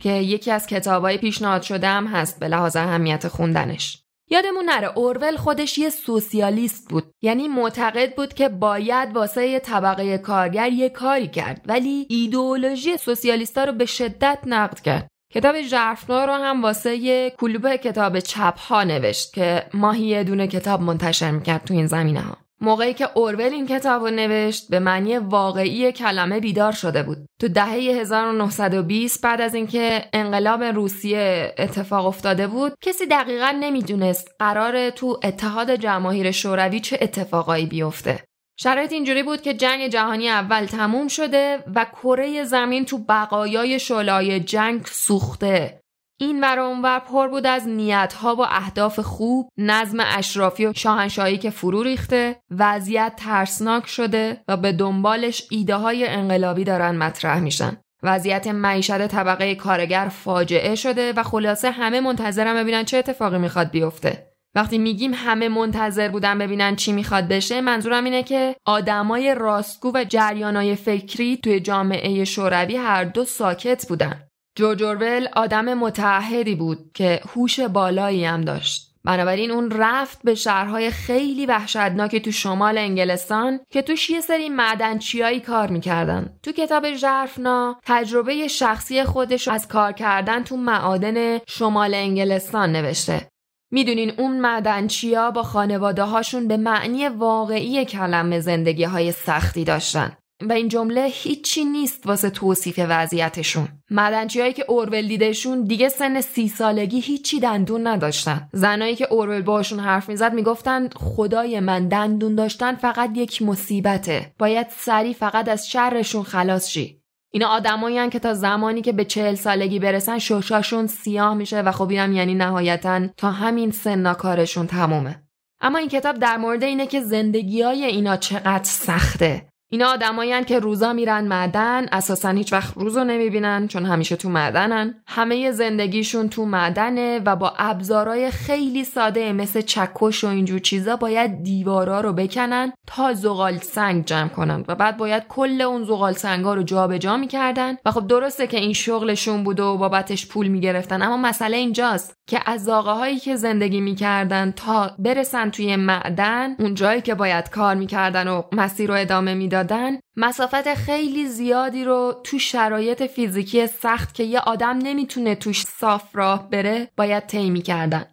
که 0.00 0.10
یکی 0.10 0.50
از 0.50 0.66
کتابای 0.66 1.18
پیشنهاد 1.18 1.62
شده 1.62 1.88
هم 1.88 2.06
هست 2.06 2.40
به 2.40 2.48
لحاظ 2.48 2.76
اهمیت 2.76 3.28
خوندنش. 3.28 4.02
یادمون 4.30 4.64
نره 4.64 4.98
اورول 4.98 5.36
خودش 5.36 5.78
یه 5.78 5.90
سوسیالیست 5.90 6.88
بود. 6.88 7.04
یعنی 7.22 7.48
معتقد 7.48 8.14
بود 8.16 8.34
که 8.34 8.48
باید 8.48 9.16
واسه 9.16 9.58
طبقه 9.58 10.18
کارگر 10.18 10.72
یه 10.72 10.88
کاری 10.88 11.28
کرد. 11.28 11.60
ولی 11.66 12.06
ایدئولوژی 12.10 12.96
سوسیالیستا 12.96 13.64
رو 13.64 13.72
به 13.72 13.86
شدت 13.86 14.38
نقد 14.46 14.80
کرد. 14.80 15.08
کتاب 15.32 15.62
ژرفنا 15.62 16.24
رو 16.24 16.32
هم 16.32 16.62
واسه 16.62 16.96
یه 16.96 17.32
کلوب 17.38 17.76
کتاب 17.76 18.20
چپ 18.20 18.58
ها 18.58 18.84
نوشت 18.84 19.32
که 19.34 19.66
ماهی 19.74 20.04
یه 20.04 20.24
دونه 20.24 20.46
کتاب 20.46 20.80
منتشر 20.80 21.30
می‌کرد 21.30 21.64
تو 21.64 21.74
این 21.74 21.86
زمینه 21.86 22.20
ها 22.20 22.36
موقعی 22.62 22.94
که 22.94 23.08
اورول 23.14 23.52
این 23.52 23.66
کتاب 23.66 24.02
رو 24.02 24.10
نوشت 24.10 24.70
به 24.70 24.78
معنی 24.78 25.18
واقعی 25.18 25.92
کلمه 25.92 26.40
بیدار 26.40 26.72
شده 26.72 27.02
بود. 27.02 27.18
تو 27.40 27.48
دهه 27.48 27.68
1920 27.70 29.22
بعد 29.22 29.40
از 29.40 29.54
اینکه 29.54 30.04
انقلاب 30.12 30.62
روسیه 30.62 31.54
اتفاق 31.58 32.06
افتاده 32.06 32.46
بود 32.46 32.72
کسی 32.82 33.06
دقیقا 33.06 33.50
نمی‌دونست 33.60 34.28
قرار 34.38 34.90
تو 34.90 35.20
اتحاد 35.22 35.74
جماهیر 35.74 36.30
شوروی 36.30 36.80
چه 36.80 36.98
اتفاقایی 37.00 37.66
بیفته. 37.66 38.24
شرایط 38.60 38.92
اینجوری 38.92 39.22
بود 39.22 39.42
که 39.42 39.54
جنگ 39.54 39.88
جهانی 39.88 40.28
اول 40.28 40.66
تموم 40.66 41.08
شده 41.08 41.64
و 41.74 41.86
کره 42.02 42.44
زمین 42.44 42.84
تو 42.84 42.98
بقایای 42.98 43.78
شلای 43.78 44.40
جنگ 44.40 44.86
سوخته. 44.86 45.81
این 46.22 46.40
ور 46.40 46.58
اونور 46.58 46.98
پر 46.98 47.28
بود 47.28 47.46
از 47.46 47.68
نیتها 47.68 48.36
و 48.36 48.40
اهداف 48.40 49.00
خوب 49.00 49.48
نظم 49.58 49.98
اشرافی 50.00 50.66
و 50.66 50.72
شاهنشاهی 50.72 51.38
که 51.38 51.50
فرو 51.50 51.82
ریخته 51.82 52.36
وضعیت 52.50 53.12
ترسناک 53.16 53.86
شده 53.86 54.40
و 54.48 54.56
به 54.56 54.72
دنبالش 54.72 55.46
ایده 55.50 55.74
های 55.74 56.06
انقلابی 56.06 56.64
دارن 56.64 56.96
مطرح 56.96 57.40
میشن. 57.40 57.76
وضعیت 58.02 58.46
معیشت 58.46 59.06
طبقه 59.06 59.54
کارگر 59.54 60.08
فاجعه 60.08 60.74
شده 60.74 61.12
و 61.12 61.22
خلاصه 61.22 61.70
همه 61.70 62.00
منتظرن 62.00 62.62
ببینن 62.62 62.84
چه 62.84 62.96
اتفاقی 62.96 63.38
می‌خواد 63.38 63.70
بیفته. 63.70 64.26
وقتی 64.54 64.78
میگیم 64.78 65.14
همه 65.14 65.48
منتظر 65.48 66.08
بودن 66.08 66.38
ببینن 66.38 66.76
چی 66.76 66.92
می‌خواد 66.92 67.28
بشه 67.28 67.60
منظورم 67.60 68.04
اینه 68.04 68.22
که 68.22 68.56
آدمای 68.64 69.34
راستگو 69.34 69.92
و 69.94 70.04
جریانای 70.08 70.76
فکری 70.76 71.36
توی 71.36 71.60
جامعه 71.60 72.24
شوروی 72.24 72.76
هر 72.76 73.04
دو 73.04 73.24
ساکت 73.24 73.88
بودن. 73.88 74.28
جورجورول 74.54 75.28
آدم 75.36 75.74
متعهدی 75.74 76.54
بود 76.54 76.90
که 76.94 77.20
هوش 77.34 77.60
بالایی 77.60 78.24
هم 78.24 78.40
داشت. 78.40 78.92
بنابراین 79.04 79.50
اون 79.50 79.70
رفت 79.70 80.22
به 80.24 80.34
شهرهای 80.34 80.90
خیلی 80.90 81.46
وحشتناکی 81.46 82.20
تو 82.20 82.32
شمال 82.32 82.78
انگلستان 82.78 83.60
که 83.70 83.82
توش 83.82 84.10
یه 84.10 84.20
سری 84.20 84.48
معدنچیایی 84.48 85.40
کار 85.40 85.68
می‌کردن. 85.70 86.38
تو 86.42 86.52
کتاب 86.52 86.92
ژرفنا 86.94 87.80
تجربه 87.86 88.48
شخصی 88.48 89.04
خودش 89.04 89.48
از 89.48 89.68
کار 89.68 89.92
کردن 89.92 90.44
تو 90.44 90.56
معادن 90.56 91.38
شمال 91.38 91.94
انگلستان 91.94 92.72
نوشته. 92.72 93.28
می‌دونین 93.70 94.12
اون 94.18 94.40
معدنچیا 94.40 95.30
با 95.30 95.42
خانواده 95.42 96.02
هاشون 96.02 96.48
به 96.48 96.56
معنی 96.56 97.08
واقعی 97.08 97.84
کلمه 97.84 98.40
زندگی 98.40 98.84
های 98.84 99.12
سختی 99.12 99.64
داشتن. 99.64 100.16
و 100.48 100.52
این 100.52 100.68
جمله 100.68 101.08
هیچی 101.12 101.64
نیست 101.64 102.06
واسه 102.06 102.30
توصیف 102.30 102.80
وضعیتشون. 102.88 103.68
مدنچی 103.90 104.52
که 104.52 104.64
اورول 104.68 105.08
دیدهشون 105.08 105.64
دیگه 105.64 105.88
سن 105.88 106.20
سی 106.20 106.48
سالگی 106.48 107.00
هیچی 107.00 107.40
دندون 107.40 107.86
نداشتن. 107.86 108.48
زنایی 108.52 108.96
که 108.96 109.12
اورول 109.12 109.42
باشون 109.42 109.80
حرف 109.80 110.08
می‌زد 110.08 110.34
می‌گفتن 110.34 110.88
خدای 110.88 111.60
من 111.60 111.88
دندون 111.88 112.34
داشتن 112.34 112.74
فقط 112.74 113.10
یک 113.14 113.42
مصیبته. 113.42 114.32
باید 114.38 114.66
سری 114.76 115.14
فقط 115.14 115.48
از 115.48 115.70
شرشون 115.70 116.22
خلاص 116.22 116.68
شی. 116.68 117.02
اینا 117.34 117.48
آدمایی 117.48 118.10
که 118.10 118.18
تا 118.18 118.34
زمانی 118.34 118.82
که 118.82 118.92
به 118.92 119.04
چهل 119.04 119.34
سالگی 119.34 119.78
برسن 119.78 120.18
شوشاشون 120.18 120.86
سیاه 120.86 121.34
میشه 121.34 121.60
و 121.60 121.72
خب 121.72 121.90
اینم 121.90 122.12
یعنی 122.12 122.34
نهایتا 122.34 123.08
تا 123.16 123.30
همین 123.30 123.70
سن 123.70 124.12
کارشون 124.12 124.66
تمومه. 124.66 125.22
اما 125.60 125.78
این 125.78 125.88
کتاب 125.88 126.18
در 126.18 126.36
مورد 126.36 126.62
اینه 126.62 126.86
که 126.86 127.00
زندگی 127.00 127.62
های 127.62 127.84
اینا 127.84 128.16
چقدر 128.16 128.64
سخته. 128.64 129.51
اینا 129.72 129.88
آدمایی 129.88 130.44
که 130.44 130.58
روزا 130.58 130.92
میرن 130.92 131.24
معدن 131.24 131.86
اساسا 131.92 132.28
هیچ 132.28 132.52
وقت 132.52 132.72
روزو 132.76 133.04
نمی‌بینن 133.04 133.68
چون 133.68 133.84
همیشه 133.84 134.16
تو 134.16 134.28
معدنن. 134.28 134.94
همه 135.06 135.50
زندگیشون 135.50 136.28
تو 136.28 136.44
معدنه 136.44 137.18
و 137.18 137.36
با 137.36 137.52
ابزارهای 137.58 138.30
خیلی 138.30 138.84
ساده 138.84 139.32
مثل 139.32 139.60
چکش 139.60 140.24
و 140.24 140.26
اینجور 140.26 140.58
چیزا 140.58 140.96
باید 140.96 141.42
دیوارا 141.42 142.00
رو 142.00 142.12
بکنن 142.12 142.72
تا 142.86 143.12
زغال 143.12 143.56
سنگ 143.56 144.04
جمع 144.04 144.28
کنن 144.28 144.64
و 144.68 144.74
بعد 144.74 144.96
باید 144.96 145.22
کل 145.28 145.60
اون 145.60 145.84
زغال 145.84 146.12
سنگا 146.12 146.54
رو 146.54 146.62
جابجا 146.62 147.16
می‌کردن. 147.16 147.76
و 147.84 147.90
خب 147.90 148.06
درسته 148.06 148.46
که 148.46 148.56
این 148.56 148.72
شغلشون 148.72 149.44
بود 149.44 149.60
و 149.60 149.76
بابتش 149.76 150.26
پول 150.26 150.48
می‌گرفتن 150.48 151.02
اما 151.02 151.16
مسئله 151.16 151.56
اینجاست. 151.56 152.16
که 152.26 152.40
از 152.46 152.68
هایی 152.68 153.18
که 153.18 153.36
زندگی 153.36 153.80
می‌کردن 153.80 154.50
تا 154.50 154.90
برسن 154.98 155.50
توی 155.50 155.76
معدن 155.76 156.56
اون 156.58 156.74
جایی 156.74 157.00
که 157.00 157.14
باید 157.14 157.50
کار 157.50 157.74
می‌کردن 157.74 158.28
و 158.28 158.42
مسیر 158.52 158.90
رو 158.90 159.00
ادامه 159.00 159.34
می‌دادن 159.34 159.98
مسافت 160.16 160.74
خیلی 160.74 161.26
زیادی 161.26 161.84
رو 161.84 162.20
تو 162.24 162.38
شرایط 162.38 163.02
فیزیکی 163.02 163.66
سخت 163.66 164.14
که 164.14 164.24
یه 164.24 164.40
آدم 164.40 164.78
نمی‌تونه 164.78 165.34
توش 165.34 165.62
صاف 165.62 166.16
راه 166.16 166.50
بره 166.50 166.88
باید 166.96 167.26
طی 167.26 167.50
می‌کردن. 167.50 168.04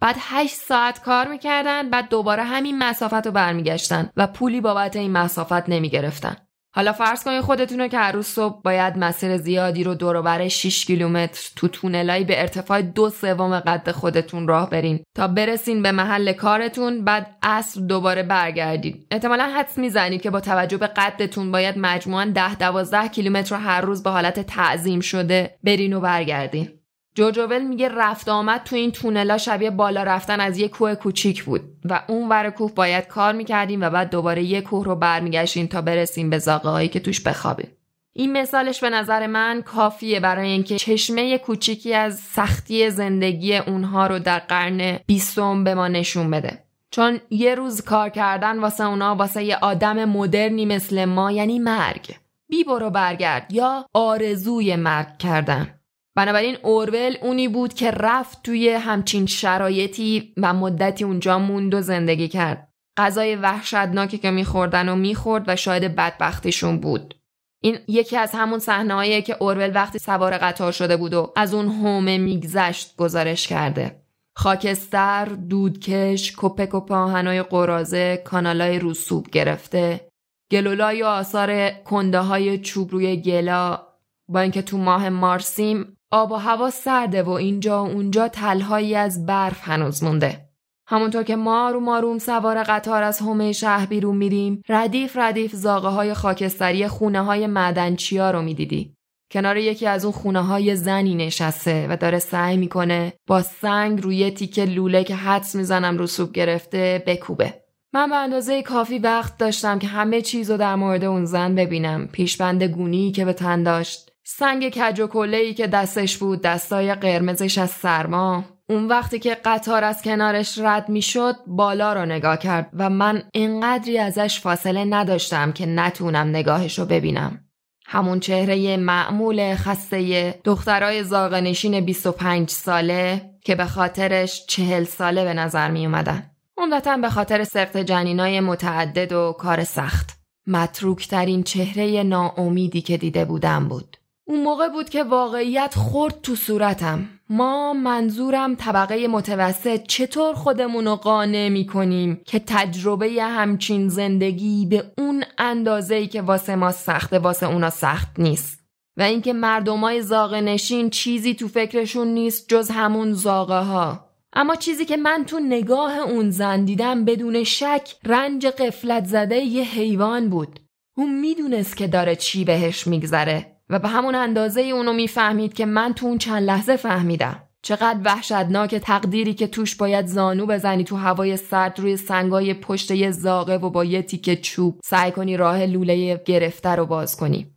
بعد 0.00 0.16
8 0.18 0.54
ساعت 0.54 1.02
کار 1.02 1.28
می‌کردن 1.28 1.90
بعد 1.90 2.08
دوباره 2.08 2.42
همین 2.42 2.78
مسافت 2.78 3.26
رو 3.26 3.32
برمیگشتن 3.32 4.10
و 4.16 4.26
پولی 4.26 4.60
بابت 4.60 4.96
این 4.96 5.12
مسافت 5.12 5.68
نمی‌گرفتن. 5.68 6.36
حالا 6.76 6.92
فرض 6.92 7.24
کنید 7.24 7.40
خودتون 7.40 7.80
رو 7.80 7.88
که 7.88 7.98
هر 7.98 8.12
روز 8.12 8.26
صبح 8.26 8.62
باید 8.62 8.98
مسیر 8.98 9.36
زیادی 9.36 9.84
رو 9.84 9.94
دور 9.94 10.22
برای 10.22 10.50
6 10.50 10.84
کیلومتر 10.84 11.50
تو 11.56 11.68
تونلایی 11.68 12.24
به 12.24 12.40
ارتفاع 12.40 12.82
دو 12.82 13.10
سوم 13.10 13.60
قد 13.60 13.90
خودتون 13.90 14.48
راه 14.48 14.70
برین 14.70 15.04
تا 15.16 15.28
برسین 15.28 15.82
به 15.82 15.92
محل 15.92 16.32
کارتون 16.32 17.04
بعد 17.04 17.36
عصر 17.42 17.80
دوباره 17.80 18.22
برگردید 18.22 19.06
احتمالا 19.10 19.44
حدس 19.44 19.78
می‌زنید 19.78 20.22
که 20.22 20.30
با 20.30 20.40
توجه 20.40 20.76
به 20.76 20.86
قدتون 20.86 21.52
باید 21.52 21.78
مجموعا 21.78 22.24
10 22.34 22.54
12 22.54 23.08
کیلومتر 23.08 23.56
رو 23.56 23.62
هر 23.62 23.80
روز 23.80 24.02
به 24.02 24.10
حالت 24.10 24.40
تعظیم 24.40 25.00
شده 25.00 25.58
برین 25.64 25.92
و 25.92 26.00
برگردین. 26.00 26.83
جوجوول 27.14 27.62
میگه 27.62 27.88
رفت 27.88 28.28
آمد 28.28 28.62
تو 28.64 28.76
این 28.76 28.92
تونلا 28.92 29.38
شبیه 29.38 29.70
بالا 29.70 30.02
رفتن 30.02 30.40
از 30.40 30.58
یه 30.58 30.68
کوه 30.68 30.94
کوچیک 30.94 31.44
بود 31.44 31.60
و 31.84 32.02
اون 32.08 32.28
ور 32.28 32.50
کوه 32.50 32.74
باید 32.74 33.06
کار 33.06 33.32
می‌کردیم 33.32 33.80
و 33.80 33.90
بعد 33.90 34.10
دوباره 34.10 34.42
یه 34.42 34.60
کوه 34.60 34.84
رو 34.84 34.96
برمیگشتیم 34.96 35.66
تا 35.66 35.82
برسیم 35.82 36.30
به 36.30 36.40
هایی 36.64 36.88
که 36.88 37.00
توش 37.00 37.20
بخوابیم 37.20 37.70
این 38.16 38.32
مثالش 38.32 38.80
به 38.80 38.90
نظر 38.90 39.26
من 39.26 39.62
کافیه 39.62 40.20
برای 40.20 40.48
اینکه 40.48 40.76
چشمه 40.76 41.38
کوچیکی 41.38 41.94
از 41.94 42.18
سختی 42.18 42.90
زندگی 42.90 43.56
اونها 43.56 44.06
رو 44.06 44.18
در 44.18 44.38
قرن 44.38 44.98
بیستم 45.06 45.64
به 45.64 45.74
ما 45.74 45.88
نشون 45.88 46.30
بده. 46.30 46.64
چون 46.90 47.20
یه 47.30 47.54
روز 47.54 47.82
کار 47.82 48.08
کردن 48.08 48.58
واسه 48.58 48.84
اونا 48.84 49.14
واسه 49.14 49.44
یه 49.44 49.56
آدم 49.56 50.04
مدرنی 50.04 50.66
مثل 50.66 51.04
ما 51.04 51.32
یعنی 51.32 51.58
مرگ. 51.58 52.14
بی 52.48 52.64
برو 52.64 52.90
برگرد 52.90 53.52
یا 53.52 53.86
آرزوی 53.92 54.76
مرگ 54.76 55.18
کردن. 55.18 55.74
بنابراین 56.16 56.56
اورول 56.62 57.16
اونی 57.22 57.48
بود 57.48 57.74
که 57.74 57.90
رفت 57.90 58.42
توی 58.42 58.70
همچین 58.70 59.26
شرایطی 59.26 60.34
و 60.36 60.54
مدتی 60.54 61.04
اونجا 61.04 61.38
موند 61.38 61.74
و 61.74 61.80
زندگی 61.80 62.28
کرد. 62.28 62.68
غذای 62.96 63.36
وحشتناکی 63.36 64.18
که 64.18 64.30
میخوردن 64.30 64.88
و 64.88 64.96
می‌خورد 64.96 65.44
و 65.46 65.56
شاید 65.56 65.96
بدبختیشون 65.96 66.78
بود. 66.80 67.14
این 67.62 67.78
یکی 67.88 68.16
از 68.16 68.30
همون 68.34 68.58
صحنه‌ایه 68.58 69.22
که 69.22 69.36
اورول 69.40 69.74
وقتی 69.74 69.98
سوار 69.98 70.38
قطار 70.38 70.72
شده 70.72 70.96
بود 70.96 71.14
و 71.14 71.32
از 71.36 71.54
اون 71.54 71.66
هومه 71.66 72.18
میگذشت 72.18 72.96
گزارش 72.96 73.46
کرده. 73.46 74.00
خاکستر، 74.36 75.24
دودکش، 75.24 76.34
کپک 76.36 76.74
و 76.74 76.80
پاهنای 76.80 77.42
قرازه، 77.42 78.22
کانالای 78.24 78.78
رسوب 78.82 79.30
گرفته، 79.30 80.08
گلولای 80.50 81.02
و 81.02 81.06
آثار 81.06 81.70
کنده 81.70 82.18
های 82.18 82.58
چوب 82.58 82.90
روی 82.90 83.16
گلا 83.16 83.86
با 84.28 84.40
اینکه 84.40 84.62
تو 84.62 84.78
ماه 84.78 85.08
مارسیم 85.08 85.93
آب 86.10 86.32
و 86.32 86.34
هوا 86.34 86.70
سرده 86.70 87.22
و 87.22 87.30
اینجا 87.30 87.84
و 87.84 87.88
اونجا 87.88 88.28
تلهایی 88.28 88.94
از 88.94 89.26
برف 89.26 89.68
هنوز 89.68 90.04
مونده. 90.04 90.48
همونطور 90.86 91.22
که 91.22 91.36
ما 91.36 91.70
رو 91.70 91.80
ماروم 91.80 92.18
سوار 92.18 92.62
قطار 92.62 93.02
از 93.02 93.18
همه 93.18 93.52
شهر 93.52 93.86
بیرون 93.86 94.16
میریم 94.16 94.62
ردیف 94.68 95.16
ردیف 95.16 95.52
زاغه 95.54 95.88
های 95.88 96.14
خاکستری 96.14 96.88
خونه 96.88 97.22
های 97.22 97.46
معدنچیا 97.46 98.30
رو 98.30 98.42
می‌دیدی. 98.42 98.94
کنار 99.30 99.56
یکی 99.56 99.86
از 99.86 100.04
اون 100.04 100.12
خونه 100.12 100.40
های 100.40 100.76
زنی 100.76 101.14
نشسته 101.14 101.86
و 101.90 101.96
داره 101.96 102.18
سعی 102.18 102.56
می‌کنه 102.56 103.12
با 103.26 103.42
سنگ 103.42 104.02
روی 104.02 104.30
تیکه 104.30 104.64
لوله 104.64 105.04
که 105.04 105.14
حدس 105.14 105.54
می‌زنم 105.54 105.98
رسوب 105.98 106.32
گرفته 106.32 107.02
بکوبه. 107.06 107.54
من 107.92 108.10
به 108.10 108.16
اندازه 108.16 108.62
کافی 108.62 108.98
وقت 108.98 109.38
داشتم 109.38 109.78
که 109.78 109.86
همه 109.86 110.22
چیز 110.22 110.50
رو 110.50 110.56
در 110.56 110.74
مورد 110.74 111.04
اون 111.04 111.24
زن 111.24 111.54
ببینم. 111.54 112.06
پیشبند 112.06 112.62
گونی 112.62 113.12
که 113.12 113.24
به 113.24 113.32
تن 113.32 113.62
داشت. 113.62 114.10
سنگ 114.26 114.68
کج 114.68 115.00
و 115.00 115.26
که 115.52 115.66
دستش 115.66 116.16
بود 116.16 116.42
دستای 116.42 116.94
قرمزش 116.94 117.58
از 117.58 117.70
سرما 117.70 118.44
اون 118.68 118.88
وقتی 118.88 119.18
که 119.18 119.34
قطار 119.34 119.84
از 119.84 120.02
کنارش 120.02 120.58
رد 120.58 120.88
می‌شد 120.88 121.36
بالا 121.46 121.92
رو 121.92 122.06
نگاه 122.06 122.36
کرد 122.36 122.70
و 122.72 122.90
من 122.90 123.22
اینقدری 123.32 123.98
ازش 123.98 124.40
فاصله 124.40 124.84
نداشتم 124.84 125.52
که 125.52 125.66
نتونم 125.66 126.28
نگاهش 126.28 126.78
رو 126.78 126.84
ببینم. 126.84 127.40
همون 127.86 128.20
چهره 128.20 128.76
معمول 128.76 129.54
خسته 129.54 130.34
دخترای 130.44 131.04
زاغنشین 131.04 131.80
25 131.80 132.50
ساله 132.50 133.30
که 133.44 133.54
به 133.54 133.64
خاطرش 133.64 134.46
چهل 134.46 134.84
ساله 134.84 135.24
به 135.24 135.34
نظر 135.34 135.70
می 135.70 135.86
اومدن. 135.86 136.30
عمدتا 136.56 136.96
به 136.96 137.10
خاطر 137.10 137.44
سخت 137.44 137.76
جنینای 137.76 138.40
متعدد 138.40 139.12
و 139.12 139.32
کار 139.38 139.64
سخت. 139.64 140.18
متروکترین 140.46 141.42
چهره 141.42 142.02
ناامیدی 142.02 142.80
که 142.80 142.96
دیده 142.96 143.24
بودم 143.24 143.68
بود. 143.68 143.96
اون 144.26 144.42
موقع 144.42 144.68
بود 144.68 144.88
که 144.88 145.02
واقعیت 145.02 145.74
خورد 145.74 146.20
تو 146.22 146.34
صورتم. 146.36 147.08
ما 147.30 147.72
منظورم 147.72 148.54
طبقه 148.54 149.08
متوسط 149.08 149.86
چطور 149.86 150.34
خودمون 150.34 150.84
رو 150.84 150.96
قانع 150.96 151.48
می 151.48 151.66
کنیم 151.66 152.20
که 152.24 152.38
تجربه 152.46 153.22
همچین 153.22 153.88
زندگی 153.88 154.66
به 154.66 154.92
اون 154.98 155.24
اندازه‌ای 155.38 156.06
که 156.06 156.22
واسه 156.22 156.56
ما 156.56 156.72
سخته 156.72 157.18
واسه 157.18 157.46
اونا 157.46 157.70
سخت 157.70 158.08
نیست. 158.18 158.64
و 158.96 159.02
اینکه 159.02 159.32
مردمای 159.32 160.02
زاغه 160.02 160.40
نشین 160.40 160.90
چیزی 160.90 161.34
تو 161.34 161.48
فکرشون 161.48 162.08
نیست 162.08 162.48
جز 162.48 162.70
همون 162.70 163.12
زاغه 163.12 163.58
ها 163.58 164.04
اما 164.32 164.54
چیزی 164.54 164.84
که 164.84 164.96
من 164.96 165.24
تو 165.26 165.40
نگاه 165.40 165.98
اون 165.98 166.30
زن 166.30 166.64
دیدم 166.64 167.04
بدون 167.04 167.44
شک 167.44 167.94
رنج 168.04 168.46
قفلت 168.46 169.04
زده 169.04 169.36
یه 169.36 169.64
حیوان 169.64 170.28
بود. 170.28 170.60
اون 170.96 171.20
می‌دونست 171.20 171.76
که 171.76 171.86
داره 171.86 172.16
چی 172.16 172.44
بهش 172.44 172.86
میگذره. 172.86 173.53
و 173.70 173.78
به 173.78 173.88
همون 173.88 174.14
اندازه 174.14 174.60
اونو 174.60 174.92
می‌فهمید 174.92 175.54
که 175.54 175.66
من 175.66 175.94
تو 175.94 176.06
اون 176.06 176.18
چند 176.18 176.42
لحظه 176.42 176.76
فهمیدم 176.76 177.42
چقدر 177.62 177.98
وحشتناک 178.04 178.74
تقدیری 178.74 179.34
که 179.34 179.46
توش 179.46 179.76
باید 179.76 180.06
زانو 180.06 180.46
بزنی 180.46 180.84
تو 180.84 180.96
هوای 180.96 181.36
سرد 181.36 181.80
روی 181.80 181.96
سنگای 181.96 182.54
پشت 182.54 182.90
یه 182.90 183.10
زاغه 183.10 183.56
و 183.58 183.70
با 183.70 183.84
یه 183.84 184.02
تیکه 184.02 184.36
چوب 184.36 184.80
سعی 184.84 185.12
کنی 185.12 185.36
راه 185.36 185.66
لوله 185.66 186.22
گرفته 186.24 186.68
رو 186.68 186.86
باز 186.86 187.16
کنی. 187.16 187.50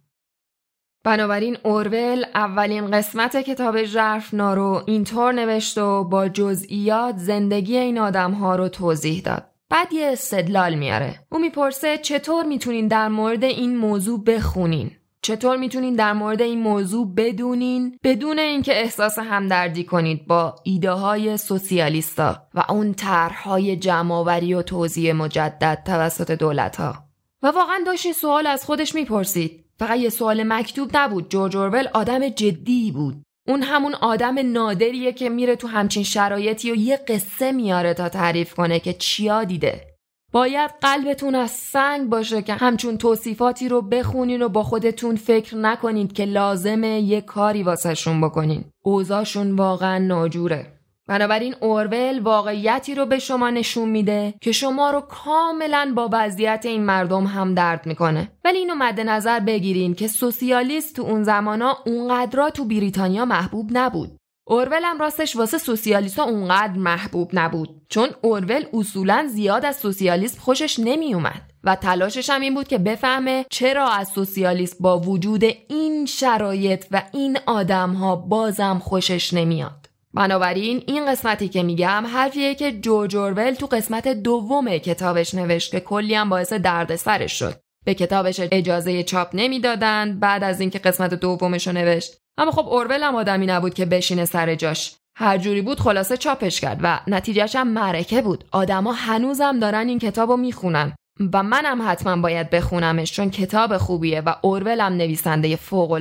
بنابراین 1.04 1.58
اورول 1.64 2.26
اولین 2.36 2.92
قسمت 2.92 3.38
کتاب 3.38 3.84
ژرفنا 3.84 4.54
رو 4.54 4.84
اینطور 4.86 5.34
نوشت 5.34 5.78
و 5.78 6.04
با 6.04 6.28
جزئیات 6.28 7.18
زندگی 7.18 7.78
این 7.78 7.98
آدم 7.98 8.32
ها 8.32 8.56
رو 8.56 8.70
توضیح 8.70 9.22
داد. 9.22 9.46
بعد 9.70 9.94
یه 9.94 10.10
استدلال 10.12 10.76
میاره. 10.76 11.20
او 11.32 11.40
می‌پرسه 11.40 11.98
چطور 11.98 12.46
می‌تونین 12.46 12.88
در 12.88 13.08
مورد 13.08 13.44
این 13.44 13.78
موضوع 13.78 14.24
بخونین؟ 14.24 14.92
چطور 15.22 15.58
می‌تونین 15.58 15.96
در 15.96 16.14
مورد 16.14 16.42
این 16.42 16.60
موضوع 16.60 17.14
بدونین؟ 17.16 17.98
بدون 18.04 18.40
اینکه 18.40 18.82
احساس 18.82 19.20
همدردی 19.20 19.84
کنید 19.84 20.28
با 20.28 20.56
ایده 20.64 20.92
های 20.92 21.38
سوسیالیستا 21.38 22.48
و 22.54 22.64
اون 22.70 22.94
طرحهای 22.94 23.76
جمعآوری 23.76 24.54
و 24.54 24.62
توضیح 24.62 25.14
مجدد 25.14 25.84
توسط 25.86 26.32
دولت 26.32 26.76
ها 26.76 26.96
و 27.44 27.48
واقعا 27.48 27.80
داشت 27.86 28.12
سوال 28.12 28.48
از 28.48 28.66
خودش 28.66 28.96
می‌پرسید. 28.96 29.64
فقط 29.80 30.00
یه 30.00 30.10
سوال 30.10 30.44
مکتوب 30.44 30.98
نبود. 30.98 31.30
جورج 31.30 31.58
اورول 31.58 31.88
آدم 31.94 32.30
جدی 32.30 32.92
بود. 32.92 33.24
اون 33.48 33.64
همون 33.64 33.94
آدم 33.94 34.52
نادریه 34.52 35.14
که 35.14 35.30
میره 35.30 35.56
تو 35.56 35.68
همچین 35.68 36.04
شرایطی 36.04 36.72
و 36.72 36.76
یه 36.76 36.98
قصه 36.98 37.52
میاره 37.52 37.94
تا 37.94 38.10
تعریف 38.10 38.54
کنه 38.54 38.80
که 38.80 38.94
چیا 38.94 39.44
دیده. 39.44 39.97
باید 40.32 40.72
قلبتون 40.82 41.36
از 41.36 41.52
سنگ 41.52 42.10
باشه 42.10 42.42
که 42.42 42.54
همچون 42.54 42.98
توصیفاتی 42.98 43.70
رو 43.70 43.82
بخونین 43.82 44.42
و 44.42 44.50
با 44.50 44.64
خودتون 44.64 45.16
فکر 45.16 45.58
نکنید 45.58 46.14
که 46.14 46.26
لازمه 46.26 47.00
یه 47.00 47.22
کاری 47.22 47.64
واسهشون 47.64 48.22
بکنین. 48.22 48.66
اوضاعشون 48.86 49.56
واقعا 49.56 49.98
ناجوره. 49.98 50.78
بنابراین 51.08 51.56
اورول 51.62 52.20
واقعیتی 52.20 52.96
رو 52.96 53.06
به 53.06 53.20
شما 53.20 53.50
نشون 53.50 53.90
میده 53.90 54.34
که 54.42 54.52
شما 54.52 54.92
رو 54.92 55.02
کاملا 55.02 55.94
با 55.96 56.10
وضعیت 56.12 56.66
این 56.66 56.84
مردم 56.84 57.24
هم 57.24 57.54
درد 57.54 57.86
می‌کنه 57.86 58.32
ولی 58.46 58.58
اینو 58.58 58.76
مد 58.76 59.00
نظر 59.00 59.40
بگیرین 59.40 59.94
که 59.94 60.08
سوسیالیست 60.08 60.96
تو 60.96 61.02
اون 61.02 61.24
زمانا 61.24 61.78
اونقدرا 61.86 62.50
تو 62.50 62.66
بریتانیا 62.66 63.26
محبوب 63.26 63.70
نبود 63.74 64.18
اورول 64.50 64.82
هم 64.84 65.00
راستش 65.00 65.36
واسه 65.36 65.58
سوسیالیست 65.58 66.20
اونقدر 66.20 66.74
محبوب 66.74 67.30
نبود. 67.34 67.82
چون 67.90 68.10
اورول 68.22 68.66
اصولا 68.74 69.28
زیاد 69.34 69.66
از 69.66 69.78
سوسیالیسم 69.78 70.40
خوشش 70.40 70.80
نمی 70.80 71.14
اومد 71.14 71.42
و 71.64 71.76
تلاشش 71.76 72.30
هم 72.30 72.42
این 72.42 72.56
بود 72.56 72.68
که 72.68 72.78
بفهمه 72.78 73.46
چرا 73.50 73.90
از 73.90 74.08
سوسیالیسم 74.08 74.78
با 74.80 75.00
وجود 75.00 75.44
این 75.70 76.06
شرایط 76.06 76.86
و 76.92 77.04
این 77.14 77.38
آدم 77.46 77.94
ها 77.94 78.16
بازم 78.16 78.80
خوشش 78.84 79.34
نمیاد. 79.34 79.90
بنابراین 80.14 80.84
این 80.88 81.06
قسمتی 81.06 81.50
که 81.50 81.64
میگم 81.64 82.06
حرفیه 82.14 82.56
که 82.56 82.72
جورج 82.72 83.16
اورول 83.16 83.52
تو 83.52 83.66
قسمت 83.66 84.08
دوم 84.08 84.78
کتابش 84.78 85.34
نوشت 85.34 85.72
که 85.72 85.80
کلی 85.80 86.16
هم 86.16 86.30
باعث 86.30 86.54
دردسرش 86.54 87.40
شد. 87.40 87.67
به 87.88 87.94
کتابش 87.94 88.40
اجازه 88.52 89.04
چاپ 89.04 89.30
نمی‌دادند 89.34 90.20
بعد 90.20 90.44
از 90.44 90.62
اینکه 90.62 90.80
قسمت 90.80 91.14
دومش 91.14 91.68
رو 91.68 91.74
نوشت. 91.74 92.18
اما 92.38 92.52
خب 92.52 92.68
اورول 92.68 93.04
هم 93.04 93.16
آدمی 93.16 93.46
نبود 93.46 93.74
که 93.74 93.86
بشینه 93.86 94.26
سر 94.26 94.56
جاش. 94.56 94.96
هر 95.18 95.38
جوری 95.38 95.62
بود 95.62 95.80
خلاصه 95.80 96.18
چاپش 96.18 96.62
کرد 96.62 96.80
و 96.84 97.00
نتیجهش 97.08 97.56
هم 97.56 97.68
معرکه 97.68 98.22
بود. 98.22 98.44
آدما 98.52 98.92
هنوزم 98.92 99.60
دارن 99.60 99.88
این 99.88 100.00
کتاب 100.00 100.30
رو 100.30 100.38
می‌خونن 100.38 100.94
و 101.34 101.44
منم 101.44 101.90
حتما 101.90 102.22
باید 102.22 102.50
بخونمش 102.50 103.14
چون 103.14 103.30
کتاب 103.30 103.78
خوبیه 103.78 104.22
و 104.22 104.36
اورول 104.42 104.80
هم 104.80 104.94
نویسنده 104.94 105.56
فوق 105.56 105.92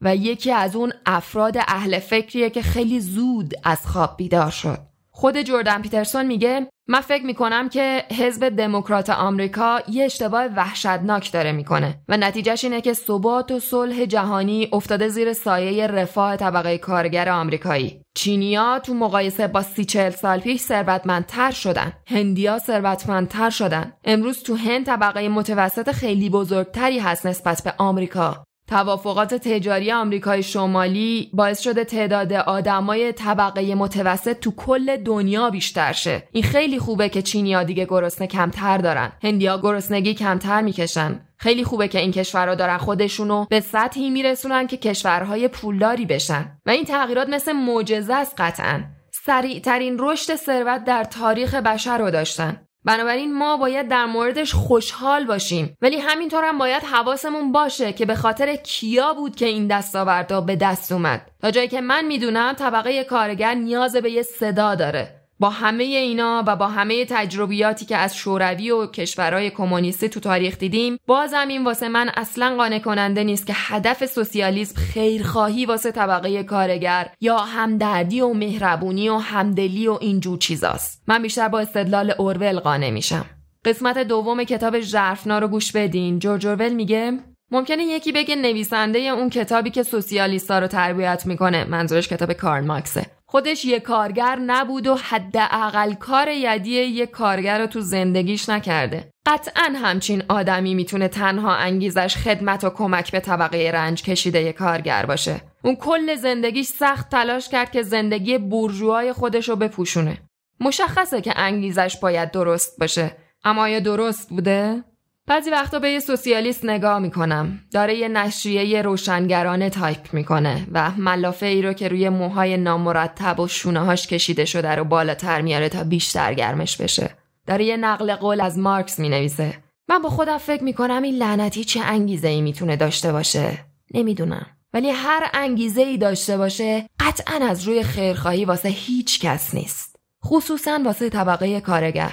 و 0.00 0.16
یکی 0.16 0.52
از 0.52 0.76
اون 0.76 0.92
افراد 1.06 1.56
اهل 1.58 1.98
فکریه 1.98 2.50
که 2.50 2.62
خیلی 2.62 3.00
زود 3.00 3.54
از 3.64 3.86
خواب 3.86 4.16
بیدار 4.16 4.50
شد. 4.50 4.78
خود 5.18 5.38
جردن 5.38 5.82
پیترسون 5.82 6.26
میگه 6.26 6.68
من 6.88 7.00
فکر 7.00 7.24
می‌کنم 7.24 7.68
که 7.68 8.04
حزب 8.18 8.48
دموکرات 8.48 9.10
آمریکا 9.10 9.80
یه 9.88 10.04
اشتباه 10.04 10.44
وحشتناک 10.44 11.32
داره 11.32 11.52
می‌کنه 11.52 12.00
و 12.08 12.16
نتیجهش 12.16 12.64
اینه 12.64 12.80
که 12.80 12.92
ثبات 12.92 13.50
و 13.52 13.60
صلح 13.60 14.04
جهانی 14.04 14.68
افتاده 14.72 15.08
زیر 15.08 15.32
سایه 15.32 15.86
رفاه 15.86 16.36
طبقه 16.36 16.78
کارگر 16.78 17.28
آمریکایی. 17.28 18.02
چینیا 18.16 18.78
تو 18.78 18.94
مقایسه 18.94 19.46
با 19.46 19.62
سی 19.62 19.84
چهل 19.84 20.10
سال 20.10 20.40
پیش 20.40 20.60
ثروتمندتر 20.60 21.50
شدن. 21.50 21.92
هندیا 22.06 22.58
ثروتمندتر 22.58 23.50
شدن. 23.50 23.92
امروز 24.04 24.42
تو 24.42 24.54
هند 24.54 24.86
طبقه 24.86 25.28
متوسط 25.28 25.92
خیلی 25.92 26.30
بزرگتری 26.30 26.98
هست 26.98 27.26
نسبت 27.26 27.62
به 27.64 27.74
آمریکا. 27.78 28.45
توافقات 28.68 29.34
تجاری 29.34 29.92
آمریکای 29.92 30.42
شمالی 30.42 31.30
باعث 31.32 31.60
شده 31.60 31.84
تعداد 31.84 32.32
آدمای 32.32 33.12
طبقه 33.12 33.74
متوسط 33.74 34.40
تو 34.40 34.50
کل 34.50 34.96
دنیا 34.96 35.50
بیشتر 35.50 35.92
شه. 35.92 36.28
این 36.32 36.42
خیلی 36.44 36.78
خوبه 36.78 37.08
که 37.08 37.22
چینیا 37.22 37.62
دیگه 37.62 37.84
گرسنه 37.84 38.26
کمتر 38.26 38.78
دارن. 38.78 39.12
هندیا 39.22 39.58
گرسنگی 39.58 40.14
کمتر 40.14 40.60
می‌کشن. 40.62 41.20
خیلی 41.36 41.64
خوبه 41.64 41.88
که 41.88 42.00
این 42.00 42.12
کشورها 42.12 42.54
دارن 42.54 42.76
خودشونو 42.76 43.46
به 43.50 43.60
سطحی 43.60 44.10
میرسونن 44.10 44.66
که 44.66 44.76
کشورهای 44.76 45.48
پولداری 45.48 46.06
بشن. 46.06 46.58
و 46.66 46.70
این 46.70 46.84
تغییرات 46.84 47.28
مثل 47.28 47.52
معجزه 47.52 48.14
است 48.14 48.34
قطعا. 48.38 48.84
سریعترین 49.10 49.96
رشد 49.98 50.34
ثروت 50.34 50.84
در 50.84 51.04
تاریخ 51.04 51.54
بشر 51.54 51.98
رو 51.98 52.10
داشتن. 52.10 52.65
بنابراین 52.86 53.34
ما 53.38 53.56
باید 53.56 53.88
در 53.88 54.06
موردش 54.06 54.54
خوشحال 54.54 55.24
باشیم. 55.24 55.76
ولی 55.82 55.96
همینطور 55.96 56.44
هم 56.44 56.58
باید 56.58 56.82
حواسمون 56.82 57.52
باشه 57.52 57.92
که 57.92 58.06
به 58.06 58.14
خاطر 58.14 58.56
کیا 58.56 59.14
بود 59.14 59.36
که 59.36 59.46
این 59.46 59.66
دستاوردها 59.66 60.40
به 60.40 60.56
دست 60.56 60.92
اومد. 60.92 61.30
تا 61.42 61.50
جایی 61.50 61.68
که 61.68 61.80
من 61.80 62.04
می‌دونم 62.04 62.52
طبقه 62.52 63.04
کارگر 63.04 63.54
نیاز 63.54 63.96
به 63.96 64.10
یه 64.10 64.22
صدا 64.22 64.74
داره. 64.74 65.25
با 65.40 65.50
همه 65.50 65.84
اینا 65.84 66.44
و 66.46 66.56
با 66.56 66.68
همه 66.68 67.04
تجربیاتی 67.04 67.86
که 67.86 67.96
از 67.96 68.16
شوروی 68.16 68.70
و 68.70 68.86
کشورهای 68.86 69.50
کمونیستی 69.50 70.08
تو 70.08 70.20
تاریخ 70.20 70.58
دیدیم 70.58 70.98
بازم 71.06 71.48
این 71.48 71.64
واسه 71.64 71.88
من 71.88 72.10
اصلا 72.16 72.56
قانع 72.56 72.78
کننده 72.78 73.24
نیست 73.24 73.46
که 73.46 73.52
هدف 73.56 74.06
سوسیالیسم 74.06 74.80
خیرخواهی 74.80 75.66
واسه 75.66 75.92
طبقه 75.92 76.42
کارگر 76.42 77.08
یا 77.20 77.38
همدردی 77.38 78.20
و 78.20 78.32
مهربونی 78.32 79.08
و 79.08 79.16
همدلی 79.16 79.88
و 79.88 79.98
اینجور 80.00 80.38
چیزاست. 80.38 81.02
من 81.06 81.22
بیشتر 81.22 81.48
با 81.48 81.60
استدلال 81.60 82.14
اورول 82.18 82.60
قانع 82.60 82.90
میشم. 82.90 83.24
قسمت 83.64 83.98
دوم 83.98 84.44
کتاب 84.44 84.80
ژرفنا 84.80 85.38
رو 85.38 85.48
گوش 85.48 85.72
بدین. 85.72 86.18
جورج 86.18 86.46
اورول 86.46 86.72
میگه 86.72 87.18
ممکنه 87.50 87.82
یکی 87.82 88.12
بگه 88.12 88.36
نویسنده 88.36 88.98
اون 88.98 89.30
کتابی 89.30 89.70
که 89.70 89.82
سوسیالیستا 89.82 90.58
رو 90.58 90.66
تربیت 90.66 91.26
می‌کنه. 91.26 91.64
منظورش 91.64 92.08
کتاب 92.08 92.32
کارل 92.32 92.64
ماکسه 92.64 93.15
خودش 93.28 93.64
یه 93.64 93.80
کارگر 93.80 94.36
نبود 94.36 94.86
و 94.86 94.94
حداقل 94.94 95.94
کار 95.94 96.28
یدی 96.28 96.70
یه 96.70 97.06
کارگر 97.06 97.58
رو 97.58 97.66
تو 97.66 97.80
زندگیش 97.80 98.48
نکرده. 98.48 99.10
قطعا 99.26 99.72
همچین 99.82 100.22
آدمی 100.28 100.74
می‌تونه 100.74 101.08
تنها 101.08 101.54
انگیزش 101.54 102.16
خدمت 102.16 102.64
و 102.64 102.70
کمک 102.70 103.12
به 103.12 103.20
طبقه 103.20 103.70
رنج 103.74 104.02
کشیده 104.02 104.42
یه 104.42 104.52
کارگر 104.52 105.06
باشه. 105.06 105.40
اون 105.64 105.76
کل 105.76 106.14
زندگیش 106.14 106.66
سخت 106.66 107.10
تلاش 107.10 107.48
کرد 107.48 107.70
که 107.70 107.82
زندگی 107.82 108.38
بورژوای 108.38 109.12
خودش 109.12 109.48
رو 109.48 109.56
بپوشونه. 109.56 110.18
مشخصه 110.60 111.20
که 111.20 111.32
انگیزش 111.36 111.96
باید 111.96 112.30
درست 112.30 112.80
باشه. 112.80 113.16
اما 113.44 113.62
آیا 113.62 113.80
درست 113.80 114.28
بوده؟ 114.28 114.84
بعضی 115.28 115.50
وقتا 115.50 115.78
به 115.78 115.90
یه 115.90 116.00
سوسیالیست 116.00 116.64
نگاه 116.64 116.98
می‌کنم. 116.98 117.60
داره 117.72 117.94
یه 117.94 118.08
نشریه 118.08 118.82
روشنگرانه 118.82 119.70
تایپ 119.70 120.14
می‌کنه 120.14 120.66
و 120.72 120.90
ملافه 120.90 121.46
ای 121.46 121.62
رو 121.62 121.72
که 121.72 121.88
روی 121.88 122.08
موهای 122.08 122.56
نامرتب 122.56 123.40
و 123.40 123.48
شونه 123.48 123.80
هاش 123.80 124.06
کشیده 124.06 124.44
شده 124.44 124.74
رو 124.74 124.84
بالاتر 124.84 125.40
میاره 125.40 125.68
تا 125.68 125.84
بیشتر 125.84 126.34
گرمش 126.34 126.76
بشه. 126.76 127.10
داره 127.46 127.64
یه 127.64 127.76
نقل 127.76 128.14
قول 128.14 128.40
از 128.40 128.58
مارکس 128.58 128.98
می‌نویسه. 128.98 129.54
من 129.88 130.02
با 130.02 130.08
خودم 130.08 130.38
فکر 130.38 130.64
می‌کنم 130.64 131.02
این 131.02 131.14
لعنتی 131.14 131.64
چه 131.64 131.80
انگیزه 131.80 132.28
ای 132.28 132.40
می‌تونه 132.40 132.76
داشته 132.76 133.12
باشه. 133.12 133.58
نمی‌دونم. 133.94 134.46
ولی 134.72 134.90
هر 134.90 135.30
انگیزه 135.34 135.82
ای 135.82 135.98
داشته 135.98 136.36
باشه 136.36 136.86
قطعا 137.00 137.46
از 137.48 137.64
روی 137.64 137.82
خیرخواهی 137.82 138.44
واسه 138.44 138.68
هیچ 138.68 139.20
کس 139.20 139.54
نیست. 139.54 139.96
خصوصا 140.24 140.80
واسه 140.84 141.10
طبقه 141.10 141.60
کارگر. 141.60 142.12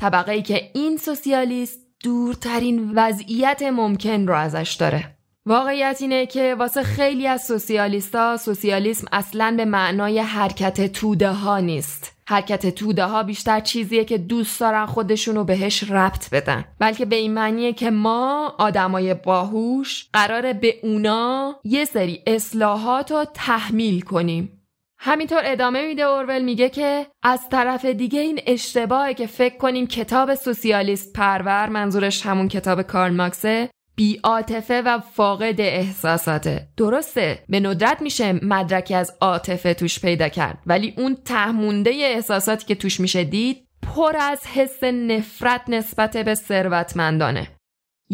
طبقه 0.00 0.32
ای 0.32 0.42
که 0.42 0.70
این 0.74 0.96
سوسیالیست 0.96 1.83
دورترین 2.04 2.92
وضعیت 2.94 3.62
ممکن 3.62 4.26
رو 4.26 4.34
ازش 4.34 4.76
داره. 4.80 5.14
واقعیت 5.46 5.98
اینه 6.00 6.26
که 6.26 6.54
واسه 6.58 6.82
خیلی 6.82 7.26
از 7.26 7.46
سوسیالیستا 7.46 8.36
سوسیالیسم 8.36 9.06
اصلا 9.12 9.54
به 9.56 9.64
معنای 9.64 10.18
حرکت 10.18 10.92
توده 10.92 11.30
ها 11.30 11.58
نیست. 11.58 12.12
حرکت 12.26 12.74
توده 12.74 13.04
ها 13.04 13.22
بیشتر 13.22 13.60
چیزیه 13.60 14.04
که 14.04 14.18
دوست 14.18 14.60
دارن 14.60 14.86
خودشونو 14.86 15.44
بهش 15.44 15.90
ربط 15.90 16.30
بدن. 16.30 16.64
بلکه 16.78 17.04
به 17.04 17.16
این 17.16 17.34
معنیه 17.34 17.72
که 17.72 17.90
ما 17.90 18.54
آدمای 18.58 19.14
باهوش 19.14 20.06
قراره 20.12 20.52
به 20.52 20.74
اونا 20.82 21.56
یه 21.64 21.84
سری 21.84 22.22
اصلاحات 22.26 23.12
رو 23.12 23.24
تحمیل 23.34 24.00
کنیم. 24.00 24.63
همینطور 25.06 25.40
ادامه 25.44 25.86
میده 25.86 26.02
اورول 26.02 26.42
میگه 26.42 26.68
که 26.68 27.06
از 27.22 27.48
طرف 27.48 27.84
دیگه 27.84 28.20
این 28.20 28.40
اشتباهه 28.46 29.14
که 29.14 29.26
فکر 29.26 29.56
کنیم 29.56 29.86
کتاب 29.86 30.34
سوسیالیست 30.34 31.12
پرور 31.12 31.68
منظورش 31.68 32.26
همون 32.26 32.48
کتاب 32.48 32.82
کارل 32.82 33.14
ماکسه 33.14 33.70
بیعاطفه 33.96 34.82
و 34.82 34.98
فاقد 34.98 35.60
احساساته. 35.60 36.68
درسته 36.76 37.38
به 37.48 37.60
ندرت 37.60 38.02
میشه 38.02 38.32
مدرکی 38.32 38.94
از 38.94 39.12
عاطفه 39.20 39.74
توش 39.74 40.00
پیدا 40.00 40.28
کرد 40.28 40.58
ولی 40.66 40.94
اون 40.96 41.16
تهمونده 41.24 41.90
احساساتی 41.90 42.66
که 42.66 42.74
توش 42.74 43.00
میشه 43.00 43.24
دید 43.24 43.66
پر 43.82 44.16
از 44.20 44.46
حس 44.46 44.84
نفرت 44.84 45.62
نسبت 45.68 46.16
به 46.16 46.34
ثروتمندانه. 46.34 47.48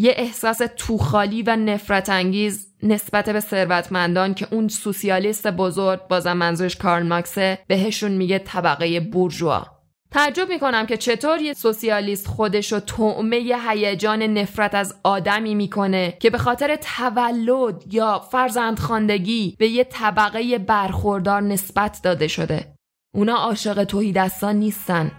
یه 0.01 0.13
احساس 0.17 0.61
توخالی 0.77 1.43
و 1.43 1.55
نفرت 1.55 2.09
انگیز 2.09 2.67
نسبت 2.83 3.29
به 3.29 3.39
ثروتمندان 3.39 4.33
که 4.33 4.47
اون 4.51 4.67
سوسیالیست 4.67 5.47
بزرگ 5.47 6.07
بازم 6.07 6.33
منظورش 6.33 6.75
کارل 6.75 7.07
ماکسه 7.07 7.59
بهشون 7.67 8.11
میگه 8.11 8.39
طبقه 8.39 8.99
بورژوا. 8.99 9.65
تعجب 10.11 10.49
می‌کنم 10.49 10.85
که 10.85 10.97
چطور 10.97 11.41
یه 11.41 11.53
سوسیالیست 11.53 12.27
خودشو 12.27 12.79
طعمه 12.79 13.37
هیجان 13.69 14.21
نفرت 14.21 14.75
از 14.75 14.95
آدمی 15.03 15.55
می‌کنه 15.55 16.17
که 16.19 16.29
به 16.29 16.37
خاطر 16.37 16.75
تولد 16.75 17.83
یا 17.93 18.19
فرزندخواندگی 18.19 19.55
به 19.59 19.67
یه 19.67 19.83
طبقه 19.83 20.57
برخوردار 20.57 21.41
نسبت 21.41 21.99
داده 22.03 22.27
شده. 22.27 22.73
اونا 23.15 23.35
عاشق 23.35 23.83
توهی 23.83 24.11
دستان 24.11 24.55
نیستن. 24.55 25.11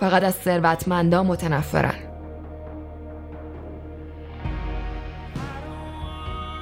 فقط 0.00 0.22
از 0.22 0.34
ثروتمندان 0.34 1.26
متنفرن. 1.26 2.05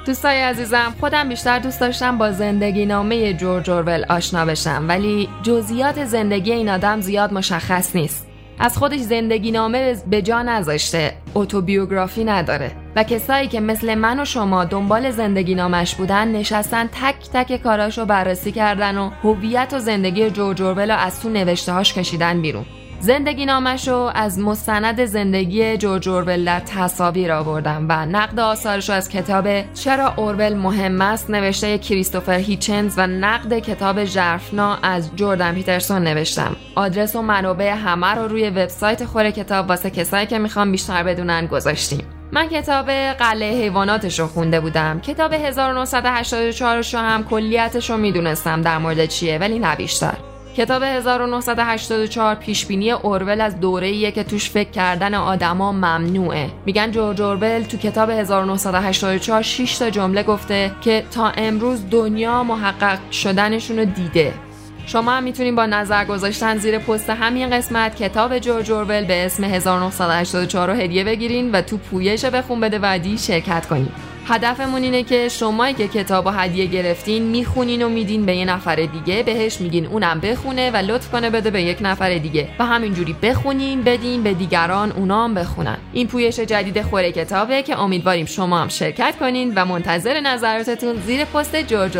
دوستای 0.07 0.41
عزیزم 0.41 0.95
خودم 1.01 1.29
بیشتر 1.29 1.59
دوست 1.59 1.81
داشتم 1.81 2.19
با 2.19 2.33
زندگی 2.33 2.87
نامه 2.87 3.35
جورج 3.35 3.71
اورول 3.71 4.05
آشنا 4.09 4.45
بشم 4.45 4.85
ولی 4.89 5.29
جزئیات 5.43 6.05
زندگی 6.05 6.53
این 6.53 6.69
آدم 6.69 7.01
زیاد 7.01 7.33
مشخص 7.33 7.97
نیست. 7.97 8.27
از 8.59 8.79
خودش 8.79 9.01
زندگی 9.01 9.51
نامه 9.51 9.97
به 10.11 10.23
جا 10.23 10.43
نذاشته 10.43 11.13
اتوبیوگرافی 11.35 12.25
نداره 12.25 12.71
و 12.97 13.05
کسایی 13.05 13.49
که 13.49 13.61
مثل 13.61 13.95
من 13.95 14.21
و 14.21 14.25
شما 14.25 14.65
دنبال 14.65 15.11
زندگی 15.11 15.55
نامش 15.55 15.95
بودن 15.95 16.29
نشستن 16.29 16.87
تک 16.87 17.17
تک 17.33 17.63
کاراشو 17.63 18.05
بررسی 18.05 18.53
کردن 18.53 18.99
و 18.99 19.11
هویت 19.23 19.73
و 19.73 19.79
زندگی 19.79 20.31
جورج 20.31 20.63
اورول 20.63 20.91
از 20.91 21.21
تو 21.21 21.29
نوشتهاش 21.29 21.95
کشیدن 21.95 22.43
بیرون. 22.43 22.65
زندگی 23.05 23.47
نامش 23.47 23.89
از 24.15 24.39
مستند 24.39 25.05
زندگی 25.05 25.77
جورج 25.77 26.09
اورول 26.09 26.45
در 26.45 26.61
تصاویر 26.61 27.33
آوردم 27.33 27.87
و 27.89 28.07
نقد 28.07 28.41
آثارش 28.41 28.89
رو 28.89 28.95
از 28.95 29.09
کتاب 29.09 29.73
چرا 29.75 30.15
اورول 30.17 30.55
مهم 30.55 31.01
است 31.01 31.31
نوشته 31.31 31.79
کریستوفر 31.79 32.39
هیچنز 32.39 32.95
و 32.97 33.07
نقد 33.07 33.59
کتاب 33.59 34.05
ژرفنا 34.05 34.79
از 34.83 35.11
جردن 35.17 35.55
پیترسون 35.55 36.03
نوشتم. 36.03 36.57
آدرس 36.75 37.17
و 37.17 37.23
منابع 37.23 37.71
همه 37.71 38.07
رو 38.07 38.29
روی 38.29 38.51
وبسایت 38.51 39.05
خور 39.05 39.31
کتاب 39.31 39.69
واسه 39.69 39.91
کسایی 39.91 40.27
که 40.27 40.39
می‌خوام 40.39 40.73
بیشتر 40.73 41.03
بدونن 41.03 41.47
گذاشتیم. 41.47 42.05
من 42.33 42.49
کتاب 42.49 42.91
قلعه 42.91 43.63
حیواناتش 43.63 44.21
رو 44.21 44.27
خونده 44.27 44.61
بودم. 44.61 45.01
کتاب 45.01 45.33
1984 45.33 46.83
رو 46.93 46.99
هم 46.99 47.25
کلیتش 47.25 47.91
رو 47.91 47.97
می‌دونستم 47.97 48.63
در 48.63 48.79
مورد 48.79 49.07
چیه 49.07 49.39
ولی 49.39 49.59
نه 49.59 49.77
بیشتر. 49.77 50.34
کتاب 50.57 50.83
1984 50.83 52.35
پیشبینی 52.35 52.91
اورول 52.91 53.41
از 53.41 53.61
دوره 53.61 54.13
که 54.13 54.25
توش 54.25 54.51
فکر 54.51 54.71
کردن 54.71 55.15
آدما 55.15 55.73
ممنوعه. 55.73 56.51
میگن 56.67 56.91
جورج 56.91 57.23
اورول 57.23 57.63
تو 57.63 57.77
کتاب 57.77 58.11
1984 58.11 59.43
6 59.43 59.79
تا 59.79 59.91
جمله 59.91 60.23
گفته 60.23 60.71
که 60.81 61.05
تا 61.11 61.29
امروز 61.29 61.91
دنیا 61.91 62.45
محقق 62.45 63.11
شدنشون 63.11 63.79
رو 63.79 63.85
دیده. 63.85 64.35
شما 64.87 65.13
هم 65.13 65.23
می‌تونید 65.23 65.55
با 65.55 65.67
نظر 65.67 66.05
گذاشتن 66.05 66.59
زیر 66.59 66.79
پست 66.79 67.11
همین 67.11 67.51
قسمت 67.51 67.97
کتاب 67.97 68.39
جورج 68.39 68.73
اورول 68.73 69.05
به 69.05 69.27
اسم 69.27 69.45
1984 69.45 70.71
رو 70.71 70.77
هدیه 70.77 71.05
بگیرین 71.05 71.53
و 71.53 71.63
تو 71.63 71.77
پویش 71.77 72.25
بخون 72.25 72.61
بده 72.61 72.79
بعدی 72.79 73.19
شرکت 73.19 73.67
کنید 73.67 74.14
هدفمون 74.27 74.83
اینه 74.83 75.03
که 75.03 75.29
شمایی 75.29 75.75
که 75.75 75.89
کتاب 75.89 76.27
و 76.27 76.31
هدیه 76.31 76.67
گرفتین 76.67 77.23
می‌خونین 77.23 77.83
و 77.83 77.89
میدین 77.89 78.27
به 78.27 78.37
یه 78.37 78.45
نفر 78.45 78.77
دیگه 78.77 79.23
بهش 79.23 79.61
میگین 79.61 79.87
اونم 79.87 80.21
بخونه 80.21 80.71
و 80.71 80.77
لطف 80.77 81.11
کنه 81.11 81.31
بده 81.31 81.51
به 81.51 81.63
یک 81.63 81.79
نفر 81.81 82.19
دیگه. 82.19 82.49
و 82.59 82.65
همینجوری 82.65 83.17
بخونین 83.23 83.83
بدین 83.83 84.23
به 84.23 84.35
دیگران 84.35 84.93
اونام 84.93 85.35
بخونن. 85.35 85.77
این 85.93 86.07
پویش 86.07 86.41
جدید 86.41 86.83
خوره 86.83 87.13
کتابه 87.13 87.63
که 87.63 87.79
امیدواریم 87.79 88.27
شما 88.27 88.59
هم 88.59 88.69
شرکت 88.69 89.15
کنین 89.21 89.53
و 89.57 89.65
منتظر 89.65 90.21
نظراتتون 90.21 90.97
زیر 91.07 91.25
پست 91.25 91.57
جورج 91.57 91.97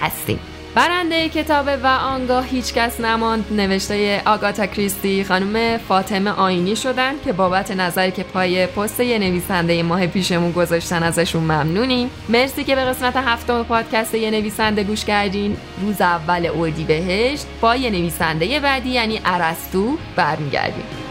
هستیم 0.00 0.57
برنده 0.78 1.28
کتاب 1.28 1.66
و 1.82 1.86
آنگاه 1.86 2.46
هیچ 2.46 2.74
کس 2.74 3.00
نماند. 3.00 3.44
نوشته 3.50 4.22
آگاتا 4.26 4.66
کریستی 4.66 5.24
خانم 5.24 5.78
فاطمه 5.78 6.30
آینی 6.30 6.76
شدن 6.76 7.12
که 7.24 7.32
بابت 7.32 7.70
نظری 7.70 8.10
که 8.10 8.22
پای 8.22 8.66
پست 8.66 9.00
یه 9.00 9.18
نویسنده 9.18 9.82
ماه 9.82 10.06
پیشمون 10.06 10.52
گذاشتن 10.52 11.02
ازشون 11.02 11.42
ممنونیم 11.42 12.10
مرسی 12.28 12.64
که 12.64 12.74
به 12.74 12.84
قسمت 12.84 13.16
هفتم 13.16 13.62
پادکست 13.62 14.14
یه 14.14 14.30
نویسنده 14.30 14.84
گوش 14.84 15.04
کردین. 15.04 15.56
روز 15.82 16.00
اول 16.00 16.50
اردی 16.54 16.84
بهشت 16.84 17.46
با 17.60 17.76
یه 17.76 17.90
نویسنده 17.90 18.60
بعدی 18.60 18.90
یعنی 18.90 19.20
ارستو 19.24 19.98
برمیگردیم. 20.16 21.07